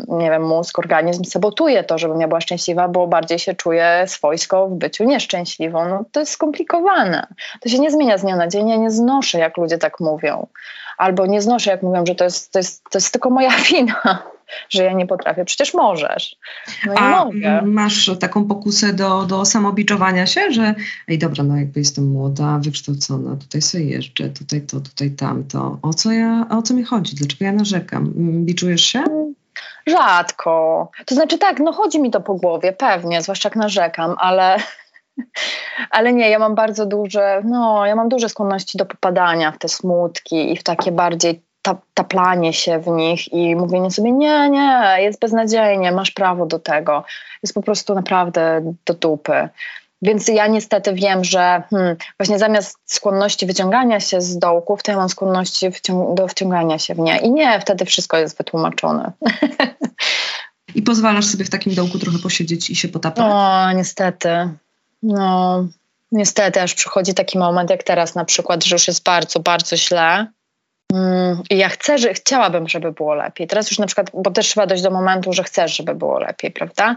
nie 0.08 0.30
wiem, 0.30 0.48
mózg, 0.48 0.80
organizm 0.80 1.24
sabotuje 1.24 1.84
to, 1.84 1.98
żebym 1.98 2.22
ja 2.22 2.28
była 2.28 2.42
szczęśliwa, 2.42 2.88
bo 2.88 3.08
bardziej 3.08 3.40
się 3.40 3.54
czuję 3.54 4.04
swojsko 4.08 4.68
w 4.68 4.74
byciu 4.74 5.04
nieszczęśliwą. 5.04 5.90
No 5.90 6.06
to 6.12 6.20
jest 6.20 6.32
skomplikowane. 6.32 7.28
To 7.62 7.70
się 7.70 7.80
nie 7.80 7.92
zmienia 7.92 8.18
z 8.18 8.22
dnia 8.22 8.36
na 8.36 8.48
dzień. 8.48 8.70
Ja 8.70 8.76
nie 8.76 8.92
znoszę, 8.92 9.40
jak 9.40 9.58
ludzie 9.58 9.78
tak 9.78 10.00
mówią. 10.00 10.48
Albo 10.98 11.26
nie 11.26 11.42
znoszę, 11.42 11.72
jak 11.72 11.84
mówią, 11.84 12.06
że 12.08 12.16
to 12.16 12.24
jest, 12.24 12.52
to 12.52 12.60
jest, 12.60 12.84
to 12.92 12.98
jest 12.98 13.12
tylko 13.12 13.30
moja 13.30 13.52
wina, 13.72 14.24
że 14.70 14.84
ja 14.84 14.94
nie 14.94 15.08
potrafię. 15.08 15.46
Przecież 15.46 15.74
możesz. 15.74 16.36
No 16.86 16.94
A 16.98 17.26
mogę. 17.26 17.62
masz 17.62 18.12
taką 18.20 18.46
pokusę 18.48 18.94
do, 18.94 19.26
do 19.26 19.46
samobiczowania 19.46 20.26
się, 20.28 20.52
że 20.52 20.76
ej 21.08 21.18
dobra, 21.20 21.44
no 21.44 21.58
jakby 21.58 21.80
jestem 21.80 22.12
młoda, 22.12 22.60
wykształcona, 22.62 23.36
tutaj 23.36 23.62
sobie 23.62 23.84
jeżdżę, 23.84 24.30
tutaj 24.30 24.62
to, 24.62 24.80
tutaj 24.80 25.12
tamto. 25.12 25.80
O 25.82 25.94
co 25.94 26.12
ja, 26.12 26.46
o 26.50 26.62
co 26.62 26.74
mi 26.74 26.84
chodzi? 26.84 27.16
Dlaczego 27.16 27.46
ja 27.46 27.52
narzekam? 27.52 28.04
M, 28.18 28.46
Biczujesz 28.46 28.86
się? 28.86 29.04
Rzadko. 29.88 30.92
To 31.06 31.16
znaczy 31.16 31.38
tak, 31.38 31.60
no 31.60 31.74
chodzi 31.74 32.02
mi 32.02 32.12
to 32.12 32.22
po 32.22 32.36
głowie, 32.36 32.74
pewnie, 32.74 33.22
zwłaszcza 33.22 33.50
jak 33.50 33.56
narzekam, 33.56 34.16
ale, 34.20 34.58
ale 35.90 36.14
nie, 36.14 36.30
ja 36.30 36.40
mam 36.40 36.56
bardzo 36.56 36.86
duże, 36.86 37.42
no 37.46 37.86
ja 37.86 37.96
mam 37.96 38.10
duże 38.10 38.30
skłonności 38.30 38.78
do 38.78 38.86
popadania 38.86 39.52
w 39.52 39.58
te 39.58 39.70
smutki 39.70 40.54
i 40.54 40.58
w 40.58 40.64
takie 40.64 40.92
bardziej 40.92 41.42
ta, 41.62 41.78
taplanie 41.94 42.54
się 42.54 42.80
w 42.80 42.88
nich 42.88 43.34
i 43.34 43.56
mówienie 43.56 43.92
sobie 43.92 44.12
nie, 44.12 44.50
nie, 44.50 44.96
jest 44.98 45.20
beznadziejnie, 45.20 45.92
masz 45.92 46.12
prawo 46.12 46.46
do 46.46 46.60
tego. 46.60 47.04
Jest 47.44 47.54
po 47.54 47.62
prostu 47.62 47.96
naprawdę 47.96 48.74
do 48.86 48.94
dupy. 48.94 49.50
Więc 50.02 50.28
ja 50.28 50.48
niestety 50.48 50.94
wiem, 50.94 51.24
że 51.24 51.64
hmm, 51.70 51.96
właśnie 52.20 52.40
zamiast 52.40 52.78
skłonności 52.86 53.46
wyciągania 53.46 54.00
się 54.00 54.22
z 54.22 54.38
dołków, 54.40 54.84
to 54.84 54.92
ja 54.92 54.98
mam 54.98 55.10
skłonności 55.10 55.70
wcią- 55.70 56.14
do 56.16 56.28
wciągania 56.28 56.80
się 56.80 56.96
w 56.96 57.00
nie. 57.00 57.18
I 57.18 57.32
nie, 57.32 57.60
wtedy 57.60 57.86
wszystko 57.86 58.18
jest 58.18 58.38
wytłumaczone. 58.38 59.12
I 60.76 60.82
pozwalasz 60.82 61.26
sobie 61.26 61.46
w 61.46 61.50
takim 61.50 61.76
dołku 61.76 62.00
trochę 62.00 62.18
posiedzieć 62.18 62.70
i 62.70 62.76
się 62.76 62.88
potapać? 62.88 63.26
O, 63.30 63.72
niestety. 63.72 64.50
No, 65.06 65.66
niestety, 66.12 66.62
aż 66.62 66.74
przychodzi 66.74 67.14
taki 67.14 67.38
moment, 67.38 67.70
jak 67.70 67.84
teraz 67.84 68.16
na 68.16 68.26
przykład, 68.26 68.64
że 68.64 68.76
już 68.76 68.88
jest 68.88 69.04
bardzo, 69.04 69.40
bardzo 69.40 69.78
źle. 69.78 70.28
Mm, 70.94 71.42
I 71.50 71.58
ja 71.58 71.70
chcę, 71.70 71.98
że 71.98 72.14
chciałabym, 72.14 72.68
żeby 72.68 72.92
było 72.92 73.16
lepiej. 73.16 73.48
Teraz 73.48 73.70
już 73.70 73.80
na 73.80 73.86
przykład, 73.86 74.12
bo 74.14 74.32
też 74.32 74.48
trzeba 74.48 74.68
dojść 74.68 74.84
do 74.84 74.92
momentu, 74.92 75.34
że 75.34 75.44
chcesz, 75.44 75.78
żeby 75.78 75.96
było 75.96 76.20
lepiej, 76.20 76.52
prawda? 76.52 76.96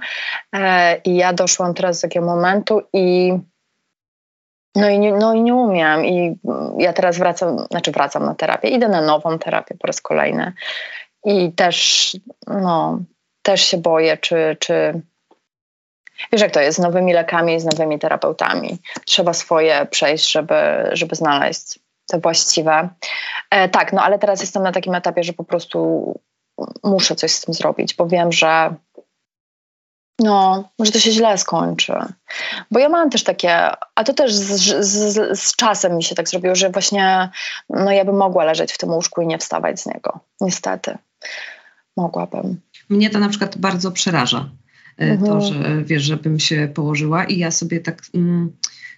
E, 0.54 0.96
I 0.96 1.16
ja 1.16 1.32
doszłam 1.32 1.74
teraz 1.74 2.00
do 2.00 2.08
takiego 2.08 2.26
momentu 2.26 2.82
i 2.92 3.32
no 4.74 4.88
i, 4.88 4.98
nie, 4.98 5.12
no 5.12 5.34
i 5.34 5.42
nie 5.42 5.54
umiem. 5.54 6.04
I 6.04 6.38
ja 6.78 6.92
teraz 6.92 7.18
wracam, 7.18 7.66
znaczy 7.70 7.92
wracam 7.92 8.24
na 8.24 8.34
terapię, 8.34 8.68
idę 8.68 8.88
na 8.88 9.00
nową 9.00 9.38
terapię 9.38 9.74
po 9.78 9.86
raz 9.86 10.00
kolejny. 10.00 10.52
I 11.24 11.52
też, 11.52 12.16
no, 12.46 12.98
też 13.42 13.60
się 13.60 13.76
boję, 13.76 14.16
czy, 14.16 14.56
czy, 14.60 15.00
Wiesz, 16.32 16.40
jak 16.40 16.50
to 16.50 16.60
jest 16.60 16.78
z 16.78 16.80
nowymi 16.80 17.12
lekami 17.12 17.60
z 17.60 17.64
nowymi 17.64 17.98
terapeutami. 17.98 18.78
Trzeba 19.04 19.32
swoje 19.32 19.86
przejść, 19.86 20.32
żeby, 20.32 20.54
żeby 20.92 21.16
znaleźć 21.16 21.78
te 22.06 22.20
właściwe. 22.20 22.88
E, 23.50 23.68
tak, 23.68 23.92
no 23.92 24.02
ale 24.02 24.18
teraz 24.18 24.40
jestem 24.40 24.62
na 24.62 24.72
takim 24.72 24.94
etapie, 24.94 25.22
że 25.22 25.32
po 25.32 25.44
prostu 25.44 26.20
muszę 26.84 27.16
coś 27.16 27.32
z 27.32 27.40
tym 27.40 27.54
zrobić, 27.54 27.94
bo 27.94 28.06
wiem, 28.06 28.32
że 28.32 28.74
no, 30.18 30.68
że 30.80 30.92
to 30.92 30.98
się 30.98 31.10
źle 31.10 31.38
skończy. 31.38 31.92
Bo 32.70 32.78
ja 32.78 32.88
mam 32.88 33.10
też 33.10 33.24
takie, 33.24 33.70
a 33.94 34.04
to 34.04 34.14
też 34.14 34.34
z, 34.34 34.84
z, 34.84 35.40
z 35.40 35.56
czasem 35.56 35.96
mi 35.96 36.02
się 36.02 36.14
tak 36.14 36.28
zrobiło, 36.28 36.54
że 36.54 36.70
właśnie 36.70 37.30
no 37.70 37.92
ja 37.92 38.04
bym 38.04 38.16
mogła 38.16 38.44
leżeć 38.44 38.72
w 38.72 38.78
tym 38.78 38.90
łóżku 38.90 39.20
i 39.22 39.26
nie 39.26 39.38
wstawać 39.38 39.80
z 39.80 39.86
niego. 39.86 40.20
Niestety. 40.40 40.98
Mogłabym. 41.96 42.60
Mnie 42.88 43.10
to 43.10 43.18
na 43.18 43.28
przykład 43.28 43.58
bardzo 43.58 43.92
przeraża. 43.92 44.48
E, 44.98 45.18
To, 45.18 45.34
Mhm. 45.36 45.40
że 45.40 45.84
wiesz, 45.84 46.02
żebym 46.02 46.38
się 46.38 46.68
położyła 46.74 47.24
i 47.24 47.38
ja 47.38 47.50
sobie 47.50 47.80
tak 47.80 48.02
mm, 48.14 48.52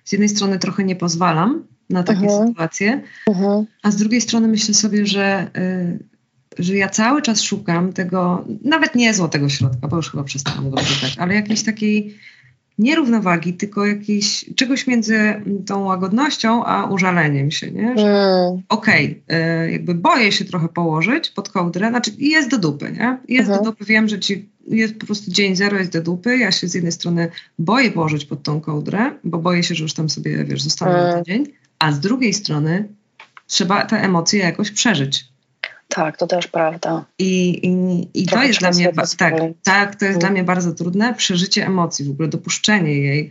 z 0.04 0.12
jednej 0.12 0.28
strony 0.28 0.58
trochę 0.58 0.84
nie 0.84 0.96
pozwalam 0.96 1.64
na 1.90 2.02
takie 2.02 2.20
Mhm. 2.26 2.48
sytuacje, 2.48 3.02
Mhm. 3.28 3.66
a 3.82 3.90
z 3.90 3.96
drugiej 3.96 4.20
strony 4.20 4.48
myślę 4.48 4.74
sobie, 4.74 5.06
że, 5.06 5.50
y, 6.58 6.62
że 6.62 6.76
ja 6.76 6.88
cały 6.88 7.22
czas 7.22 7.42
szukam 7.42 7.92
tego, 7.92 8.44
nawet 8.64 8.94
nie 8.94 9.14
złotego 9.14 9.48
środka, 9.48 9.88
bo 9.88 9.96
już 9.96 10.10
chyba 10.10 10.24
przestałam 10.24 10.70
go 10.70 10.80
szukać, 10.80 11.18
ale 11.18 11.34
jakiejś 11.34 11.62
takiej 11.62 12.14
nierównowagi, 12.80 13.52
tylko 13.54 13.86
jakiejś, 13.86 14.44
czegoś 14.56 14.86
między 14.86 15.42
tą 15.66 15.84
łagodnością 15.84 16.64
a 16.64 16.86
użaleniem 16.86 17.50
się, 17.50 17.70
nie? 17.70 17.94
Że 17.98 18.06
Mm, 18.06 18.62
okej, 18.68 19.22
y, 19.66 19.70
jakby 19.70 19.94
boję 19.94 20.32
się 20.32 20.44
trochę 20.44 20.68
położyć 20.68 21.30
pod 21.30 21.48
kołdrę, 21.48 21.88
znaczy 21.88 22.10
jest 22.18 22.50
do 22.50 22.58
dupy, 22.58 22.92
nie? 22.92 23.18
Jest 23.28 23.48
Mhm. 23.48 23.64
do 23.64 23.70
dupy, 23.70 23.84
wiem, 23.84 24.08
że 24.08 24.20
ci 24.20 24.48
jest 24.68 24.98
po 24.98 25.06
prostu 25.06 25.30
dzień 25.30 25.56
zero, 25.56 25.78
jest 25.78 25.92
do 25.92 26.02
dupy, 26.02 26.38
ja 26.38 26.52
się 26.52 26.68
z 26.68 26.74
jednej 26.74 26.92
strony 26.92 27.28
boję 27.58 27.90
położyć 27.90 28.24
pod 28.24 28.42
tą 28.42 28.60
kołdrę, 28.60 29.12
bo 29.24 29.38
boję 29.38 29.62
się, 29.62 29.74
że 29.74 29.82
już 29.82 29.94
tam 29.94 30.10
sobie, 30.10 30.44
wiesz, 30.44 30.62
zostanę 30.62 30.92
na 30.92 31.10
Mm. 31.10 31.24
tydzień, 31.24 31.46
a 31.78 31.92
z 31.92 32.00
drugiej 32.00 32.34
strony 32.34 32.88
trzeba 33.46 33.86
te 33.86 34.02
emocje 34.02 34.40
jakoś 34.40 34.70
przeżyć. 34.70 35.24
Tak, 35.90 36.16
to 36.16 36.26
też 36.26 36.46
prawda. 36.46 37.05
I, 37.18 37.48
i, 37.66 38.22
i 38.22 38.26
to 38.26 38.42
jest 38.42 38.61
dla 38.61 38.70
mnie, 38.70 38.92
tak, 39.18 39.33
tak, 39.62 39.96
to 39.96 40.05
jest 40.05 40.16
Mhm. 40.16 40.18
dla 40.20 40.31
mnie 40.31 40.44
bardzo 40.44 40.72
trudne, 40.72 41.14
przeżycie 41.14 41.66
emocji, 41.66 42.05
w 42.05 42.11
ogóle 42.11 42.29
dopuszczenie 42.29 42.92
jej, 42.98 43.31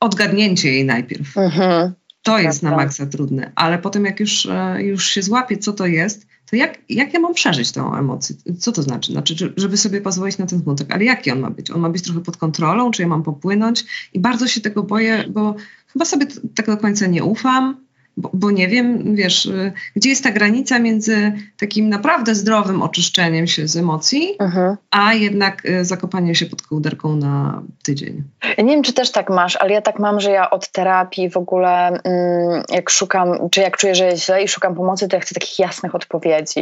odgadnięcie 0.00 0.72
jej 0.72 0.84
najpierw. 0.84 1.36
Mhm. 1.38 1.92
To 2.22 2.38
jest 2.38 2.62
na 2.62 2.76
maksa 2.76 3.06
trudne, 3.06 3.52
ale 3.54 3.78
potem 3.78 4.04
jak 4.04 4.20
już, 4.20 4.46
e, 4.46 4.82
już 4.82 5.06
się 5.06 5.22
złapie, 5.22 5.56
co 5.56 5.72
to 5.72 5.86
jest, 5.86 6.26
to 6.50 6.56
jak, 6.56 6.78
jak 6.88 7.14
ja 7.14 7.20
mam 7.20 7.34
przeżyć 7.34 7.72
tą 7.72 7.94
emocję? 7.96 8.36
Co 8.58 8.72
to 8.72 8.82
znaczy? 8.82 9.12
Znaczy, 9.12 9.34
że- 9.36 9.52
żeby 9.56 9.76
sobie 9.76 10.00
pozwolić 10.00 10.38
na 10.38 10.46
ten 10.46 10.60
smutek, 10.60 10.92
ale 10.92 11.04
jaki 11.04 11.30
on 11.30 11.40
ma 11.40 11.50
być? 11.50 11.70
On 11.70 11.80
ma 11.80 11.88
być 11.90 12.02
trochę 12.02 12.20
pod 12.20 12.36
kontrolą, 12.36 12.90
czy 12.90 13.02
ja 13.02 13.08
mam 13.08 13.22
popłynąć? 13.22 13.84
I 14.12 14.20
bardzo 14.20 14.46
się 14.48 14.60
tego 14.60 14.82
boję, 14.82 15.24
bo 15.30 15.54
chyba 15.86 16.04
sobie 16.04 16.26
tak 16.54 16.66
do 16.66 16.76
końca 16.76 17.06
nie 17.06 17.24
ufam 17.24 17.85
bo, 18.16 18.30
bo, 18.32 18.50
nie 18.50 18.68
wiem, 18.68 19.14
wiesz, 19.14 19.46
y, 19.46 19.72
gdzie 19.96 20.08
jest 20.08 20.24
ta 20.24 20.30
granica 20.30 20.78
między 20.78 21.32
takim 21.58 21.88
naprawdę 21.88 22.34
zdrowym 22.34 22.82
oczyszczeniem 22.82 23.46
się 23.46 23.68
z 23.68 23.76
emocji, 23.76 24.36
mhm. 24.38 24.76
a 24.90 25.14
jednak 25.14 25.64
y, 25.64 25.84
zakopaniem 25.84 26.34
się 26.34 26.46
pod 26.46 26.62
kołderką 26.62 27.16
na 27.16 27.62
tydzień. 27.84 28.22
Ja 28.58 28.64
nie 28.64 28.74
wiem, 28.74 28.82
czy 28.82 28.92
też 28.92 29.12
tak 29.12 29.30
masz, 29.30 29.56
ale 29.56 29.72
ja 29.72 29.82
tak 29.82 29.98
mam, 29.98 30.20
że 30.20 30.30
ja 30.30 30.50
od 30.50 30.68
terapii 30.68 31.30
w 31.30 31.36
ogóle, 31.36 31.88
mm, 31.88 32.62
jak 32.68 32.90
szukam, 32.90 33.48
czy 33.50 33.60
jak 33.60 33.76
czuję, 33.76 33.94
że 33.94 34.06
jest 34.06 34.24
źle 34.24 34.42
i 34.42 34.48
szukam 34.48 34.74
pomocy, 34.74 35.08
to 35.08 35.16
ja 35.16 35.20
chcę 35.20 35.34
takich 35.34 35.58
jasnych 35.58 35.94
odpowiedzi. 35.94 36.60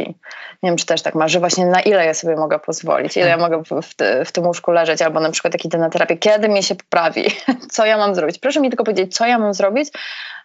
Nie 0.63 0.69
wiem, 0.69 0.75
czy 0.75 0.85
też 0.85 1.01
tak 1.01 1.15
masz, 1.15 1.31
że 1.31 1.39
właśnie 1.39 1.65
na 1.65 1.81
ile 1.81 2.05
ja 2.05 2.13
sobie 2.13 2.35
mogę 2.35 2.59
pozwolić, 2.59 3.17
ile 3.17 3.27
ja 3.27 3.37
mogę 3.37 3.63
w, 3.63 3.81
w, 3.81 3.95
w 4.25 4.31
tym 4.31 4.45
łóżku 4.45 4.71
leżeć, 4.71 5.01
albo 5.01 5.19
na 5.19 5.31
przykład 5.31 5.53
jak 5.53 5.65
idę 5.65 5.77
na 5.77 5.89
terapię, 5.89 6.17
kiedy 6.17 6.49
mnie 6.49 6.63
się 6.63 6.75
poprawi, 6.75 7.23
co 7.73 7.85
ja 7.85 7.97
mam 7.97 8.15
zrobić. 8.15 8.37
Proszę 8.39 8.61
mi 8.61 8.69
tylko 8.69 8.83
powiedzieć, 8.83 9.15
co 9.15 9.25
ja 9.25 9.39
mam 9.39 9.53
zrobić, 9.53 9.89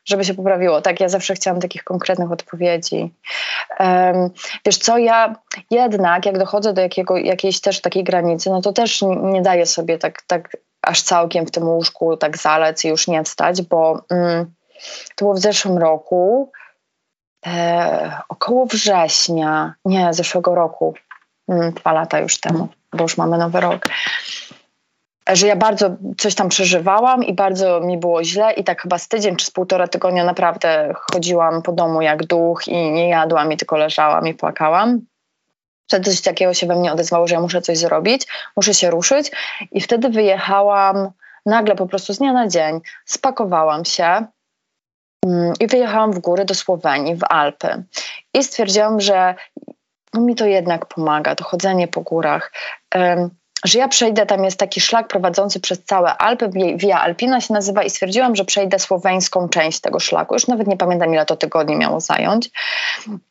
żeby 0.05 0.25
się 0.25 0.35
poprawiło. 0.35 0.81
Tak, 0.81 1.01
ja 1.01 1.09
zawsze 1.09 1.35
chciałam 1.35 1.61
takich 1.61 1.85
konkretnych 1.85 2.33
odpowiedzi. 2.33 3.15
Um, 3.81 4.31
wiesz 4.67 4.79
co, 4.79 4.99
ja 4.99 5.35
jednak 5.71 6.27
jak 6.27 6.39
dochodzę 6.39 6.73
do 6.73 6.81
jakiego, 6.81 7.17
jakiejś 7.17 7.61
też 7.61 7.81
takiej 7.81 8.05
granicy, 8.05 8.51
no 8.51 8.63
to 8.63 8.73
też 8.73 9.03
nie 9.23 9.43
daję 9.43 9.67
sobie 9.67 9.99
tak, 9.99 10.23
tak 10.23 10.57
aż 10.83 11.03
całkiem 11.03 11.47
w 11.47 11.51
tym 11.51 11.69
łóżku 11.69 12.17
tak 12.17 12.39
zalec 12.39 12.85
i 12.85 12.89
już 12.89 13.09
nie 13.09 13.25
wstać, 13.25 13.63
bo 13.63 14.05
um, 14.11 14.55
to 15.17 15.25
było 15.25 15.35
w 15.35 15.39
zeszłym 15.39 15.79
roku, 15.79 16.53
e, 17.47 18.21
około 18.29 18.67
września, 18.67 19.75
nie, 19.85 20.15
zeszłego 20.15 20.55
roku, 20.55 20.95
um, 21.47 21.73
dwa 21.73 21.93
lata 21.93 22.19
już 22.19 22.41
temu, 22.41 22.69
bo 22.93 23.03
już 23.03 23.17
mamy 23.17 23.39
nowy 23.39 23.61
rok 23.61 23.87
że 25.29 25.47
ja 25.47 25.57
bardzo 25.57 25.91
coś 26.19 26.35
tam 26.35 26.49
przeżywałam 26.49 27.25
i 27.25 27.33
bardzo 27.33 27.81
mi 27.81 27.99
było 27.99 28.25
źle 28.25 28.53
i 28.53 28.65
tak 28.65 28.83
chyba 28.83 28.99
z 28.99 29.09
tydzień 29.09 29.37
czy 29.37 29.47
z 29.47 29.51
półtora 29.51 29.89
tygodnia 29.89 30.25
naprawdę 30.25 30.95
chodziłam 31.13 31.63
po 31.63 31.73
domu 31.73 32.03
jak 32.03 32.27
duch 32.27 32.69
i 32.69 32.91
nie 32.91 33.09
jadłam 33.09 33.53
i 33.53 33.57
tylko 33.57 33.77
leżałam 33.77 34.27
i 34.27 34.35
płakałam. 34.35 35.01
Wtedy 35.89 36.11
coś 36.11 36.21
takiego 36.21 36.55
się 36.55 36.67
we 36.67 36.77
mnie 36.77 36.93
odezwało, 36.93 37.27
że 37.27 37.35
ja 37.35 37.41
muszę 37.41 37.63
coś 37.63 37.79
zrobić, 37.79 38.27
muszę 38.57 38.75
się 38.75 38.91
ruszyć 38.91 39.31
i 39.73 39.81
wtedy 39.81 40.09
wyjechałam 40.09 41.11
nagle 41.47 41.77
po 41.77 41.87
prostu 41.87 42.15
z 42.15 42.19
dnia 42.19 42.33
na 42.33 42.49
dzień, 42.49 42.81
spakowałam 43.05 43.85
się 43.85 44.27
mm, 45.27 45.53
i 45.61 45.67
wyjechałam 45.67 46.13
w 46.13 46.19
góry 46.19 46.45
do 46.45 46.55
Słowenii, 46.55 47.17
w 47.17 47.25
Alpy. 47.29 47.85
I 48.35 48.45
stwierdziłam, 48.45 49.01
że 49.01 49.35
mi 50.15 50.35
to 50.35 50.47
jednak 50.47 50.87
pomaga, 50.87 51.35
to 51.35 51.45
chodzenie 51.45 51.89
po 51.89 52.01
górach 52.01 52.53
że 53.65 53.79
ja 53.79 53.89
przejdę, 53.89 54.27
tam 54.27 54.45
jest 54.45 54.59
taki 54.59 54.81
szlak 54.81 55.09
prowadzący 55.09 55.61
przez 55.61 55.85
całe 55.85 56.17
Alpy, 56.17 56.51
Via 56.75 57.01
Alpina 57.01 57.41
się 57.41 57.55
nazywa 57.55 57.83
i 57.83 57.91
stwierdziłam, 57.91 58.37
że 58.37 58.45
przejdę 58.45 58.79
słoweńską 58.79 59.49
część 59.49 59.81
tego 59.81 60.01
szlaku. 60.01 60.35
Już 60.35 60.47
nawet 60.47 60.67
nie 60.67 60.77
pamiętam, 60.77 61.15
ile 61.15 61.27
to 61.27 61.37
tygodni 61.37 61.77
miało 61.77 62.01
zająć. 62.01 62.51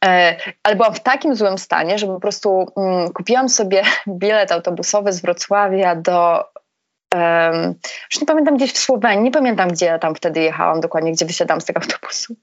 E, 0.05 0.35
ale 0.63 0.75
byłam 0.75 0.93
w 0.93 0.99
takim 0.99 1.35
złym 1.35 1.57
stanie, 1.57 1.99
że 1.99 2.07
po 2.07 2.19
prostu 2.19 2.65
mm, 2.77 3.13
kupiłam 3.13 3.49
sobie 3.49 3.83
bilet 4.07 4.51
autobusowy 4.51 5.13
z 5.13 5.21
Wrocławia 5.21 5.95
do 5.95 6.45
um, 7.15 7.75
już 8.11 8.21
nie 8.21 8.27
pamiętam 8.27 8.57
gdzieś 8.57 8.71
w 8.71 8.77
Słowenii, 8.77 9.23
nie 9.23 9.31
pamiętam 9.31 9.69
gdzie 9.69 9.85
ja 9.85 9.99
tam 9.99 10.15
wtedy 10.15 10.41
jechałam 10.41 10.81
dokładnie, 10.81 11.11
gdzie 11.11 11.25
wysiadam 11.25 11.61
z 11.61 11.65
tego 11.65 11.81
autobusu. 11.81 12.35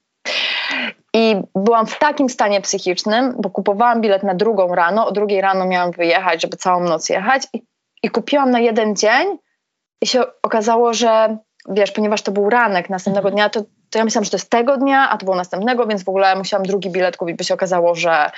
I 1.13 1.35
byłam 1.55 1.85
w 1.85 1.99
takim 1.99 2.29
stanie 2.29 2.61
psychicznym, 2.61 3.35
bo 3.39 3.49
kupowałam 3.49 4.01
bilet 4.01 4.23
na 4.23 4.33
drugą 4.33 4.75
rano, 4.75 5.07
o 5.07 5.11
drugiej 5.11 5.41
rano 5.41 5.65
miałam 5.65 5.91
wyjechać, 5.91 6.41
żeby 6.41 6.57
całą 6.57 6.83
noc 6.83 7.09
jechać 7.09 7.47
i 7.53 7.61
i 8.03 8.09
kupiłam 8.09 8.51
na 8.51 8.59
jeden 8.59 8.95
dzień 8.95 9.37
i 10.01 10.07
się 10.07 10.23
okazało, 10.43 10.93
że 10.93 11.37
wiesz, 11.69 11.91
ponieważ 11.91 12.21
to 12.21 12.31
był 12.31 12.49
ranek 12.49 12.89
następnego 12.89 13.31
dnia, 13.31 13.49
to, 13.49 13.61
to 13.89 13.99
ja 13.99 14.05
myślałam, 14.05 14.25
że 14.25 14.31
to 14.31 14.37
jest 14.37 14.49
tego 14.49 14.77
dnia, 14.77 15.09
a 15.09 15.17
to 15.17 15.25
było 15.25 15.37
następnego, 15.37 15.87
więc 15.87 16.03
w 16.03 16.09
ogóle 16.09 16.35
musiałam 16.35 16.65
drugi 16.65 16.89
bilet 16.89 17.17
kupić, 17.17 17.37
by 17.37 17.43
się 17.43 17.53
okazało, 17.53 17.95
że, 17.95 18.31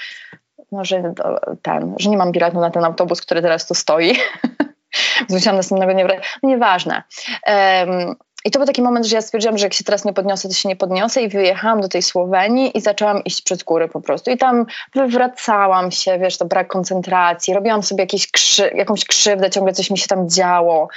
no, 0.71 0.85
że, 0.85 1.13
ten, 1.61 1.95
że 1.99 2.09
nie 2.09 2.17
mam 2.17 2.31
biletu 2.31 2.59
na 2.59 2.69
ten 2.69 2.83
autobus, 2.83 3.21
który 3.21 3.41
teraz 3.41 3.67
tu 3.67 3.73
stoi. 3.73 4.15
musiałam 5.29 5.57
następnego 5.57 5.93
dnia 5.93 6.05
brać. 6.05 6.37
No 6.43 6.49
nieważne. 6.49 7.03
Um, 7.47 8.15
i 8.45 8.51
to 8.51 8.59
był 8.59 8.65
taki 8.65 8.81
moment, 8.81 9.05
że 9.05 9.15
ja 9.15 9.21
stwierdziłam, 9.21 9.57
że 9.57 9.65
jak 9.65 9.73
się 9.73 9.83
teraz 9.83 10.05
nie 10.05 10.13
podniosę, 10.13 10.47
to 10.47 10.53
się 10.53 10.69
nie 10.69 10.75
podniosę 10.75 11.21
i 11.21 11.29
wyjechałam 11.29 11.81
do 11.81 11.87
tej 11.87 12.01
Słowenii 12.01 12.77
i 12.77 12.81
zaczęłam 12.81 13.23
iść 13.23 13.41
przez 13.41 13.63
góry 13.63 13.87
po 13.87 14.01
prostu. 14.01 14.31
I 14.31 14.37
tam 14.37 14.65
wywracałam 14.95 15.91
się, 15.91 16.19
wiesz, 16.19 16.37
to 16.37 16.45
brak 16.45 16.67
koncentracji, 16.67 17.53
robiłam 17.53 17.83
sobie 17.83 18.03
jakieś 18.03 18.31
krzy 18.31 18.71
jakąś 18.75 19.05
krzywdę, 19.05 19.49
ciągle 19.49 19.73
coś 19.73 19.89
mi 19.89 19.97
się 19.97 20.07
tam 20.07 20.29
działo, 20.29 20.87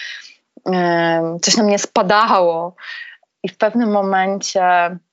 coś 1.43 1.57
na 1.57 1.63
mnie 1.63 1.79
spadało. 1.79 2.75
I 3.43 3.49
w 3.49 3.57
pewnym 3.57 3.91
momencie 3.91 4.63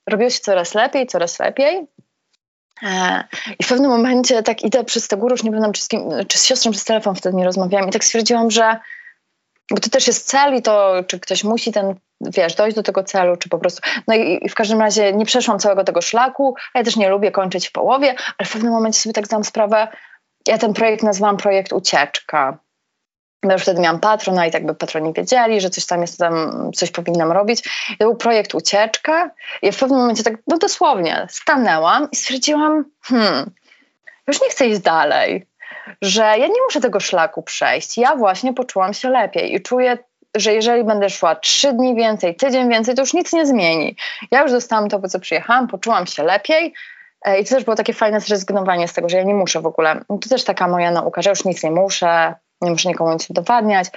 robiło 0.06 0.30
się 0.30 0.40
coraz 0.40 0.74
lepiej, 0.74 1.06
coraz 1.06 1.38
lepiej. 1.38 1.86
E, 2.82 3.24
I 3.58 3.64
w 3.64 3.68
pewnym 3.68 3.90
momencie 3.90 4.42
tak 4.42 4.62
idę 4.62 4.84
przez 4.84 5.08
te 5.08 5.16
góry, 5.16 5.32
już 5.32 5.42
nie 5.42 5.50
pamiętam 5.50 5.72
czy 5.72 5.82
z, 5.82 5.88
kim, 5.88 6.10
czy 6.28 6.38
z 6.38 6.44
siostrą 6.44 6.72
przez 6.72 6.84
telefon 6.84 7.14
wtedy 7.14 7.36
nie 7.36 7.44
rozmawiałam 7.44 7.88
i 7.88 7.92
tak 7.92 8.04
stwierdziłam, 8.04 8.50
że 8.50 8.76
bo 9.70 9.80
to 9.80 9.90
też 9.90 10.06
jest 10.06 10.28
cel 10.28 10.56
i 10.56 10.62
to, 10.62 10.94
czy 11.06 11.20
ktoś 11.20 11.44
musi 11.44 11.72
ten, 11.72 11.94
wiesz, 12.20 12.54
dojść 12.54 12.76
do 12.76 12.82
tego 12.82 13.04
celu, 13.04 13.36
czy 13.36 13.48
po 13.48 13.58
prostu. 13.58 13.80
No 14.08 14.14
i, 14.14 14.44
i, 14.44 14.48
w 14.48 14.54
każdym 14.54 14.80
razie 14.80 15.12
nie 15.12 15.24
przeszłam 15.24 15.58
całego 15.58 15.84
tego 15.84 16.00
szlaku, 16.00 16.54
a 16.74 16.78
ja 16.78 16.84
też 16.84 16.96
nie 16.96 17.08
lubię 17.08 17.30
kończyć 17.30 17.68
w 17.68 17.72
połowie, 17.72 18.14
ale 18.38 18.46
w 18.46 18.52
pewnym 18.52 18.72
momencie 18.72 19.00
sobie 19.00 19.12
tak 19.12 19.26
zdałam 19.26 19.44
sprawę, 19.44 19.88
ja 20.46 20.58
ten 20.58 20.74
projekt 20.74 21.02
nazwałam 21.02 21.36
projekt 21.36 21.72
Ucieczka. 21.72 22.58
Bo 23.42 23.52
już 23.52 23.62
wtedy 23.62 23.80
miałam 23.80 24.00
patrona 24.00 24.46
i 24.46 24.50
tak 24.50 24.66
by 24.66 24.74
patroni 24.74 25.12
wiedzieli, 25.12 25.60
że 25.60 25.70
coś 25.70 25.86
tam 25.86 26.00
jest, 26.00 26.18
tam 26.18 26.70
coś 26.74 26.90
powinnam 26.90 27.32
robić. 27.32 27.62
To 27.98 28.04
był 28.04 28.16
projekt 28.16 28.54
Ucieczka 28.54 29.30
i 29.62 29.72
w 29.72 29.78
pewnym 29.78 29.98
momencie 29.98 30.22
tak, 30.22 30.34
no 30.46 30.58
dosłownie, 30.58 31.26
stanęłam 31.30 32.08
i 32.12 32.16
stwierdziłam, 32.16 32.84
hmm, 33.02 33.50
już 34.26 34.42
nie 34.42 34.48
chcę 34.48 34.66
iść 34.66 34.80
dalej 34.80 35.49
że 36.02 36.22
ja 36.22 36.46
nie 36.46 36.62
muszę 36.66 36.80
tego 36.80 37.00
szlaku 37.00 37.42
przejść. 37.42 37.98
Ja 37.98 38.16
właśnie 38.16 38.54
poczułam 38.54 38.94
się 38.94 39.08
lepiej 39.08 39.54
i 39.54 39.62
czuję, 39.62 39.98
że 40.36 40.52
jeżeli 40.52 40.84
będę 40.84 41.10
szła 41.10 41.34
trzy 41.34 41.72
dni 41.72 41.94
więcej, 41.94 42.36
tydzień 42.36 42.68
więcej, 42.68 42.94
to 42.94 43.02
już 43.02 43.14
nic 43.14 43.32
nie 43.32 43.46
zmieni. 43.46 43.96
Ja 44.30 44.42
już 44.42 44.52
dostałam 44.52 44.88
to, 44.88 44.98
po 44.98 45.08
co 45.08 45.20
przyjechałam, 45.20 45.68
poczułam 45.68 46.06
się 46.06 46.22
lepiej. 46.22 46.74
E, 47.24 47.40
I 47.40 47.44
to 47.44 47.54
też 47.54 47.64
było 47.64 47.76
takie 47.76 47.92
fajne 47.92 48.20
zrezygnowanie 48.20 48.88
z 48.88 48.92
tego, 48.92 49.08
że 49.08 49.16
ja 49.16 49.22
nie 49.22 49.34
muszę 49.34 49.60
w 49.60 49.66
ogóle. 49.66 50.00
To 50.08 50.28
też 50.28 50.44
taka 50.44 50.68
moja 50.68 50.90
nauka, 50.90 51.22
że 51.22 51.30
już 51.30 51.44
nic 51.44 51.62
nie 51.62 51.70
muszę, 51.70 52.34
nie 52.60 52.70
muszę 52.70 52.88
nikomu 52.88 53.12
nic 53.12 53.30
udowadniać. 53.30 53.88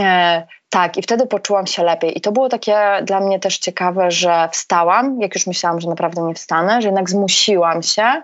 E, 0.00 0.46
tak, 0.70 0.96
i 0.96 1.02
wtedy 1.02 1.26
poczułam 1.26 1.66
się 1.66 1.82
lepiej. 1.82 2.18
I 2.18 2.20
to 2.20 2.32
było 2.32 2.48
takie 2.48 2.76
dla 3.02 3.20
mnie 3.20 3.40
też 3.40 3.58
ciekawe, 3.58 4.10
że 4.10 4.48
wstałam, 4.52 5.20
jak 5.20 5.34
już 5.34 5.46
myślałam, 5.46 5.80
że 5.80 5.88
naprawdę 5.88 6.22
nie 6.22 6.34
wstanę, 6.34 6.82
że 6.82 6.88
jednak 6.88 7.10
zmusiłam 7.10 7.82
się 7.82 8.22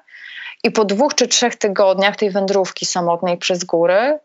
i 0.65 0.71
po 0.71 0.85
dwóch 0.85 1.15
czy 1.15 1.29
trzech 1.29 1.57
tygodniach 1.57 2.17
tej 2.17 2.31
wędrówki 2.31 2.87
samotnej 2.87 3.39
przez 3.39 3.65
góry 3.65 4.19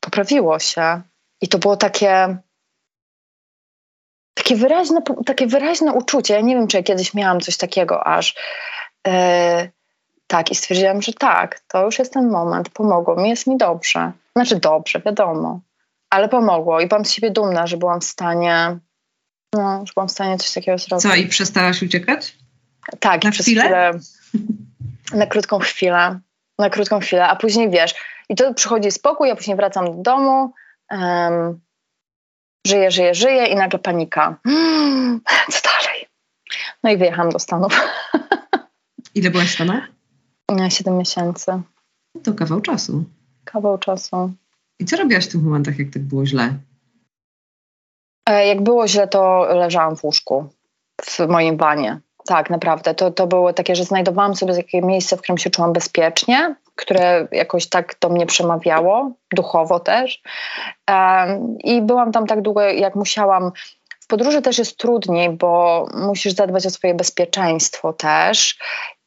poprawiło 0.00 0.58
się. 0.58 1.02
I 1.40 1.48
to 1.48 1.58
było 1.58 1.76
takie, 1.76 2.36
takie, 4.34 4.56
wyraźne, 4.56 5.02
takie 5.26 5.46
wyraźne 5.46 5.92
uczucie. 5.92 6.34
Ja 6.34 6.40
nie 6.40 6.54
wiem, 6.54 6.66
czy 6.66 6.76
ja 6.76 6.82
kiedyś 6.82 7.14
miałam 7.14 7.40
coś 7.40 7.56
takiego 7.56 8.06
aż. 8.06 8.34
Yy, 9.06 9.12
tak, 10.26 10.50
i 10.50 10.54
stwierdziłam, 10.54 11.02
że 11.02 11.12
tak, 11.12 11.60
to 11.68 11.84
już 11.84 11.98
jest 11.98 12.12
ten 12.12 12.30
moment, 12.30 12.68
pomogło 12.68 13.16
mi, 13.16 13.28
jest 13.28 13.46
mi 13.46 13.56
dobrze. 13.56 14.12
Znaczy 14.36 14.56
dobrze, 14.56 15.00
wiadomo, 15.00 15.60
ale 16.10 16.28
pomogło 16.28 16.80
i 16.80 16.86
byłam 16.86 17.04
z 17.04 17.10
siebie 17.10 17.30
dumna, 17.30 17.66
że 17.66 17.76
byłam 17.76 18.00
w 18.00 18.04
stanie, 18.04 18.78
no, 19.52 19.86
że 19.86 19.92
byłam 19.94 20.08
w 20.08 20.12
stanie 20.12 20.38
coś 20.38 20.52
takiego 20.52 20.78
zrobić. 20.78 21.02
Co, 21.02 21.14
i 21.14 21.26
przestałaś 21.26 21.82
uciekać? 21.82 22.36
Tak, 23.00 23.24
Na 23.24 23.30
przez 23.30 23.46
chwilę? 23.46 23.62
chwilę 23.62 23.92
na 25.12 25.26
krótką 25.26 25.58
chwilę, 25.58 26.20
na 26.58 26.70
krótką 26.70 27.00
chwilę, 27.00 27.28
a 27.28 27.36
później 27.36 27.70
wiesz, 27.70 27.94
i 28.28 28.34
to 28.34 28.54
przychodzi 28.54 28.90
spokój, 28.90 29.28
ja 29.28 29.36
później 29.36 29.56
wracam 29.56 29.84
do 29.84 30.02
domu, 30.02 30.52
um, 30.90 31.60
żyję, 32.66 32.90
żyję, 32.90 33.14
żyję 33.14 33.46
i 33.46 33.56
nagle 33.56 33.78
panika. 33.78 34.36
Hmm, 34.44 35.20
co 35.52 35.60
dalej? 35.68 36.06
No 36.82 36.90
i 36.90 36.96
wyjechałam 36.96 37.32
do 37.32 37.38
Stanów. 37.38 37.80
Ile 39.14 39.30
byłaś 39.30 39.48
w 39.50 39.54
Stanach? 39.54 39.88
Siedem 40.68 40.98
miesięcy. 40.98 41.62
To 42.22 42.34
kawał 42.34 42.60
czasu. 42.60 43.04
Kawał 43.44 43.78
czasu. 43.78 44.32
I 44.78 44.84
co 44.84 44.96
robiłaś 44.96 45.26
w 45.26 45.32
tych 45.32 45.42
momentach, 45.42 45.78
jak 45.78 45.90
tak 45.90 46.02
było 46.02 46.26
źle? 46.26 46.54
E, 48.28 48.46
jak 48.46 48.62
było 48.62 48.88
źle, 48.88 49.08
to 49.08 49.46
leżałam 49.54 49.96
w 49.96 50.04
łóżku 50.04 50.48
w 51.02 51.18
moim 51.28 51.56
wanie 51.56 52.00
tak, 52.26 52.50
naprawdę. 52.50 52.94
To, 52.94 53.10
to 53.10 53.26
było 53.26 53.52
takie, 53.52 53.76
że 53.76 53.84
znajdowałam 53.84 54.34
sobie 54.34 54.54
takie 54.54 54.82
miejsce, 54.82 55.16
w 55.16 55.22
którym 55.22 55.38
się 55.38 55.50
czułam 55.50 55.72
bezpiecznie, 55.72 56.54
które 56.74 57.28
jakoś 57.32 57.68
tak 57.68 57.94
do 58.00 58.08
mnie 58.08 58.26
przemawiało, 58.26 59.10
duchowo 59.32 59.80
też. 59.80 60.22
I 61.64 61.82
byłam 61.82 62.12
tam 62.12 62.26
tak 62.26 62.42
długo, 62.42 62.60
jak 62.62 62.94
musiałam. 62.94 63.52
W 64.00 64.06
podróży 64.06 64.42
też 64.42 64.58
jest 64.58 64.76
trudniej, 64.78 65.30
bo 65.30 65.84
musisz 65.94 66.32
zadbać 66.32 66.66
o 66.66 66.70
swoje 66.70 66.94
bezpieczeństwo 66.94 67.92
też. 67.92 68.58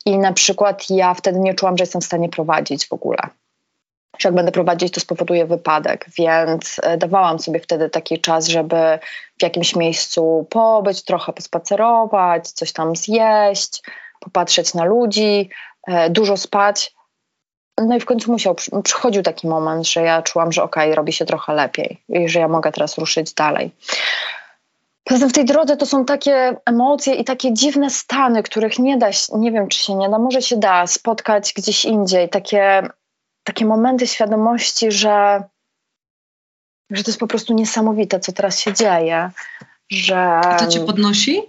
I 0.06 0.18
na 0.18 0.34
przykład 0.34 0.90
ja 0.90 1.14
wtedy 1.14 1.40
nie 1.40 1.54
czułam, 1.54 1.78
że 1.78 1.82
jestem 1.82 2.02
w 2.02 2.06
stanie 2.06 2.30
prowadzić 2.30 2.88
w 2.88 2.94
ogóle. 2.94 3.20
Że 4.20 4.30
jak 4.30 4.36
będę 4.36 4.52
prowadzić, 4.52 4.94
to 4.94 5.00
spowoduje 5.00 5.46
wypadek, 5.46 6.06
więc 6.18 6.82
e, 6.84 6.98
dawałam 6.98 7.40
sobie 7.40 7.60
wtedy 7.60 7.90
taki 7.90 8.20
czas, 8.20 8.48
żeby 8.48 9.00
w 9.40 9.44
jakimś 9.44 9.76
miejscu 9.76 10.48
pobyć, 10.50 11.04
trochę 11.04 11.34
pospacerować, 11.34 12.50
coś 12.50 12.74
tam 12.74 12.96
zjeść, 12.96 13.82
popatrzeć 14.20 14.74
na 14.74 14.86
ludzi, 14.86 15.50
e, 15.88 16.10
dużo 16.10 16.38
spać. 16.38 16.94
No 17.88 17.96
i 17.96 18.00
w 18.00 18.06
końcu 18.06 18.32
musiał, 18.32 18.56
przychodził 18.84 19.24
taki 19.24 19.48
moment, 19.48 19.88
że 19.88 20.02
ja 20.02 20.22
czułam, 20.22 20.52
że 20.52 20.64
okej, 20.64 20.84
okay, 20.84 20.96
robi 20.96 21.14
się 21.14 21.26
trochę 21.26 21.54
lepiej 21.54 22.04
i 22.10 22.30
że 22.30 22.40
ja 22.40 22.48
mogę 22.48 22.72
teraz 22.72 22.98
ruszyć 22.98 23.34
dalej. 23.34 23.72
Poza 25.04 25.20
tym 25.20 25.30
w 25.30 25.34
tej 25.34 25.46
drodze 25.46 25.78
to 25.78 25.86
są 25.86 26.06
takie 26.06 26.56
emocje 26.66 27.14
i 27.14 27.24
takie 27.24 27.54
dziwne 27.54 27.90
stany, 27.90 28.44
których 28.44 28.80
nie 28.80 28.98
da, 28.98 29.10
nie 29.36 29.52
wiem 29.52 29.68
czy 29.68 29.80
się 29.80 29.96
nie 29.96 30.10
da, 30.10 30.20
może 30.20 30.42
się 30.42 30.58
da 30.58 30.88
spotkać 30.88 31.54
gdzieś 31.54 31.86
indziej. 31.86 32.30
Takie, 32.30 32.90
takie 33.44 33.66
momenty 33.66 34.08
świadomości, 34.08 34.92
że, 34.92 35.44
że 36.92 37.04
to 37.04 37.10
jest 37.10 37.20
po 37.20 37.28
prostu 37.28 37.54
niesamowite, 37.54 38.20
co 38.20 38.32
teraz 38.32 38.60
się 38.60 38.74
dzieje. 38.74 39.32
Że... 39.90 40.18
A 40.26 40.56
to 40.56 40.68
cię 40.68 40.80
podnosi? 40.80 41.42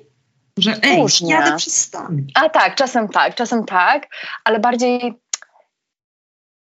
Że 0.59 0.77
ej, 0.83 1.01
Różnie. 1.01 1.35
jadę 1.35 1.57
przez. 1.57 1.91
A 2.35 2.49
tak, 2.49 2.75
czasem 2.75 3.09
tak, 3.09 3.35
czasem 3.35 3.65
tak, 3.65 4.09
ale 4.45 4.61
bardziej 4.61 5.15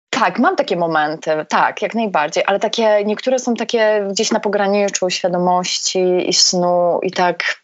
tak, 0.09 0.39
mam 0.39 0.55
takie 0.55 0.76
momenty, 0.76 1.32
tak, 1.49 1.82
jak 1.82 1.95
najbardziej, 1.95 2.43
ale 2.47 2.59
takie, 2.59 3.05
niektóre 3.05 3.39
są 3.39 3.53
takie 3.53 4.07
gdzieś 4.11 4.32
na 4.32 4.39
pograniczu 4.39 5.09
świadomości 5.09 6.30
i 6.30 6.34
snu 6.34 6.99
i 7.03 7.11
tak, 7.11 7.61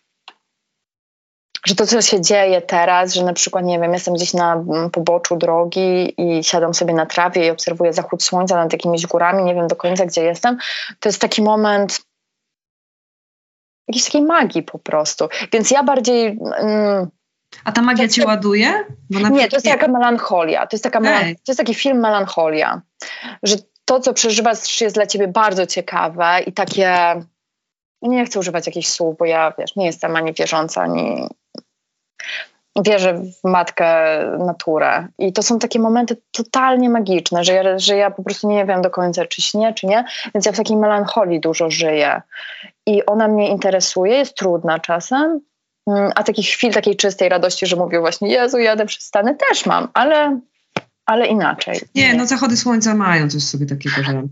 że 1.66 1.76
to, 1.76 1.88
co 1.88 2.02
się 2.02 2.22
dzieje 2.22 2.62
teraz, 2.62 3.14
że 3.14 3.24
na 3.24 3.34
przykład, 3.34 3.66
nie 3.66 3.80
wiem, 3.80 3.94
jestem 3.94 4.14
gdzieś 4.14 4.34
na 4.34 4.54
mm, 4.54 4.90
poboczu 4.90 5.36
drogi 5.36 6.14
i 6.18 6.44
siadam 6.44 6.74
sobie 6.74 6.94
na 6.94 7.06
trawie 7.06 7.48
i 7.48 7.50
obserwuję 7.50 7.94
zachód 7.94 8.24
słońca 8.24 8.56
nad 8.56 8.74
jakimiś 8.74 9.08
górami, 9.08 9.44
nie 9.44 9.56
wiem 9.56 9.68
do 9.68 9.76
końca, 9.76 10.06
gdzie 10.06 10.24
jestem, 10.24 10.58
to 11.00 11.10
jest 11.10 11.22
taki 11.22 11.42
moment 11.42 12.08
jakiejś 13.88 14.06
takiej 14.06 14.22
magii 14.22 14.64
po 14.64 14.80
prostu. 14.80 15.28
Więc 15.54 15.72
ja 15.72 15.84
bardziej... 15.84 16.40
Mm, 16.58 17.08
a 17.64 17.72
ta 17.72 17.82
magia 17.82 18.08
cię 18.08 18.26
ładuje? 18.26 18.86
nie, 19.10 19.48
to 19.48 19.56
jest 19.56 19.66
taka 19.66 19.88
melancholia. 19.88 20.68
To 20.68 20.76
jest, 20.76 20.84
taka 20.84 21.00
melan... 21.00 21.24
to 21.24 21.42
jest 21.48 21.58
taki 21.58 21.74
film 21.74 22.00
melancholia, 22.00 22.82
że 23.44 23.56
to, 23.86 24.00
co 24.00 24.14
przeżywasz, 24.14 24.82
jest 24.82 24.96
dla 24.96 25.08
ciebie 25.08 25.28
bardzo 25.28 25.66
ciekawe 25.66 26.40
i 26.46 26.54
takie. 26.54 26.96
Nie 28.02 28.26
chcę 28.26 28.40
używać 28.40 28.68
jakichś 28.68 28.88
słów, 28.88 29.18
bo 29.18 29.26
ja 29.26 29.54
wiesz, 29.60 29.76
nie 29.76 29.86
jestem 29.86 30.16
ani 30.16 30.34
wierząca, 30.34 30.82
ani 30.82 31.28
wierzę 32.86 33.14
w 33.14 33.50
matkę 33.50 33.88
naturę. 34.40 35.08
I 35.20 35.34
to 35.34 35.44
są 35.44 35.60
takie 35.60 35.80
momenty 35.80 36.18
totalnie 36.32 36.90
magiczne, 36.90 37.44
że 37.44 37.54
ja, 37.54 37.80
że 37.80 37.98
ja 37.98 38.12
po 38.12 38.24
prostu 38.24 38.50
nie 38.50 38.66
wiem 38.66 38.82
do 38.82 38.90
końca, 38.90 39.26
czy 39.26 39.42
śnię, 39.42 39.74
czy 39.74 39.88
nie. 39.88 40.06
Więc 40.34 40.46
ja 40.46 40.52
w 40.52 40.58
takiej 40.58 40.78
melancholii 40.78 41.40
dużo 41.40 41.72
żyję. 41.72 42.22
I 42.86 43.06
ona 43.06 43.28
mnie 43.28 43.50
interesuje, 43.50 44.18
jest 44.18 44.36
trudna 44.36 44.80
czasem, 44.80 45.42
Mm, 45.88 46.12
a 46.16 46.24
takich 46.24 46.48
chwil 46.48 46.74
takiej 46.74 46.96
czystej 46.96 47.30
radości, 47.30 47.66
że 47.66 47.76
mówię 47.76 48.00
właśnie, 48.00 48.30
Jezu, 48.30 48.58
jadę 48.58 48.86
przez 48.86 49.04
Stany, 49.04 49.36
też 49.36 49.66
mam, 49.66 49.88
ale, 49.94 50.40
ale 51.06 51.28
inaczej. 51.28 51.80
Nie, 51.96 52.14
no 52.14 52.26
zachody 52.26 52.58
słońca 52.58 52.96
mają 52.96 53.30
coś 53.30 53.44
sobie 53.44 53.66
takiego, 53.66 54.04
że 54.04 54.24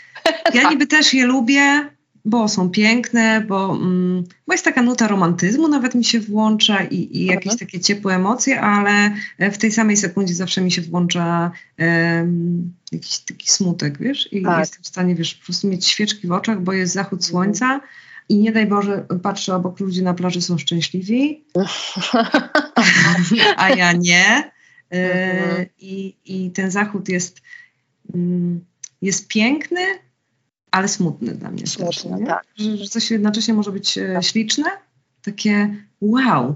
ja 0.62 0.70
niby 0.70 0.86
też 0.86 1.14
je 1.14 1.26
lubię, 1.26 1.90
bo 2.24 2.48
są 2.48 2.70
piękne, 2.70 3.40
bo, 3.48 3.72
mm, 3.72 4.24
bo 4.46 4.54
jest 4.54 4.64
taka 4.64 4.82
nuta 4.82 5.08
romantyzmu, 5.08 5.68
nawet 5.68 5.94
mi 5.94 6.04
się 6.04 6.20
włącza 6.20 6.84
i, 6.84 7.16
i 7.16 7.24
jakieś 7.24 7.52
mhm. 7.52 7.58
takie 7.58 7.80
ciepłe 7.80 8.14
emocje, 8.14 8.60
ale 8.60 9.14
w 9.38 9.58
tej 9.58 9.72
samej 9.72 9.96
sekundzie 9.96 10.34
zawsze 10.34 10.60
mi 10.60 10.72
się 10.72 10.82
włącza 10.82 11.50
um, 11.78 12.74
jakiś 12.92 13.18
taki 13.18 13.50
smutek, 13.50 13.98
wiesz? 13.98 14.32
I 14.32 14.42
tak. 14.42 14.58
jestem 14.58 14.82
w 14.82 14.86
stanie, 14.86 15.14
wiesz, 15.14 15.34
po 15.34 15.44
prostu 15.44 15.68
mieć 15.68 15.86
świeczki 15.86 16.26
w 16.26 16.32
oczach, 16.32 16.62
bo 16.62 16.72
jest 16.72 16.92
zachód 16.92 17.18
mhm. 17.18 17.30
słońca 17.30 17.80
i 18.28 18.38
nie 18.38 18.52
daj 18.52 18.66
Boże, 18.66 19.06
patrzę 19.22 19.54
obok 19.54 19.80
ludzi 19.80 20.02
na 20.02 20.14
plaży 20.14 20.42
są 20.42 20.58
szczęśliwi, 20.58 21.44
a 23.56 23.70
ja 23.70 23.92
nie. 23.92 24.50
Mhm. 24.90 25.66
I, 25.78 26.16
I 26.24 26.50
ten 26.50 26.70
zachód 26.70 27.08
jest, 27.08 27.42
mm, 28.14 28.64
jest 29.02 29.28
piękny, 29.28 29.80
ale 30.74 30.88
smutny 30.88 31.34
dla 31.34 31.50
mnie. 31.50 31.66
Smutny, 31.66 32.18
też, 32.18 32.28
tak. 32.28 32.44
Że, 32.56 32.76
że 32.76 32.88
coś 32.88 33.10
jednocześnie 33.10 33.54
może 33.54 33.72
być 33.72 33.98
e, 33.98 34.14
tak. 34.14 34.24
śliczne, 34.24 34.64
takie 35.24 35.76
wow. 36.00 36.54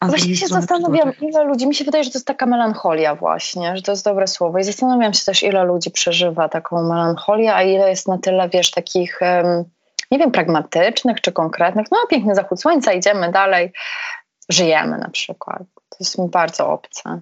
A 0.00 0.08
właśnie 0.08 0.36
się 0.36 0.46
zastanawiam, 0.46 1.12
ile 1.20 1.44
ludzi, 1.44 1.66
mi 1.66 1.74
się 1.74 1.84
wydaje, 1.84 2.04
że 2.04 2.10
to 2.10 2.18
jest 2.18 2.26
taka 2.26 2.46
melancholia 2.46 3.14
właśnie, 3.14 3.76
że 3.76 3.82
to 3.82 3.92
jest 3.92 4.04
dobre 4.04 4.26
słowo 4.26 4.58
i 4.58 4.64
zastanawiam 4.64 5.14
się 5.14 5.24
też, 5.24 5.42
ile 5.42 5.64
ludzi 5.64 5.90
przeżywa 5.90 6.48
taką 6.48 6.88
melancholię, 6.88 7.54
a 7.54 7.62
ile 7.62 7.90
jest 7.90 8.08
na 8.08 8.18
tyle, 8.18 8.48
wiesz, 8.48 8.70
takich 8.70 9.18
um, 9.20 9.64
nie 10.10 10.18
wiem, 10.18 10.30
pragmatycznych 10.30 11.20
czy 11.20 11.32
konkretnych. 11.32 11.86
No, 11.92 11.98
piękny 12.10 12.34
zachód 12.34 12.60
słońca, 12.60 12.92
idziemy 12.92 13.32
dalej, 13.32 13.72
żyjemy 14.48 14.98
na 14.98 15.08
przykład. 15.08 15.62
To 15.74 15.96
jest 16.00 16.18
mi 16.18 16.28
bardzo 16.28 16.72
obce. 16.72 17.20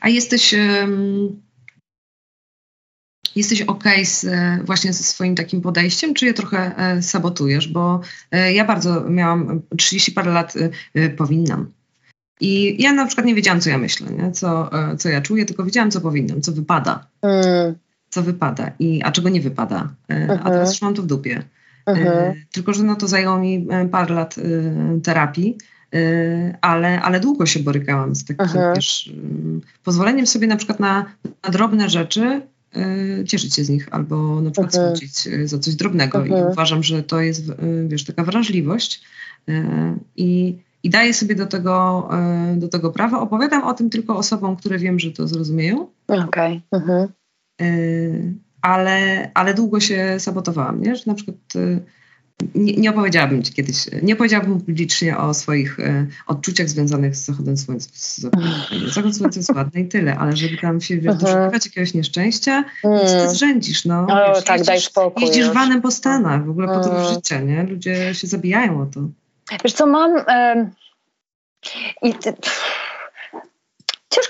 A 0.00 0.08
jesteś. 0.08 0.54
Um, 0.54 1.51
jesteś 3.36 3.62
ok 3.62 3.84
z, 4.04 4.26
właśnie 4.66 4.92
ze 4.92 5.04
swoim 5.04 5.34
takim 5.34 5.60
podejściem, 5.60 6.14
czy 6.14 6.26
je 6.26 6.34
trochę 6.34 6.76
e, 6.76 7.02
sabotujesz? 7.02 7.68
Bo 7.68 8.00
e, 8.30 8.52
ja 8.52 8.64
bardzo 8.64 9.10
miałam 9.10 9.62
30 9.78 10.12
parę 10.12 10.32
lat, 10.32 10.54
e, 10.94 11.08
powinnam. 11.08 11.70
I 12.40 12.82
ja 12.82 12.92
na 12.92 13.06
przykład 13.06 13.26
nie 13.26 13.34
wiedziałam, 13.34 13.60
co 13.60 13.70
ja 13.70 13.78
myślę, 13.78 14.10
nie? 14.10 14.32
Co, 14.32 14.70
co 14.98 15.08
ja 15.08 15.20
czuję, 15.20 15.44
tylko 15.44 15.64
wiedziałam, 15.64 15.90
co 15.90 16.00
powinnam, 16.00 16.40
co 16.40 16.52
wypada. 16.52 17.06
Mm. 17.22 17.74
Co 18.10 18.22
wypada, 18.22 18.70
i, 18.78 19.02
a 19.02 19.12
czego 19.12 19.28
nie 19.28 19.40
wypada. 19.40 19.94
A 20.08 20.14
teraz 20.14 20.46
mhm. 20.46 20.66
już 20.66 20.82
mam 20.82 20.94
to 20.94 21.02
w 21.02 21.06
dupie. 21.06 21.42
Mhm. 21.86 22.08
E, 22.08 22.34
tylko, 22.52 22.72
że 22.72 22.82
no 22.82 22.96
to 22.96 23.08
zajęło 23.08 23.38
mi 23.38 23.66
e, 23.70 23.88
parę 23.88 24.14
lat 24.14 24.36
e, 24.38 25.00
terapii, 25.00 25.58
ale, 26.60 27.02
ale 27.02 27.20
długo 27.20 27.46
się 27.46 27.60
borykałam 27.60 28.14
z 28.14 28.24
takim 28.24 28.44
mhm. 28.44 28.74
wiesz, 28.74 29.12
pozwoleniem 29.84 30.26
sobie 30.26 30.46
na 30.46 30.56
przykład 30.56 30.80
na, 30.80 31.04
na 31.44 31.50
drobne 31.50 31.90
rzeczy, 31.90 32.42
cieszyć 33.26 33.54
się 33.54 33.64
z 33.64 33.68
nich 33.68 33.88
albo 33.90 34.40
na 34.40 34.50
przykład 34.50 34.74
mhm. 34.74 34.96
smucić 34.96 35.28
za 35.48 35.58
coś 35.58 35.74
drobnego 35.74 36.24
i 36.24 36.30
uważam, 36.50 36.82
że 36.82 37.02
to 37.02 37.20
jest 37.20 37.52
wiesz, 37.86 38.04
taka 38.04 38.24
wrażliwość 38.24 39.02
i, 40.16 40.58
i 40.82 40.90
daję 40.90 41.14
sobie 41.14 41.34
do 41.34 41.46
tego, 41.46 42.08
do 42.56 42.68
tego 42.68 42.90
prawa. 42.90 43.20
Opowiadam 43.20 43.64
o 43.64 43.74
tym 43.74 43.90
tylko 43.90 44.16
osobom, 44.16 44.56
które 44.56 44.78
wiem, 44.78 44.98
że 44.98 45.10
to 45.10 45.28
zrozumieją. 45.28 45.86
Okej. 46.08 46.62
Okay 46.70 47.08
ale, 48.62 49.30
ale 49.34 49.54
długo 49.54 49.80
się 49.80 50.16
sabotowałam, 50.18 50.82
nie? 50.82 50.96
że 50.96 51.02
na 51.06 51.14
przykład 51.14 51.36
nie, 52.54 52.72
nie 52.72 52.90
opowiedziałabym 52.90 53.42
ci 53.42 53.52
kiedyś, 53.52 53.86
nie 54.02 54.14
opowiedziałabym 54.14 54.60
publicznie 54.60 55.18
o 55.18 55.34
swoich 55.34 55.78
y, 55.78 56.06
odczuciach 56.26 56.68
związanych 56.68 57.16
z 57.16 57.24
zachodem 57.24 57.56
słońca. 57.56 57.88
Zachód 58.86 59.16
słońca 59.16 59.40
jest 59.40 59.50
ładny 59.54 59.80
i 59.80 59.88
tyle, 59.88 60.16
ale 60.18 60.36
żeby 60.36 60.56
tam 60.56 60.80
się 60.80 60.96
wiesz, 60.96 61.12
mhm. 61.12 61.18
doszukiwać 61.18 61.66
jakiegoś 61.66 61.94
nieszczęścia, 61.94 62.64
mm. 62.84 63.00
ty 63.00 63.28
zrzędzisz, 63.28 63.84
no. 63.84 64.06
O, 64.10 64.34
wiesz, 64.34 64.44
tak, 64.44 64.58
jeździsz, 64.58 64.66
daj 64.66 64.80
spokój. 64.80 65.22
Jeździsz 65.22 65.46
już. 65.46 65.54
vanem 65.54 65.82
po 65.82 65.90
Stanach, 65.90 66.46
w 66.46 66.50
ogóle 66.50 66.66
po 66.66 66.74
podróż 66.74 67.00
mm. 67.00 67.14
życia, 67.14 67.40
nie? 67.40 67.62
Ludzie 67.62 68.14
się 68.14 68.26
zabijają 68.26 68.80
o 68.80 68.86
to. 68.86 69.00
Wiesz 69.64 69.72
co, 69.72 69.86
mam... 69.86 70.16
Y 70.16 70.70
i 72.02 72.14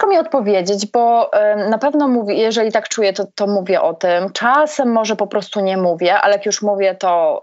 Ciężko 0.03 0.15
mi 0.15 0.19
odpowiedzieć, 0.19 0.87
bo 0.87 1.31
na 1.71 1.79
pewno 1.79 2.09
mówię, 2.09 2.35
jeżeli 2.35 2.73
tak 2.73 2.89
czuję, 2.89 3.13
to, 3.13 3.27
to 3.35 3.47
mówię 3.47 3.83
o 3.83 3.95
tym. 3.95 4.33
Czasem 4.33 4.93
może 4.93 5.17
po 5.17 5.27
prostu 5.27 5.61
nie 5.61 5.77
mówię, 5.77 6.15
ale 6.21 6.33
jak 6.33 6.47
już 6.47 6.63
mówię, 6.63 6.95
to, 6.95 7.43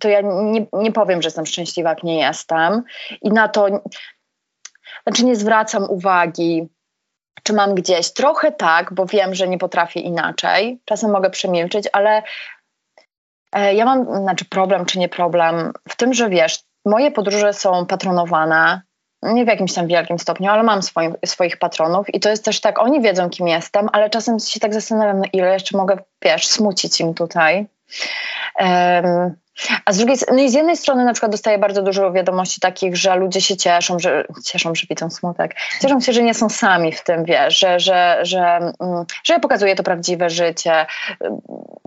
to 0.00 0.08
ja 0.08 0.20
nie, 0.22 0.66
nie 0.72 0.92
powiem, 0.92 1.22
że 1.22 1.26
jestem 1.26 1.46
szczęśliwa, 1.46 1.90
jak 1.90 2.02
nie 2.02 2.18
jestem. 2.20 2.82
I 3.22 3.30
na 3.30 3.48
to, 3.48 3.66
znaczy 5.06 5.24
nie 5.24 5.36
zwracam 5.36 5.90
uwagi, 5.90 6.68
czy 7.42 7.52
mam 7.52 7.74
gdzieś. 7.74 8.12
Trochę 8.12 8.52
tak, 8.52 8.94
bo 8.94 9.06
wiem, 9.06 9.34
że 9.34 9.48
nie 9.48 9.58
potrafię 9.58 10.00
inaczej. 10.00 10.80
Czasem 10.84 11.10
mogę 11.10 11.30
przemilczyć, 11.30 11.88
ale 11.92 12.22
e, 13.52 13.74
ja 13.74 13.84
mam, 13.84 14.22
znaczy 14.22 14.44
problem 14.44 14.86
czy 14.86 14.98
nie 14.98 15.08
problem, 15.08 15.72
w 15.88 15.96
tym, 15.96 16.14
że 16.14 16.28
wiesz, 16.28 16.58
moje 16.84 17.10
podróże 17.10 17.52
są 17.52 17.86
patronowane 17.86 18.80
nie 19.22 19.44
w 19.44 19.48
jakimś 19.48 19.74
tam 19.74 19.86
wielkim 19.86 20.18
stopniu, 20.18 20.50
ale 20.50 20.62
mam 20.62 20.80
swoich 21.24 21.56
patronów 21.56 22.14
i 22.14 22.20
to 22.20 22.28
jest 22.28 22.44
też 22.44 22.60
tak, 22.60 22.78
oni 22.78 23.00
wiedzą, 23.00 23.30
kim 23.30 23.48
jestem, 23.48 23.88
ale 23.92 24.10
czasem 24.10 24.38
się 24.38 24.60
tak 24.60 24.74
zastanawiam, 24.74 25.18
no 25.18 25.24
ile 25.32 25.52
jeszcze 25.52 25.78
mogę, 25.78 25.96
wiesz, 26.22 26.46
smucić 26.46 27.00
im 27.00 27.14
tutaj. 27.14 27.66
Um, 28.60 29.36
a 29.84 29.92
z 29.92 29.98
drugiej 29.98 30.16
no 30.32 30.38
i 30.38 30.50
z 30.50 30.54
jednej 30.54 30.76
strony 30.76 31.04
na 31.04 31.12
przykład 31.12 31.32
dostaję 31.32 31.58
bardzo 31.58 31.82
dużo 31.82 32.12
wiadomości 32.12 32.60
takich, 32.60 32.96
że 32.96 33.16
ludzie 33.16 33.40
się 33.40 33.56
cieszą, 33.56 33.98
że 33.98 34.24
cieszą, 34.44 34.74
że 34.74 34.86
widzą 34.90 35.10
smutek. 35.10 35.54
Cieszą 35.82 36.00
się, 36.00 36.12
że 36.12 36.22
nie 36.22 36.34
są 36.34 36.48
sami 36.48 36.92
w 36.92 37.04
tym, 37.04 37.24
wiesz, 37.24 37.58
że, 37.58 37.80
że, 37.80 38.18
że, 38.22 38.40
mm, 38.80 39.04
że 39.24 39.34
ja 39.34 39.40
pokazuję 39.40 39.76
to 39.76 39.82
prawdziwe 39.82 40.30
życie. 40.30 40.86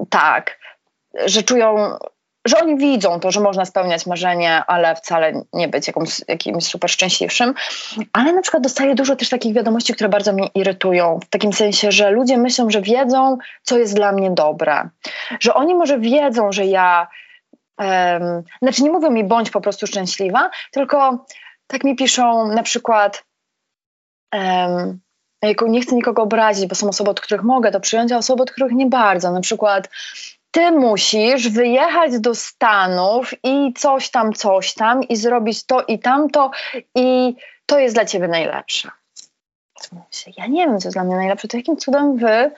Tak, 0.09 0.59
że 1.25 1.43
czują 1.43 1.97
że 2.45 2.59
oni 2.59 2.77
widzą 2.77 3.19
to, 3.19 3.31
że 3.31 3.39
można 3.39 3.65
spełniać 3.65 4.05
marzenie, 4.05 4.63
ale 4.67 4.95
wcale 4.95 5.43
nie 5.53 5.67
być 5.67 5.87
jakąś, 5.87 6.21
jakimś 6.27 6.65
super 6.65 6.89
szczęśliwszym. 6.89 7.53
Ale 8.13 8.33
na 8.33 8.41
przykład 8.41 8.63
dostaję 8.63 8.95
dużo 8.95 9.15
też 9.15 9.29
takich 9.29 9.53
wiadomości, 9.53 9.93
które 9.93 10.09
bardzo 10.09 10.33
mnie 10.33 10.47
irytują. 10.55 11.19
W 11.19 11.29
takim 11.29 11.53
sensie, 11.53 11.91
że 11.91 12.11
ludzie 12.11 12.37
myślą, 12.37 12.69
że 12.69 12.81
wiedzą, 12.81 13.37
co 13.63 13.77
jest 13.77 13.95
dla 13.95 14.11
mnie 14.11 14.31
dobre. 14.31 14.89
Że 15.39 15.53
oni 15.53 15.75
może 15.75 15.99
wiedzą, 15.99 16.51
że 16.51 16.65
ja. 16.65 17.07
Um, 17.77 18.43
znaczy, 18.61 18.83
nie 18.83 18.91
mówią 18.91 19.11
mi 19.11 19.23
bądź 19.23 19.49
po 19.49 19.61
prostu 19.61 19.87
szczęśliwa, 19.87 20.49
tylko 20.71 21.25
tak 21.67 21.83
mi 21.83 21.95
piszą 21.95 22.47
na 22.47 22.63
przykład. 22.63 23.23
Um, 24.33 24.99
nie 25.67 25.81
chcę 25.81 25.95
nikogo 25.95 26.23
obrazić, 26.23 26.65
bo 26.65 26.75
są 26.75 26.89
osoby, 26.89 27.09
od 27.09 27.21
których 27.21 27.43
mogę 27.43 27.71
to 27.71 27.79
przyjąć, 27.79 28.11
a 28.11 28.17
osoby, 28.17 28.43
od 28.43 28.51
których 28.51 28.71
nie 28.71 28.85
bardzo. 28.85 29.31
Na 29.31 29.41
przykład 29.41 29.89
ty 30.53 30.71
musisz 30.71 31.49
wyjechać 31.49 32.19
do 32.19 32.35
Stanów 32.35 33.33
i 33.43 33.73
coś 33.73 34.11
tam, 34.11 34.33
coś 34.33 34.73
tam 34.73 35.03
i 35.03 35.15
zrobić 35.15 35.65
to 35.65 35.81
i 35.81 35.99
tamto 35.99 36.51
i 36.95 37.35
to 37.65 37.79
jest 37.79 37.95
dla 37.95 38.05
ciebie 38.05 38.27
najlepsze. 38.27 38.89
Ja 40.37 40.47
nie 40.47 40.67
wiem, 40.67 40.79
co 40.79 40.87
jest 40.87 40.95
dla 40.95 41.03
mnie 41.03 41.15
najlepsze, 41.15 41.47
to 41.47 41.57
jakim 41.57 41.77
cudem 41.77 42.17
wy 42.17 42.51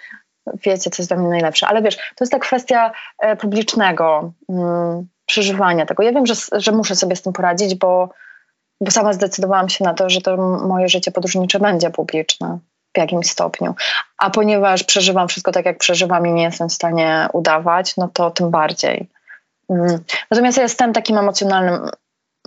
wiecie, 0.53 0.89
co 0.89 1.01
jest 1.01 1.09
dla 1.09 1.17
mnie 1.17 1.29
najlepsze, 1.29 1.67
ale 1.67 1.81
wiesz, 1.81 1.95
to 1.95 2.23
jest 2.23 2.31
ta 2.31 2.39
kwestia 2.39 2.91
e, 3.19 3.35
publicznego 3.35 4.31
mm, 4.49 5.07
przeżywania 5.25 5.85
tego. 5.85 6.03
Ja 6.03 6.11
wiem, 6.11 6.25
że, 6.25 6.33
że 6.51 6.71
muszę 6.71 6.95
sobie 6.95 7.15
z 7.15 7.21
tym 7.21 7.33
poradzić, 7.33 7.75
bo, 7.75 8.09
bo 8.81 8.91
sama 8.91 9.13
zdecydowałam 9.13 9.69
się 9.69 9.83
na 9.83 9.93
to, 9.93 10.09
że 10.09 10.21
to 10.21 10.37
moje 10.67 10.89
życie 10.89 11.11
podróżnicze 11.11 11.59
będzie 11.59 11.89
publiczne 11.89 12.59
w 12.95 12.97
jakimś 12.97 13.29
stopniu. 13.29 13.75
A 14.17 14.29
ponieważ 14.29 14.83
przeżywam 14.83 15.27
wszystko 15.27 15.51
tak, 15.51 15.65
jak 15.65 15.77
przeżywam 15.77 16.27
i 16.27 16.31
nie 16.31 16.43
jestem 16.43 16.69
w 16.69 16.73
stanie 16.73 17.27
udawać, 17.33 17.97
no 17.97 18.09
to 18.13 18.31
tym 18.31 18.51
bardziej. 18.51 19.09
Mm. 19.69 19.99
Natomiast 20.31 20.57
ja 20.57 20.63
jestem 20.63 20.93
takim 20.93 21.17
emocjonalnym 21.17 21.89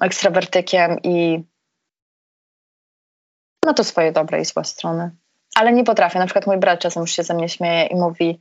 ekstrawertykiem 0.00 0.98
i 1.02 1.44
ma 3.66 3.74
to 3.74 3.84
swoje 3.84 4.12
dobre 4.12 4.40
i 4.40 4.44
złe 4.44 4.64
strony. 4.64 5.10
Ale 5.56 5.72
nie 5.72 5.84
potrafię. 5.84 6.18
Na 6.18 6.26
przykład 6.26 6.46
mój 6.46 6.56
brat 6.56 6.80
czasem 6.80 7.00
już 7.00 7.12
się 7.12 7.22
ze 7.22 7.34
mnie 7.34 7.48
śmieje 7.48 7.86
i 7.86 7.94
mówi, 7.94 8.40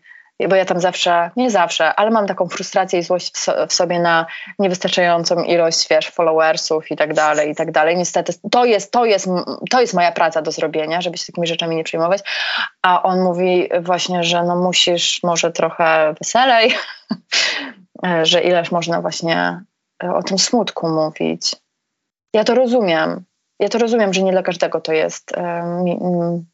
bo 0.49 0.55
ja 0.55 0.65
tam 0.65 0.79
zawsze, 0.79 1.31
nie 1.35 1.51
zawsze, 1.51 1.95
ale 1.95 2.11
mam 2.11 2.27
taką 2.27 2.47
frustrację 2.47 2.99
i 2.99 3.03
złość 3.03 3.33
w, 3.67 3.73
sobie 3.73 3.99
na 3.99 4.25
niewystarczającą 4.59 5.43
ilość, 5.43 5.87
wiesz, 5.89 6.09
followersów 6.09 6.91
i 6.91 6.95
tak 6.95 7.13
dalej, 7.13 7.51
i 7.51 7.55
tak 7.55 7.71
dalej. 7.71 7.97
Niestety 7.97 8.33
to 8.51 8.65
jest, 8.65 8.91
to 8.91 9.05
jest, 9.05 9.27
to 9.69 9.81
jest 9.81 9.93
moja 9.93 10.11
praca 10.11 10.41
do 10.41 10.51
zrobienia, 10.51 11.01
żeby 11.01 11.17
się 11.17 11.25
takimi 11.25 11.47
rzeczami 11.47 11.75
nie 11.75 11.83
przejmować. 11.83 12.21
A 12.81 13.03
on 13.03 13.21
mówi 13.21 13.69
właśnie, 13.81 14.23
że 14.23 14.43
no 14.43 14.55
musisz 14.55 15.23
może 15.23 15.51
trochę 15.51 16.13
weselej, 16.19 16.75
że 18.23 18.41
ileż 18.41 18.71
można 18.71 19.01
właśnie 19.01 19.61
o 20.13 20.23
tym 20.23 20.39
smutku 20.39 20.89
mówić. 20.89 21.55
Ja 22.33 22.43
to 22.43 22.55
rozumiem. 22.55 23.23
Ja 23.59 23.69
to 23.69 23.77
rozumiem, 23.77 24.13
że 24.13 24.23
nie 24.23 24.31
dla 24.31 24.43
każdego 24.43 24.81
to 24.81 24.93
jest 24.93 25.31
um, 25.37 26.45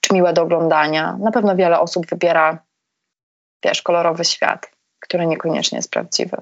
czy 0.00 0.14
miłe 0.14 0.32
do 0.32 0.42
oglądania. 0.42 1.16
Na 1.20 1.30
pewno 1.30 1.56
wiele 1.56 1.80
osób 1.80 2.06
wybiera 2.06 2.58
wiesz, 3.64 3.82
kolorowy 3.82 4.24
świat, 4.24 4.70
który 5.00 5.26
niekoniecznie 5.26 5.76
jest 5.76 5.90
prawdziwy. 5.90 6.36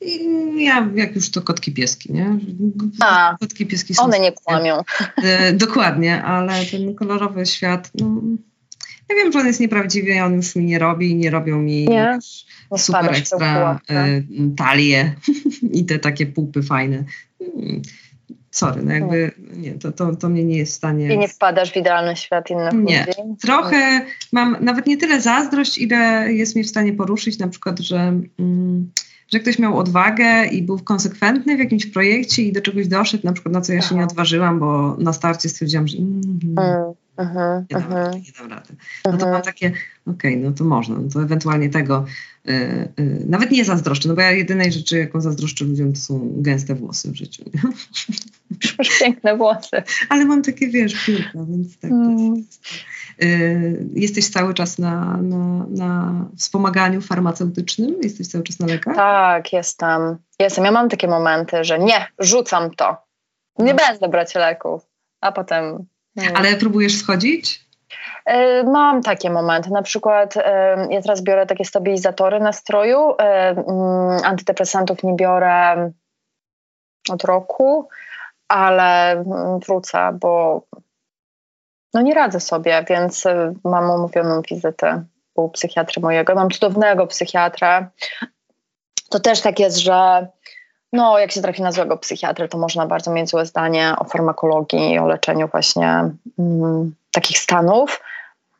I 0.00 0.64
ja, 0.64 0.88
jak 0.94 1.16
już 1.16 1.30
to 1.30 1.42
kotki 1.42 1.72
pieski, 1.72 2.12
nie? 2.12 2.38
A, 3.00 3.36
kotki 3.40 3.66
pieski 3.66 3.94
są. 3.94 4.02
One 4.02 4.20
nie 4.20 4.32
kłamią. 4.32 4.82
E, 5.22 5.52
dokładnie, 5.52 6.22
ale 6.22 6.66
ten 6.66 6.94
kolorowy 6.94 7.46
świat, 7.46 7.90
no, 7.94 8.20
ja 9.08 9.16
wiem, 9.16 9.32
że 9.32 9.38
on 9.38 9.46
jest 9.46 9.60
nieprawdziwy, 9.60 10.22
on 10.22 10.34
już 10.34 10.56
mi 10.56 10.64
nie 10.64 10.78
robi, 10.78 11.16
nie 11.16 11.30
robią 11.30 11.58
mi 11.58 11.88
nie? 11.88 12.18
super 12.76 13.14
ekstra 13.14 13.80
y, 13.90 14.24
talie 14.56 15.14
i 15.78 15.84
te 15.84 15.98
takie 15.98 16.26
pupy 16.26 16.62
fajne. 16.62 17.04
Sorry, 18.50 18.82
no 18.82 18.92
jakby 18.92 19.30
nie, 19.56 19.72
to, 19.72 19.92
to, 19.92 20.16
to 20.16 20.28
mnie 20.28 20.44
nie 20.44 20.58
jest 20.58 20.72
w 20.72 20.76
stanie... 20.76 21.14
I 21.14 21.18
nie 21.18 21.28
wpadasz 21.28 21.72
w 21.72 21.76
idealny 21.76 22.16
świat 22.16 22.50
innych 22.50 22.72
nie. 22.72 23.06
ludzi? 23.06 23.36
Trochę 23.42 24.06
mam 24.32 24.56
nawet 24.60 24.86
nie 24.86 24.96
tyle 24.96 25.20
zazdrość, 25.20 25.78
ile 25.78 26.32
jest 26.32 26.54
mnie 26.54 26.64
w 26.64 26.68
stanie 26.68 26.92
poruszyć 26.92 27.38
na 27.38 27.48
przykład, 27.48 27.78
że... 27.78 28.20
Mm, 28.38 28.90
że 29.32 29.40
ktoś 29.40 29.58
miał 29.58 29.78
odwagę 29.78 30.46
i 30.46 30.62
był 30.62 30.78
konsekwentny 30.78 31.56
w 31.56 31.58
jakimś 31.58 31.86
projekcie 31.86 32.42
i 32.42 32.52
do 32.52 32.60
czegoś 32.60 32.88
doszedł, 32.88 33.26
na 33.26 33.32
przykład 33.32 33.54
na 33.54 33.60
co 33.60 33.72
ja 33.72 33.82
się 33.82 33.94
nie 33.94 34.04
odważyłam, 34.04 34.58
bo 34.58 34.96
na 34.98 35.12
starcie 35.12 35.48
stwierdziłam, 35.48 35.88
że 35.88 35.98
mm, 35.98 36.20
mm, 36.58 36.94
uh-huh, 37.16 37.64
nie, 37.70 37.80
dam 37.80 37.92
rady, 37.92 38.20
nie 38.20 38.32
dam 38.38 38.50
rady. 38.50 38.74
No 39.04 39.16
to 39.16 39.26
mam 39.26 39.42
takie, 39.42 39.72
okej, 40.06 40.34
okay, 40.34 40.36
no 40.36 40.52
to 40.52 40.64
można, 40.64 40.98
no 40.98 41.10
to 41.10 41.22
ewentualnie 41.22 41.70
tego 41.70 42.04
y, 42.48 42.52
y, 43.00 43.24
nawet 43.28 43.50
nie 43.50 43.64
zazdroszczę, 43.64 44.08
no 44.08 44.14
bo 44.14 44.20
ja 44.20 44.30
jedynej 44.30 44.72
rzeczy, 44.72 44.98
jaką 44.98 45.20
zazdroszczę 45.20 45.64
ludziom, 45.64 45.92
to 45.92 46.00
są 46.00 46.32
gęste 46.36 46.74
włosy 46.74 47.10
w 47.10 47.14
życiu. 47.14 47.44
Masz 48.78 48.98
piękne 48.98 49.36
włosy. 49.36 49.82
Ale 50.08 50.24
mam 50.24 50.42
takie, 50.42 50.68
wiesz, 50.68 51.06
piórka, 51.06 51.38
więc 51.48 51.78
tak. 51.78 51.90
Mm. 51.90 52.44
Y, 53.22 53.86
jesteś 53.94 54.30
cały 54.30 54.54
czas 54.54 54.78
na, 54.78 55.16
na, 55.22 55.66
na 55.70 56.24
wspomaganiu 56.36 57.00
farmaceutycznym? 57.00 57.94
Jesteś 58.02 58.28
cały 58.28 58.44
czas 58.44 58.58
na 58.58 58.66
lekach? 58.66 58.96
Tak, 58.96 59.52
jestem. 59.52 60.16
Jestem. 60.38 60.64
Ja 60.64 60.72
mam 60.72 60.88
takie 60.88 61.08
momenty, 61.08 61.64
że 61.64 61.78
nie, 61.78 62.06
rzucam 62.18 62.70
to. 62.70 62.96
Nie 63.58 63.74
no. 63.74 63.78
będę 63.86 64.08
brać 64.08 64.34
leków. 64.34 64.86
A 65.20 65.32
potem 65.32 65.86
ale 66.34 66.56
próbujesz 66.56 66.98
schodzić? 66.98 67.66
E, 68.26 68.64
mam 68.64 69.02
takie 69.02 69.30
momenty. 69.30 69.70
Na 69.70 69.82
przykład 69.82 70.36
e, 70.36 70.86
ja 70.90 71.02
teraz 71.02 71.22
biorę 71.22 71.46
takie 71.46 71.64
stabilizatory 71.64 72.40
nastroju. 72.40 73.14
E, 73.18 73.48
mm, 73.48 74.24
antydepresantów 74.24 75.02
nie 75.02 75.14
biorę 75.14 75.90
od 77.10 77.24
roku, 77.24 77.88
ale 78.48 79.12
mm, 79.12 79.58
wrócę, 79.58 80.18
bo 80.20 80.62
no 81.94 82.02
nie 82.02 82.14
radzę 82.14 82.40
sobie, 82.40 82.84
więc 82.88 83.24
mam 83.64 83.90
umówioną 83.90 84.42
wizytę 84.50 85.04
u 85.34 85.48
psychiatry 85.48 86.02
mojego. 86.02 86.34
Mam 86.34 86.50
cudownego 86.50 87.06
psychiatrę. 87.06 87.86
To 89.10 89.20
też 89.20 89.40
tak 89.40 89.58
jest, 89.58 89.76
że 89.76 90.26
no, 90.96 91.18
jak 91.18 91.32
się 91.32 91.42
trafi 91.42 91.62
na 91.62 91.72
złego 91.72 91.96
psychiatrę, 91.96 92.48
to 92.48 92.58
można 92.58 92.86
bardzo 92.86 93.10
mieć 93.10 93.30
złe 93.30 93.46
zdanie 93.46 93.94
o 93.98 94.04
farmakologii 94.04 94.98
o 94.98 95.06
leczeniu 95.06 95.48
właśnie 95.48 96.10
mm, 96.38 96.94
takich 97.12 97.38
stanów. 97.38 98.00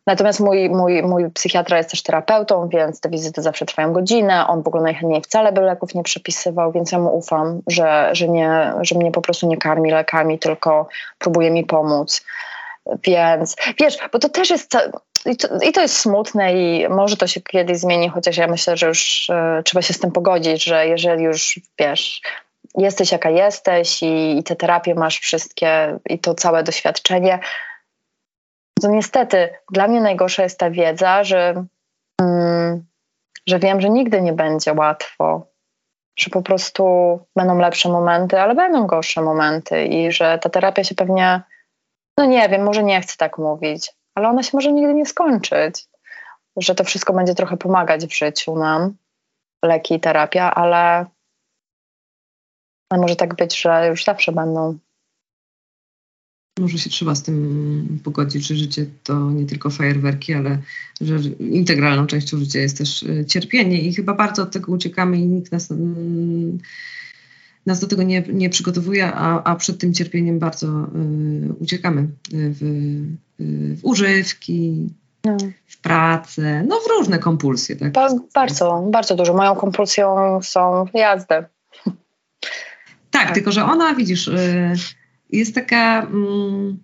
Natomiast 0.07 0.41
mój, 0.41 0.71
mój, 0.71 1.03
mój 1.03 1.31
psychiatra 1.31 1.79
jest 1.79 1.91
też 1.91 2.03
terapeutą, 2.03 2.69
więc 2.69 3.01
te 3.01 3.09
wizyty 3.09 3.43
zawsze 3.43 3.67
trwają 3.67 3.93
godzinę. 3.93 4.47
On 4.47 4.63
w 4.63 4.69
ogóle 4.69 4.83
najchętniej 4.83 5.23
wcale 5.23 5.53
by 5.53 5.61
leków 5.61 5.95
nie 5.95 6.03
przepisywał, 6.03 6.73
więc 6.73 6.93
ja 6.93 6.99
mu 6.99 7.17
ufam, 7.17 7.61
że, 7.67 8.11
że, 8.13 8.29
nie, 8.29 8.73
że 8.81 8.95
mnie 8.95 9.13
po 9.13 9.23
prostu 9.23 9.47
nie 9.47 9.57
karmi 9.57 9.91
lekami, 9.91 10.39
tylko 10.39 10.89
próbuje 11.19 11.51
mi 11.51 11.65
pomóc. 11.65 12.25
Więc 13.05 13.57
wiesz, 13.81 13.99
bo 14.13 14.19
to 14.19 14.29
też 14.29 14.51
jest 14.51 14.77
i 15.27 15.37
to, 15.37 15.49
I 15.63 15.73
to 15.73 15.81
jest 15.81 15.97
smutne 15.97 16.53
i 16.55 16.89
może 16.89 17.17
to 17.17 17.27
się 17.27 17.41
kiedyś 17.41 17.79
zmieni, 17.79 18.09
chociaż 18.09 18.37
ja 18.37 18.47
myślę, 18.47 18.77
że 18.77 18.87
już 18.87 19.31
e, 19.31 19.63
trzeba 19.65 19.83
się 19.83 19.95
z 19.95 19.99
tym 19.99 20.13
pogodzić, 20.13 20.65
że 20.65 20.87
jeżeli 20.87 21.25
już 21.25 21.61
wiesz, 21.79 22.21
jesteś 22.75 23.13
jaka 23.13 23.31
jesteś 23.31 24.03
i, 24.03 24.39
i 24.39 24.43
te 24.43 24.57
terapie 24.57 24.95
masz 24.95 25.19
wszystkie 25.19 25.99
i 26.09 26.19
to 26.19 26.35
całe 26.35 26.63
doświadczenie, 26.63 27.39
to 28.83 28.89
niestety 28.89 29.49
dla 29.73 29.89
mnie 29.89 30.01
najgorsza 30.01 30.43
jest 30.43 30.59
ta 30.59 30.71
wiedza, 30.71 31.25
że, 31.25 31.65
mm, 32.21 32.87
że 33.47 33.59
wiem, 33.59 33.81
że 33.81 33.91
nigdy 33.91 34.21
nie 34.21 34.33
będzie 34.33 34.73
łatwo, 34.73 35.47
że 36.19 36.31
po 36.31 36.43
prostu 36.43 36.85
będą 37.37 37.59
lepsze 37.59 37.89
momenty, 37.89 38.41
ale 38.41 38.55
będą 38.55 38.87
gorsze 38.87 39.23
momenty 39.23 39.85
i 39.85 40.13
że 40.13 40.39
ta 40.39 40.49
terapia 40.49 40.85
się 40.85 40.95
pewnie, 40.95 41.43
no 42.19 42.25
nie 42.25 42.49
wiem, 42.49 42.63
może 42.63 42.83
nie 42.83 43.01
chcę 43.01 43.17
tak 43.17 43.39
mówić, 43.39 43.93
ale 44.17 44.29
ona 44.29 44.43
się 44.43 44.51
może 44.53 44.73
nigdy 44.73 44.95
nie 44.95 45.07
skończyć. 45.07 45.87
Że 46.57 46.75
to 46.75 46.85
wszystko 46.85 47.13
będzie 47.13 47.35
trochę 47.35 47.57
pomagać 47.57 48.07
w 48.07 48.17
życiu 48.17 48.57
nam, 48.57 48.97
leki 49.65 49.95
i 49.95 50.01
terapia, 50.01 50.55
ale, 50.55 51.07
ale 52.91 53.01
może 53.01 53.17
tak 53.17 53.37
być, 53.37 53.61
że 53.61 53.89
już 53.89 54.05
zawsze 54.05 54.33
będą. 54.33 54.79
Może 56.61 56.79
się 56.79 56.91
trzeba 56.91 57.15
z 57.15 57.23
tym 57.23 58.01
pogodzić, 58.05 58.47
że 58.47 58.55
życie 58.55 58.87
to 59.05 59.31
nie 59.31 59.47
tylko 59.47 59.71
fajerwerki, 59.71 60.35
ale 60.35 60.59
że 61.01 61.17
integralną 61.41 62.07
częścią 62.07 62.39
życia 62.39 62.59
jest 62.59 62.79
też 62.79 63.03
e, 63.03 63.25
cierpienie 63.25 63.81
i 63.81 63.95
chyba 63.95 64.15
bardzo 64.15 64.43
od 64.43 64.53
tego 64.53 64.73
uciekamy 64.73 65.19
i 65.19 65.27
nikt 65.27 65.53
nas, 65.53 65.71
mm, 65.71 66.59
nas 67.67 67.81
do 67.81 67.87
tego 67.87 68.03
nie, 68.03 68.23
nie 68.33 68.51
przygotowuje, 68.51 69.13
a, 69.15 69.43
a 69.45 69.57
przed 69.57 69.79
tym 69.79 69.95
cierpieniem 69.95 70.39
bardzo 70.39 70.69
y, 70.69 71.53
uciekamy 71.61 72.09
w, 72.33 72.61
w 73.39 73.81
używki, 73.83 74.89
no. 75.25 75.37
w 75.67 75.81
pracę, 75.81 76.65
no 76.69 76.81
w 76.81 76.99
różne 76.99 77.19
kompulsje. 77.19 77.77
Tak? 77.77 77.93
Ba 77.93 78.09
bardzo, 78.35 78.89
bardzo 78.91 79.17
dużo. 79.17 79.35
Moją 79.35 79.55
kompulsją 79.55 80.39
są 80.43 80.87
jazdy. 80.95 81.45
Tak, 83.11 83.25
tak, 83.25 83.35
tylko 83.35 83.53
że 83.53 83.65
ona, 83.65 83.95
widzisz, 83.95 84.29
y, 84.29 84.73
jest 85.31 85.55
taka, 85.55 86.03
mm, 86.03 86.79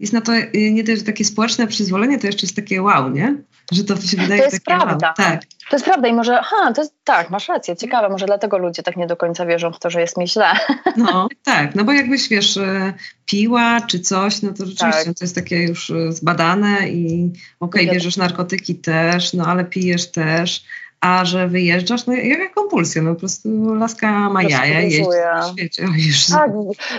jest 0.00 0.12
na 0.12 0.20
to 0.20 0.32
y, 0.36 0.72
nie 0.72 0.84
też 0.84 1.02
takie 1.02 1.24
społeczne 1.24 1.66
przyzwolenie, 1.66 2.18
to 2.18 2.26
jeszcze 2.26 2.46
jest 2.46 2.56
takie 2.56 2.82
wow, 2.82 3.10
nie? 3.10 3.36
Że 3.70 3.84
to 3.84 3.96
się 4.00 4.16
wydaje 4.16 4.40
To 4.40 4.46
jest 4.46 4.64
takie 4.64 4.78
prawda. 4.80 5.06
wow. 5.06 5.14
Tak. 5.16 5.40
To 5.70 5.76
jest 5.76 5.84
prawda 5.84 6.08
i 6.08 6.12
może, 6.12 6.40
ha, 6.44 6.72
to 6.72 6.80
jest, 6.82 6.94
tak, 7.04 7.30
masz 7.30 7.48
rację, 7.48 7.76
ciekawe, 7.76 8.08
może 8.08 8.26
dlatego 8.26 8.58
ludzie 8.58 8.82
tak 8.82 8.96
nie 8.96 9.06
do 9.06 9.16
końca 9.16 9.46
wierzą 9.46 9.72
w 9.72 9.78
to, 9.78 9.90
że 9.90 10.00
jest 10.00 10.16
mi 10.16 10.28
źle. 10.28 10.46
No, 10.96 11.28
tak, 11.44 11.74
no 11.74 11.84
bo 11.84 11.92
jakbyś, 11.92 12.28
wiesz, 12.28 12.56
y, 12.56 12.92
piła 13.26 13.80
czy 13.80 14.00
coś, 14.00 14.42
no 14.42 14.52
to 14.52 14.66
rzeczywiście 14.66 15.04
Tak. 15.04 15.18
to 15.18 15.24
jest 15.24 15.34
takie 15.34 15.56
już 15.62 15.90
y, 15.90 16.12
zbadane 16.12 16.88
i 16.88 17.32
okej, 17.60 17.86
Ja- 17.86 17.92
bierzesz 17.92 18.16
narkotyki 18.16 18.74
też, 18.74 19.32
no 19.32 19.46
ale 19.46 19.64
pijesz 19.64 20.10
też, 20.10 20.64
a 21.00 21.24
że 21.24 21.48
wyjeżdżasz, 21.48 22.06
no 22.06 22.12
jaka 22.12 22.48
kompulsja, 22.48 23.02
no 23.02 23.14
po 23.14 23.20
prostu 23.20 23.74
laska 23.74 24.30
ma 24.30 24.42
jaja, 24.42 24.80
jeździ 24.80 25.04
po 25.04 25.52
świecie. 25.52 25.84
O 25.84 25.92
Jezu. 25.96 26.32
Tak, 26.32 26.50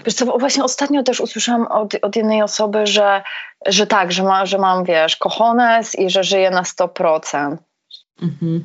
wiesz 0.05 0.13
co, 0.13 0.25
właśnie 0.25 0.63
ostatnio 0.63 1.03
też 1.03 1.19
usłyszałam 1.19 1.67
od, 1.67 1.95
od 2.01 2.15
jednej 2.15 2.41
osoby, 2.41 2.87
że, 2.87 3.23
że 3.65 3.87
tak, 3.87 4.11
że, 4.11 4.23
ma, 4.23 4.45
że 4.45 4.57
mam, 4.57 4.85
wiesz, 4.85 5.15
kochones 5.15 5.99
i 5.99 6.09
że 6.09 6.23
żyję 6.23 6.51
na 6.51 6.63
100%. 6.63 7.57
Mhm. 8.21 8.63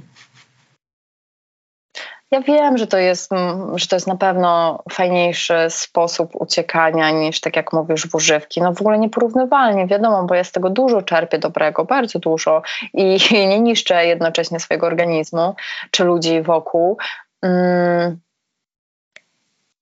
Ja 2.31 2.41
wiem, 2.41 2.79
że 2.79 2.87
to 2.87 2.99
jest, 2.99 3.33
mm, 3.33 3.79
że 3.79 3.87
to 3.87 3.97
jest 3.97 4.07
na 4.07 4.17
pewno 4.17 4.83
fajniejszy 4.93 5.55
sposób 5.69 6.31
uciekania 6.35 7.11
niż, 7.11 7.41
tak 7.41 7.57
jak 7.57 7.73
mówisz, 7.73 8.07
w 8.07 8.15
używki. 8.15 8.63
No 8.63 8.73
w 8.73 8.81
ogóle 8.81 8.99
nieporównywalnie, 8.99 9.87
wiadomo, 9.87 10.25
bo 10.25 10.35
ja 10.35 10.45
z 10.45 10.53
tego 10.53 10.71
dużo 10.71 11.03
czerpię 11.03 11.39
dobrego, 11.39 11.85
bardzo 11.85 12.19
dużo 12.19 12.63
i 12.95 13.19
nie 13.49 13.61
niszczę 13.61 14.07
jednocześnie 14.07 14.61
swojego 14.61 14.87
organizmu 14.87 15.55
czy 15.91 16.05
ludzi 16.05 16.43
wokół. 16.43 16.99
Mm. 17.43 18.26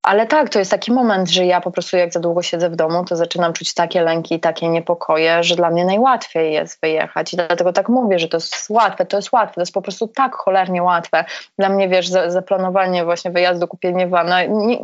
Ale 0.05 0.27
tak, 0.27 0.49
to 0.49 0.59
jest 0.59 0.71
taki 0.71 0.93
moment, 0.93 1.31
że 1.31 1.47
ja 1.47 1.61
po 1.61 1.71
prostu 1.71 1.97
jak 1.97 2.13
za 2.13 2.21
długo 2.21 2.43
siedzę 2.43 2.71
w 2.71 2.77
domu, 2.77 3.05
to 3.05 3.17
zaczynam 3.17 3.53
czuć 3.53 3.75
takie 3.75 4.03
lęki, 4.03 4.41
takie 4.41 4.69
niepokoje, 4.69 5.43
że 5.43 5.57
dla 5.57 5.71
mnie 5.71 5.85
najłatwiej 5.85 6.53
jest 6.53 6.81
wyjechać. 6.81 7.33
I 7.33 7.37
dlatego 7.37 7.73
tak 7.73 7.89
mówię, 7.89 8.19
że 8.19 8.29
to 8.29 8.37
jest 8.37 8.71
łatwe, 8.71 9.07
to 9.07 9.17
jest 9.17 9.33
łatwe, 9.33 9.55
to 9.55 9.61
jest 9.61 9.73
po 9.73 9.83
prostu 9.83 10.09
tak 10.09 10.35
cholernie 10.35 10.83
łatwe. 10.83 11.25
Dla 11.59 11.69
mnie, 11.69 11.89
wiesz, 11.89 12.09
za- 12.09 12.31
zaplanowanie 12.31 13.05
właśnie 13.05 13.31
wyjazdu, 13.31 13.69
kupienie 13.69 14.09
wana, 14.09 14.45
nie, 14.45 14.79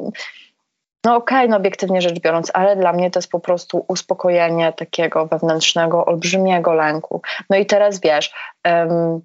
no 1.04 1.16
okej, 1.16 1.48
no 1.48 1.56
obiektywnie 1.56 2.02
rzecz 2.02 2.20
biorąc, 2.20 2.50
ale 2.54 2.76
dla 2.76 2.92
mnie 2.92 3.10
to 3.10 3.18
jest 3.18 3.30
po 3.30 3.40
prostu 3.40 3.84
uspokojenie 3.88 4.72
takiego 4.72 5.26
wewnętrznego, 5.26 6.04
olbrzymiego 6.04 6.72
lęku. 6.72 7.22
No 7.50 7.56
i 7.56 7.66
teraz 7.66 8.00
wiesz, 8.00 8.32
em, 8.64 9.20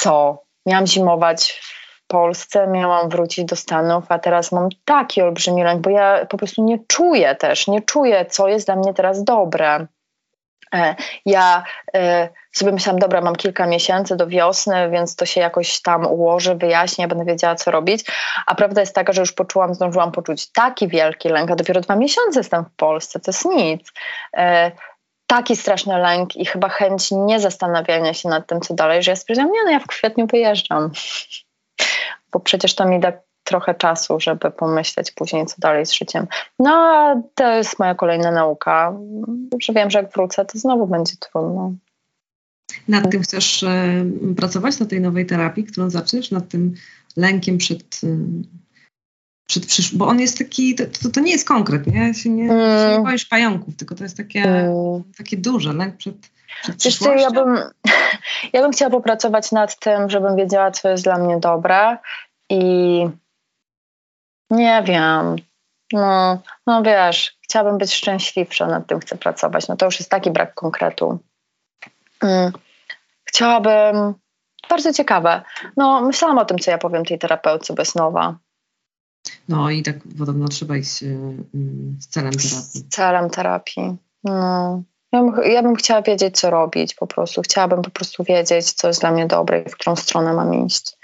co? 0.00 0.42
Miałam 0.66 0.86
zimować 0.86 1.60
Polsce, 2.08 2.66
miałam 2.66 3.08
wrócić 3.08 3.44
do 3.44 3.56
Stanów, 3.56 4.04
a 4.08 4.18
teraz 4.18 4.52
mam 4.52 4.68
taki 4.84 5.22
olbrzymi 5.22 5.64
lęk, 5.64 5.80
bo 5.80 5.90
ja 5.90 6.26
po 6.26 6.36
prostu 6.36 6.64
nie 6.64 6.78
czuję 6.86 7.34
też, 7.34 7.66
nie 7.68 7.82
czuję, 7.82 8.26
co 8.26 8.48
jest 8.48 8.66
dla 8.66 8.76
mnie 8.76 8.94
teraz 8.94 9.24
dobre. 9.24 9.86
E, 10.74 10.94
Ja 11.26 11.64
e, 11.94 12.28
sobie 12.52 12.72
myślałam, 12.72 12.98
dobra, 12.98 13.20
mam 13.20 13.36
kilka 13.36 13.66
miesięcy 13.66 14.16
do 14.16 14.26
wiosny, 14.26 14.90
więc 14.90 15.16
to 15.16 15.26
się 15.26 15.40
jakoś 15.40 15.82
tam 15.82 16.06
ułoży, 16.06 16.54
wyjaśni, 16.54 17.02
ja 17.02 17.08
będę 17.08 17.24
wiedziała, 17.24 17.54
co 17.54 17.70
robić. 17.70 18.04
A 18.46 18.54
prawda 18.54 18.80
jest 18.80 18.94
taka, 18.94 19.12
że 19.12 19.22
już 19.22 19.32
poczułam, 19.32 19.74
zdążyłam 19.74 20.12
poczuć 20.12 20.52
taki 20.52 20.88
wielki 20.88 21.28
lęk, 21.28 21.50
a 21.50 21.56
dopiero 21.56 21.80
dwa 21.80 21.96
miesiące 21.96 22.40
jestem 22.40 22.64
w 22.64 22.76
Polsce, 22.76 23.20
to 23.20 23.30
jest 23.30 23.44
nic. 23.44 23.92
E, 24.36 24.72
Taki 25.30 25.56
straszny 25.56 25.98
lęk 25.98 26.36
i 26.36 26.46
chyba 26.46 26.68
chęć 26.68 27.10
nie 27.10 27.40
zastanawiania 27.40 28.14
się 28.14 28.28
nad 28.28 28.46
tym, 28.46 28.60
co 28.60 28.74
dalej, 28.74 29.02
że 29.02 29.10
ja 29.10 29.16
stwierdziłam, 29.16 29.52
nie 29.52 29.64
no, 29.64 29.70
ja 29.70 29.78
w 29.80 29.86
kwietniu 29.86 30.26
wyjeżdżam. 30.26 30.90
Bo 32.32 32.40
przecież 32.40 32.74
to 32.74 32.88
mi 32.88 33.00
da 33.00 33.12
trochę 33.44 33.74
czasu, 33.74 34.20
żeby 34.20 34.50
pomyśleć 34.50 35.10
później, 35.10 35.46
co 35.46 35.54
dalej 35.58 35.86
z 35.86 35.92
życiem. 35.92 36.26
No, 36.58 36.70
a 36.70 37.22
to 37.34 37.52
jest 37.52 37.78
moja 37.78 37.94
kolejna 37.94 38.30
nauka, 38.30 38.92
że 39.62 39.72
wiem, 39.72 39.90
że 39.90 39.98
jak 39.98 40.12
wrócę, 40.12 40.44
to 40.44 40.58
znowu 40.58 40.86
będzie 40.86 41.12
trudno. 41.16 41.72
Nad 42.88 43.10
tym 43.10 43.22
chcesz 43.22 43.62
e, 43.62 44.04
pracować, 44.36 44.78
na 44.80 44.86
tej 44.86 45.00
nowej 45.00 45.26
terapii, 45.26 45.64
którą 45.64 45.90
zaczniesz, 45.90 46.30
nad 46.30 46.48
tym 46.48 46.74
lękiem 47.16 47.58
przed, 47.58 48.00
e, 48.04 48.16
przed 49.48 49.66
przysz... 49.66 49.94
bo 49.94 50.06
on 50.06 50.20
jest 50.20 50.38
taki, 50.38 50.74
to, 50.74 50.84
to, 51.02 51.08
to 51.08 51.20
nie 51.20 51.32
jest 51.32 51.48
konkret, 51.48 51.86
nie? 51.86 52.14
Się 52.14 52.30
nie, 52.30 52.44
Mm. 52.52 52.90
się 52.92 52.98
nie 52.98 53.04
boisz 53.04 53.24
pająków, 53.24 53.76
tylko 53.76 53.94
to 53.94 54.04
jest 54.04 54.16
takie, 54.16 54.42
Mm. 54.42 55.02
takie 55.18 55.36
duże, 55.36 55.72
lęk 55.72 55.96
przed, 55.96 56.16
przed 56.16 56.37
Wiesz 56.84 56.98
co, 56.98 57.14
ja 57.14 57.30
bym, 57.30 57.56
ja 58.52 58.62
bym 58.62 58.72
chciała 58.72 58.90
popracować 58.90 59.52
nad 59.52 59.78
tym, 59.78 60.10
żebym 60.10 60.36
wiedziała, 60.36 60.70
co 60.70 60.88
jest 60.88 61.04
dla 61.04 61.18
mnie 61.18 61.38
dobre 61.40 61.98
i 62.50 63.04
nie 64.50 64.82
wiem, 64.86 65.36
no, 65.92 66.42
no 66.66 66.82
wiesz, 66.82 67.38
chciałabym 67.42 67.78
być 67.78 67.94
szczęśliwsza, 67.94 68.66
nad 68.66 68.86
tym 68.86 69.00
chcę 69.00 69.16
pracować. 69.16 69.68
No 69.68 69.76
to 69.76 69.86
już 69.86 69.98
jest 70.00 70.10
taki 70.10 70.30
brak 70.30 70.54
konkretu. 70.54 71.18
Mm. 72.20 72.52
Chciałabym, 73.24 74.14
bardzo 74.68 74.92
ciekawe, 74.92 75.42
no 75.76 76.00
myślałam 76.00 76.38
o 76.38 76.44
tym, 76.44 76.58
co 76.58 76.70
ja 76.70 76.78
powiem 76.78 77.04
tej 77.04 77.18
terapeutce 77.18 77.74
bez 77.74 77.94
nowa. 77.94 78.38
No 79.48 79.70
i 79.70 79.82
tak 79.82 79.96
podobno 80.18 80.48
trzeba 80.48 80.76
iść 80.76 81.02
e, 81.02 81.06
mm, 81.06 81.96
z 82.00 82.08
celem 82.08 82.32
terapii. 82.32 82.48
z 82.48 82.88
celem 82.88 83.30
terapii. 83.30 83.96
No. 84.24 84.82
Ja, 85.12 85.22
bym, 85.22 85.52
ja 85.52 85.62
bym 85.62 85.74
chciała 85.76 86.02
wiedzieć, 86.02 86.40
co 86.40 86.50
robić 86.50 86.94
po 86.94 87.06
prostu. 87.06 87.42
Chciałabym 87.42 87.82
po 87.82 87.90
prostu 87.90 88.24
wiedzieć, 88.24 88.72
co 88.72 88.88
jest 88.88 89.00
dla 89.00 89.10
mnie 89.12 89.26
dobre 89.26 89.62
i 89.62 89.68
w 89.68 89.74
którą 89.74 89.96
stronę 89.96 90.32
mam 90.34 90.66
iść. 90.66 90.96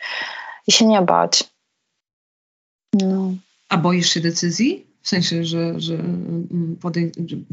I 0.67 0.73
się 0.73 0.87
nie 0.87 1.03
bać. 1.03 1.45
No. 2.95 3.33
A 3.69 3.77
boisz 3.77 4.11
się 4.11 4.21
decyzji? 4.21 4.87
W 5.03 5.09
sensie, 5.09 5.45
że, 5.45 5.81
że 5.81 5.95
mm, 5.95 6.77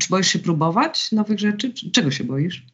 czy 0.01 0.09
boisz 0.09 0.27
się 0.27 0.39
próbować 0.39 1.11
nowych 1.11 1.39
rzeczy? 1.39 1.73
Czy- 1.73 1.91
Czego 1.91 2.11
się 2.11 2.23
boisz? 2.23 2.65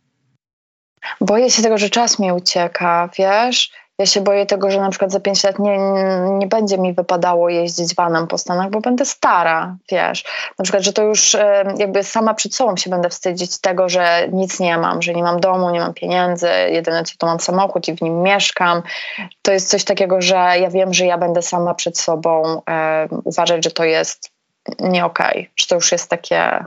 Boję 1.21 1.51
się 1.51 1.61
tego, 1.63 1.77
że 1.77 1.89
czas 1.89 2.19
mi 2.19 2.31
ucieka, 2.31 3.09
wiesz? 3.17 3.71
Ja 3.99 4.05
się 4.05 4.21
boję 4.21 4.45
tego, 4.45 4.71
że 4.71 4.81
na 4.81 4.89
przykład 4.89 5.11
za 5.11 5.19
pięć 5.19 5.43
lat 5.43 5.59
nie, 5.59 5.77
nie 6.37 6.47
będzie 6.47 6.77
mi 6.77 6.93
wypadało 6.93 7.49
jeździć 7.49 7.95
vanem 7.95 8.27
po 8.27 8.37
Stanach, 8.37 8.69
bo 8.69 8.81
będę 8.81 9.05
stara, 9.05 9.77
wiesz. 9.91 10.23
Na 10.59 10.63
przykład, 10.63 10.83
że 10.83 10.93
to 10.93 11.03
już 11.03 11.35
e, 11.35 11.73
jakby 11.77 12.03
sama 12.03 12.33
przed 12.33 12.55
sobą 12.55 12.77
się 12.77 12.89
będę 12.89 13.09
wstydzić 13.09 13.61
tego, 13.61 13.89
że 13.89 14.27
nic 14.31 14.59
nie 14.59 14.77
mam, 14.77 15.01
że 15.01 15.13
nie 15.13 15.23
mam 15.23 15.39
domu, 15.39 15.69
nie 15.69 15.79
mam 15.79 15.93
pieniędzy, 15.93 16.49
jedyne 16.69 17.03
co 17.03 17.13
to 17.17 17.27
mam 17.27 17.39
samochód 17.39 17.87
i 17.87 17.93
w 17.93 18.01
nim 18.01 18.23
mieszkam. 18.23 18.81
To 19.41 19.51
jest 19.51 19.69
coś 19.69 19.83
takiego, 19.83 20.21
że 20.21 20.35
ja 20.35 20.69
wiem, 20.69 20.93
że 20.93 21.05
ja 21.05 21.17
będę 21.17 21.41
sama 21.41 21.73
przed 21.73 21.97
sobą 21.97 22.61
e, 22.69 23.07
uważać, 23.23 23.63
że 23.63 23.71
to 23.71 23.83
jest 23.83 24.31
nie 24.79 25.05
okej, 25.05 25.51
że 25.55 25.67
to 25.67 25.75
już 25.75 25.91
jest 25.91 26.09
takie 26.09 26.65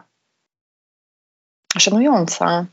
żenujące. 1.76 2.66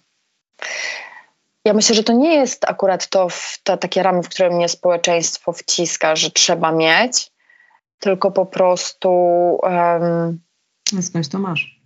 Ja 1.67 1.73
myślę, 1.73 1.95
że 1.95 2.03
to 2.03 2.13
nie 2.13 2.35
jest 2.35 2.65
akurat 2.69 3.07
to, 3.07 3.27
to 3.63 3.77
takie 3.77 4.03
ramy, 4.03 4.23
w 4.23 4.29
które 4.29 4.49
mnie 4.49 4.69
społeczeństwo 4.69 5.53
wciska, 5.53 6.15
że 6.15 6.31
trzeba 6.31 6.71
mieć, 6.71 7.31
tylko 7.99 8.31
po 8.31 8.45
prostu 8.45 9.09
A 10.97 11.01
Skądś 11.01 11.27
to 11.27 11.39
masz? 11.39 11.81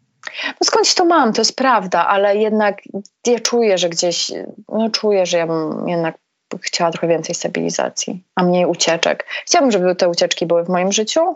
no 0.47 0.65
skądś 0.65 0.93
to 0.93 1.05
mam, 1.05 1.33
to 1.33 1.41
jest 1.41 1.55
prawda, 1.55 2.07
ale 2.07 2.37
jednak 2.37 2.81
ja 3.27 3.39
czuję, 3.39 3.77
że 3.77 3.89
gdzieś, 3.89 4.31
no 4.69 4.89
czuję, 4.89 5.25
że 5.25 5.37
ja 5.37 5.47
bym 5.47 5.87
jednak 5.87 6.17
chciała 6.61 6.91
trochę 6.91 7.07
więcej 7.07 7.35
stabilizacji, 7.35 8.23
a 8.35 8.43
mniej 8.43 8.65
ucieczek. 8.65 9.25
Chciałabym, 9.45 9.71
żeby 9.71 9.95
te 9.95 10.09
ucieczki 10.09 10.45
były 10.45 10.63
w 10.63 10.69
moim 10.69 10.91
życiu, 10.91 11.35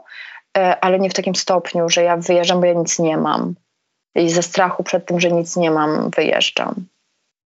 e, 0.57 0.79
ale 0.83 0.99
nie 0.99 1.09
w 1.09 1.13
takim 1.13 1.35
stopniu, 1.35 1.89
że 1.89 2.03
ja 2.03 2.17
wyjeżdżam, 2.17 2.59
bo 2.59 2.65
ja 2.65 2.73
nic 2.73 2.99
nie 2.99 3.17
mam. 3.17 3.55
I 4.15 4.29
ze 4.29 4.43
strachu 4.43 4.83
przed 4.83 5.05
tym, 5.05 5.19
że 5.19 5.31
nic 5.31 5.55
nie 5.55 5.71
mam, 5.71 6.09
wyjeżdżam. 6.09 6.85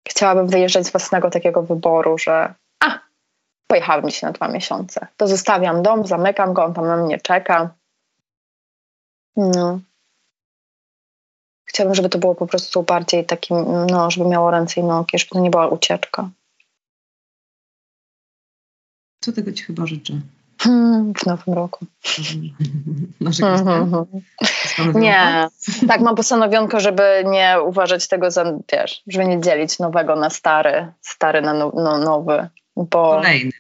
Chciałabym 0.09 0.47
wyjeżdżać 0.47 0.87
z 0.87 0.91
własnego 0.91 1.31
takiego 1.31 1.63
wyboru, 1.63 2.19
że 2.19 2.55
a, 2.85 2.99
pojechałabym 3.67 4.11
się 4.11 4.27
na 4.27 4.33
dwa 4.33 4.49
miesiące. 4.49 5.07
To 5.17 5.29
zostawiam 5.29 5.83
dom, 5.83 6.07
zamykam 6.07 6.53
go, 6.53 6.65
on 6.65 6.75
tam 6.75 6.87
na 6.87 6.97
mnie 6.97 7.21
czeka. 7.21 7.75
No. 9.37 9.81
Chciałabym, 11.65 11.95
żeby 11.95 12.09
to 12.09 12.19
było 12.19 12.35
po 12.35 12.47
prostu 12.47 12.83
bardziej 12.83 13.27
takim, 13.27 13.87
no, 13.87 14.11
żeby 14.11 14.29
miało 14.29 14.51
ręce 14.51 14.81
i 14.81 14.85
nogi, 14.85 15.19
żeby 15.19 15.31
to 15.31 15.41
nie 15.41 15.51
była 15.51 15.69
ucieczka. 15.69 16.31
Co 19.21 19.33
tego 19.33 19.53
ci 19.53 19.65
chyba 19.65 19.87
życzę? 19.87 20.21
Hmm, 20.61 21.13
w 21.15 21.27
nowym 21.27 21.55
roku. 21.55 21.87
Nie? 23.21 23.47
Mhm. 23.49 24.07
Nie, 24.95 25.49
tak 25.89 26.01
mam 26.01 26.15
postanowionko, 26.15 26.81
żeby 26.81 27.25
nie 27.27 27.57
uważać 27.67 28.09
tego 28.09 28.31
za, 28.31 28.45
wiesz, 28.73 29.03
żeby 29.07 29.27
nie 29.27 29.41
dzielić 29.41 29.79
nowego 29.79 30.17
na 30.17 30.31
stary, 30.31 30.93
stary 31.01 31.43
na 31.43 31.55
no, 31.55 31.73
no, 31.75 31.99
nowy, 31.99 32.49
bo 32.77 33.11
Kolejny. 33.11 33.51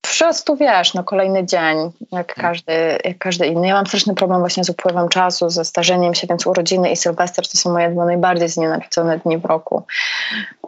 po 0.00 0.08
prostu 0.18 0.56
wiesz, 0.56 0.94
no 0.94 1.04
kolejny 1.04 1.46
dzień, 1.46 1.76
jak 2.12 2.34
każdy, 2.34 2.98
jak 3.04 3.18
każdy 3.18 3.46
inny. 3.46 3.66
Ja 3.66 3.74
mam 3.74 3.86
straszny 3.86 4.14
problem 4.14 4.40
właśnie 4.40 4.64
z 4.64 4.70
upływem 4.70 5.08
czasu, 5.08 5.50
ze 5.50 5.64
starzeniem 5.64 6.14
się, 6.14 6.26
więc 6.26 6.46
urodziny 6.46 6.90
i 6.90 6.96
Sylwester 6.96 7.48
to 7.48 7.58
są 7.58 7.72
moje 7.72 7.90
dwa 7.90 8.04
najbardziej 8.04 8.48
znienawidzone 8.48 9.18
dni 9.18 9.38
w 9.38 9.44
roku. 9.44 9.86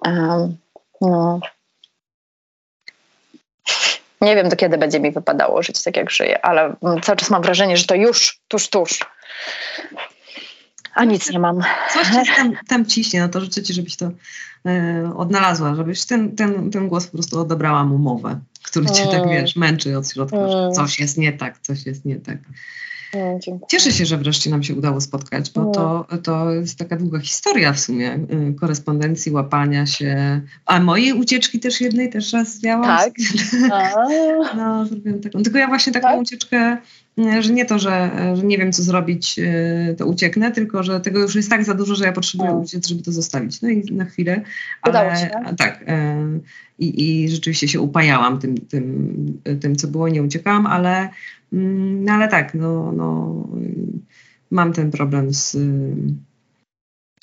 Em, 0.04 0.56
no. 1.00 1.40
Nie 4.20 4.36
wiem, 4.36 4.48
do 4.48 4.56
kiedy 4.56 4.78
będzie 4.78 5.00
mi 5.00 5.12
wypadało 5.12 5.62
żyć 5.62 5.82
tak, 5.82 5.96
jak 5.96 6.10
żyję, 6.10 6.44
ale 6.44 6.76
mm, 6.82 7.00
cały 7.00 7.16
czas 7.16 7.30
mam 7.30 7.42
wrażenie, 7.42 7.76
że 7.76 7.84
to 7.84 7.94
już, 7.94 8.40
tuż, 8.48 8.68
tuż. 8.68 9.00
A 10.94 11.04
nic 11.04 11.30
nie 11.30 11.38
mam. 11.38 11.60
Coś 11.92 12.06
ci 12.06 12.34
tam, 12.36 12.56
tam 12.68 12.86
ciśnie, 12.86 13.20
no 13.20 13.28
to 13.28 13.40
życzę 13.40 13.62
ci, 13.62 13.74
żebyś 13.74 13.96
to 13.96 14.10
e, 14.66 15.12
odnalazła, 15.16 15.74
żebyś 15.74 16.04
ten, 16.04 16.36
ten, 16.36 16.70
ten 16.70 16.88
głos 16.88 17.06
po 17.06 17.12
prostu 17.12 17.40
odebrała 17.40 17.84
mu 17.84 17.98
mowę, 17.98 18.40
który 18.62 18.86
cię 18.86 19.06
tak, 19.06 19.14
Mm. 19.22 19.28
wiesz, 19.28 19.56
męczy 19.56 19.98
od 19.98 20.10
środka, 20.10 20.48
że 20.48 20.58
Mm. 20.58 20.72
coś 20.72 21.00
jest 21.00 21.18
nie 21.18 21.32
tak, 21.32 21.58
coś 21.58 21.86
jest 21.86 22.04
nie 22.04 22.16
tak. 22.16 22.38
Mm, 23.14 23.40
dziękuję. 23.40 23.66
Cieszę 23.68 23.92
się, 23.92 24.06
że 24.06 24.16
wreszcie 24.18 24.50
nam 24.50 24.62
się 24.62 24.74
udało 24.74 25.00
spotkać, 25.00 25.50
bo 25.50 25.70
to, 25.70 26.06
to 26.22 26.50
jest 26.50 26.78
taka 26.78 26.96
długa 26.96 27.18
historia 27.18 27.72
w 27.72 27.80
sumie 27.80 28.14
y, 28.50 28.54
korespondencji, 28.60 29.32
łapania 29.32 29.86
się. 29.86 30.40
A 30.66 30.80
mojej 30.80 31.12
ucieczki 31.12 31.60
też 31.60 31.80
jednej 31.80 32.10
też 32.10 32.32
raz 32.32 32.62
miałam. 32.62 32.84
Tak? 32.84 33.12
No, 34.56 34.86
zrobiłem 34.86 35.20
taką. 35.20 35.42
Tylko 35.42 35.58
ja 35.58 35.66
właśnie 35.66 35.92
taką 35.92 36.08
Tak? 36.08 36.20
ucieczkę, 36.20 36.76
y, 37.18 37.42
że 37.42 37.52
nie 37.52 37.64
to, 37.64 37.78
że, 37.78 38.10
że 38.34 38.42
nie 38.42 38.58
wiem, 38.58 38.72
co 38.72 38.82
zrobić, 38.82 39.38
y, 39.38 39.94
to 39.98 40.06
ucieknę, 40.06 40.50
tylko 40.52 40.82
że 40.82 41.00
tego 41.00 41.20
już 41.20 41.34
jest 41.34 41.50
tak 41.50 41.64
za 41.64 41.74
dużo, 41.74 41.94
że 41.94 42.04
ja 42.04 42.12
potrzebuję 42.12 42.50
Mm. 42.50 42.62
uciec, 42.62 42.86
żeby 42.88 43.02
to 43.02 43.12
zostawić. 43.12 43.62
No 43.62 43.68
i 43.68 43.92
na 43.92 44.04
chwilę. 44.04 44.40
Udało 44.88 45.10
Ale, 45.10 45.20
się, 45.20 45.30
tak? 45.56 45.84
I, 46.78 47.22
I 47.24 47.28
rzeczywiście 47.28 47.68
się 47.68 47.80
upajałam 47.80 48.38
tym, 48.38 48.58
tym, 48.58 49.40
tym, 49.60 49.76
co 49.76 49.88
było, 49.88 50.08
nie 50.08 50.22
uciekałam, 50.22 50.66
ale, 50.66 51.08
no, 51.56 52.12
ale 52.12 52.28
tak, 52.28 52.54
no, 52.54 52.92
no, 52.92 53.44
mam 54.50 54.72
ten 54.72 54.90
problem 54.90 55.34
z 55.34 55.54
y, 55.54 55.96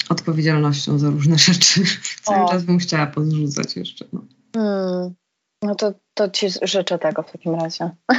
odpowiedzialnością 0.09 0.99
za 0.99 1.09
różne 1.09 1.38
rzeczy. 1.47 1.81
Cały 2.21 2.43
O. 2.43 2.49
czas 2.49 2.63
bym 2.63 2.79
chciała 2.79 3.07
pozrzucać 3.07 3.75
jeszcze. 3.75 4.05
No. 4.13 4.21
mm. 4.55 5.13
No 5.61 5.75
to, 5.75 5.93
to 6.13 6.29
ci 6.29 6.47
życzę 6.61 6.99
tego 6.99 7.23
w 7.23 7.31
takim 7.31 7.55
razie. 7.55 7.89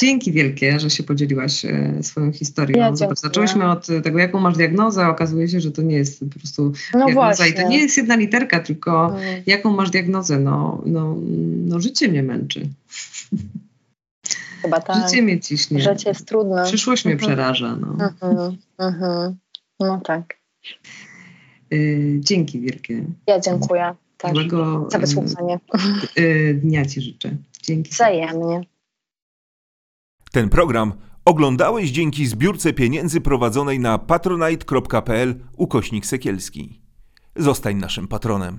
Dzięki 0.00 0.32
wielkie, 0.32 0.80
że 0.80 0.90
się 0.90 1.02
podzieliłaś 1.02 1.64
e, 1.64 2.02
swoją 2.02 2.32
historią. 2.32 2.78
Ja 2.78 2.96
Zobacz, 2.96 3.18
zaczęłyśmy 3.18 3.70
od 3.70 3.86
tego, 4.02 4.18
jaką 4.18 4.40
masz 4.40 4.56
diagnozę, 4.56 5.04
a 5.04 5.10
okazuje 5.10 5.48
się, 5.48 5.60
że 5.60 5.72
to 5.72 5.82
nie 5.82 5.96
jest 5.96 6.20
po 6.20 6.38
prostu 6.38 6.72
No 6.94 7.04
diagnoza 7.06 7.46
i 7.46 7.54
to 7.54 7.68
nie 7.68 7.78
jest 7.78 7.96
jedna 7.96 8.16
literka, 8.16 8.60
tylko 8.60 9.06
Mm. 9.06 9.42
jaką 9.46 9.72
masz 9.72 9.90
diagnozę. 9.90 10.38
No, 10.38 10.82
no, 10.86 11.16
no 11.66 11.80
życie 11.80 12.08
mnie 12.08 12.22
męczy. 12.22 12.68
Chyba 14.62 14.80
tak. 14.80 14.96
Życie 15.08 15.22
mnie 15.22 15.40
ciśnie. 15.40 15.80
Życie 15.80 16.08
jest 16.08 16.26
trudne. 16.28 16.64
Przyszłość 16.64 17.04
mnie 17.04 17.14
Mhm. 17.14 17.28
przeraża. 17.30 17.76
No. 17.76 17.88
Mhm, 18.04 18.56
mhm. 18.78 19.36
No 19.80 20.00
tak. 20.00 20.34
Y, 21.72 22.16
dzięki 22.20 22.60
wielkie. 22.60 23.04
Ja 23.26 23.40
dziękuję 23.40 23.94
też 24.16 24.32
Miłego 24.32 24.88
za 24.90 24.98
y, 24.98 25.00
wysłuchanie. 25.00 25.58
y, 26.18 26.60
dnia 26.62 26.84
Ci 26.84 27.00
życzę. 27.00 27.36
Dzięki. 27.62 27.90
Wzajemnie. 27.90 28.60
Ten 30.32 30.48
program 30.48 30.92
oglądałeś 31.24 31.90
dzięki 31.90 32.26
zbiórce 32.26 32.72
pieniędzy 32.72 33.20
prowadzonej 33.20 33.78
na 33.80 33.98
patronite.pl 33.98 35.34
ukośnik 35.56 36.06
sekielski. 36.06 36.80
Zostań 37.36 37.76
naszym 37.76 38.08
patronem. 38.08 38.58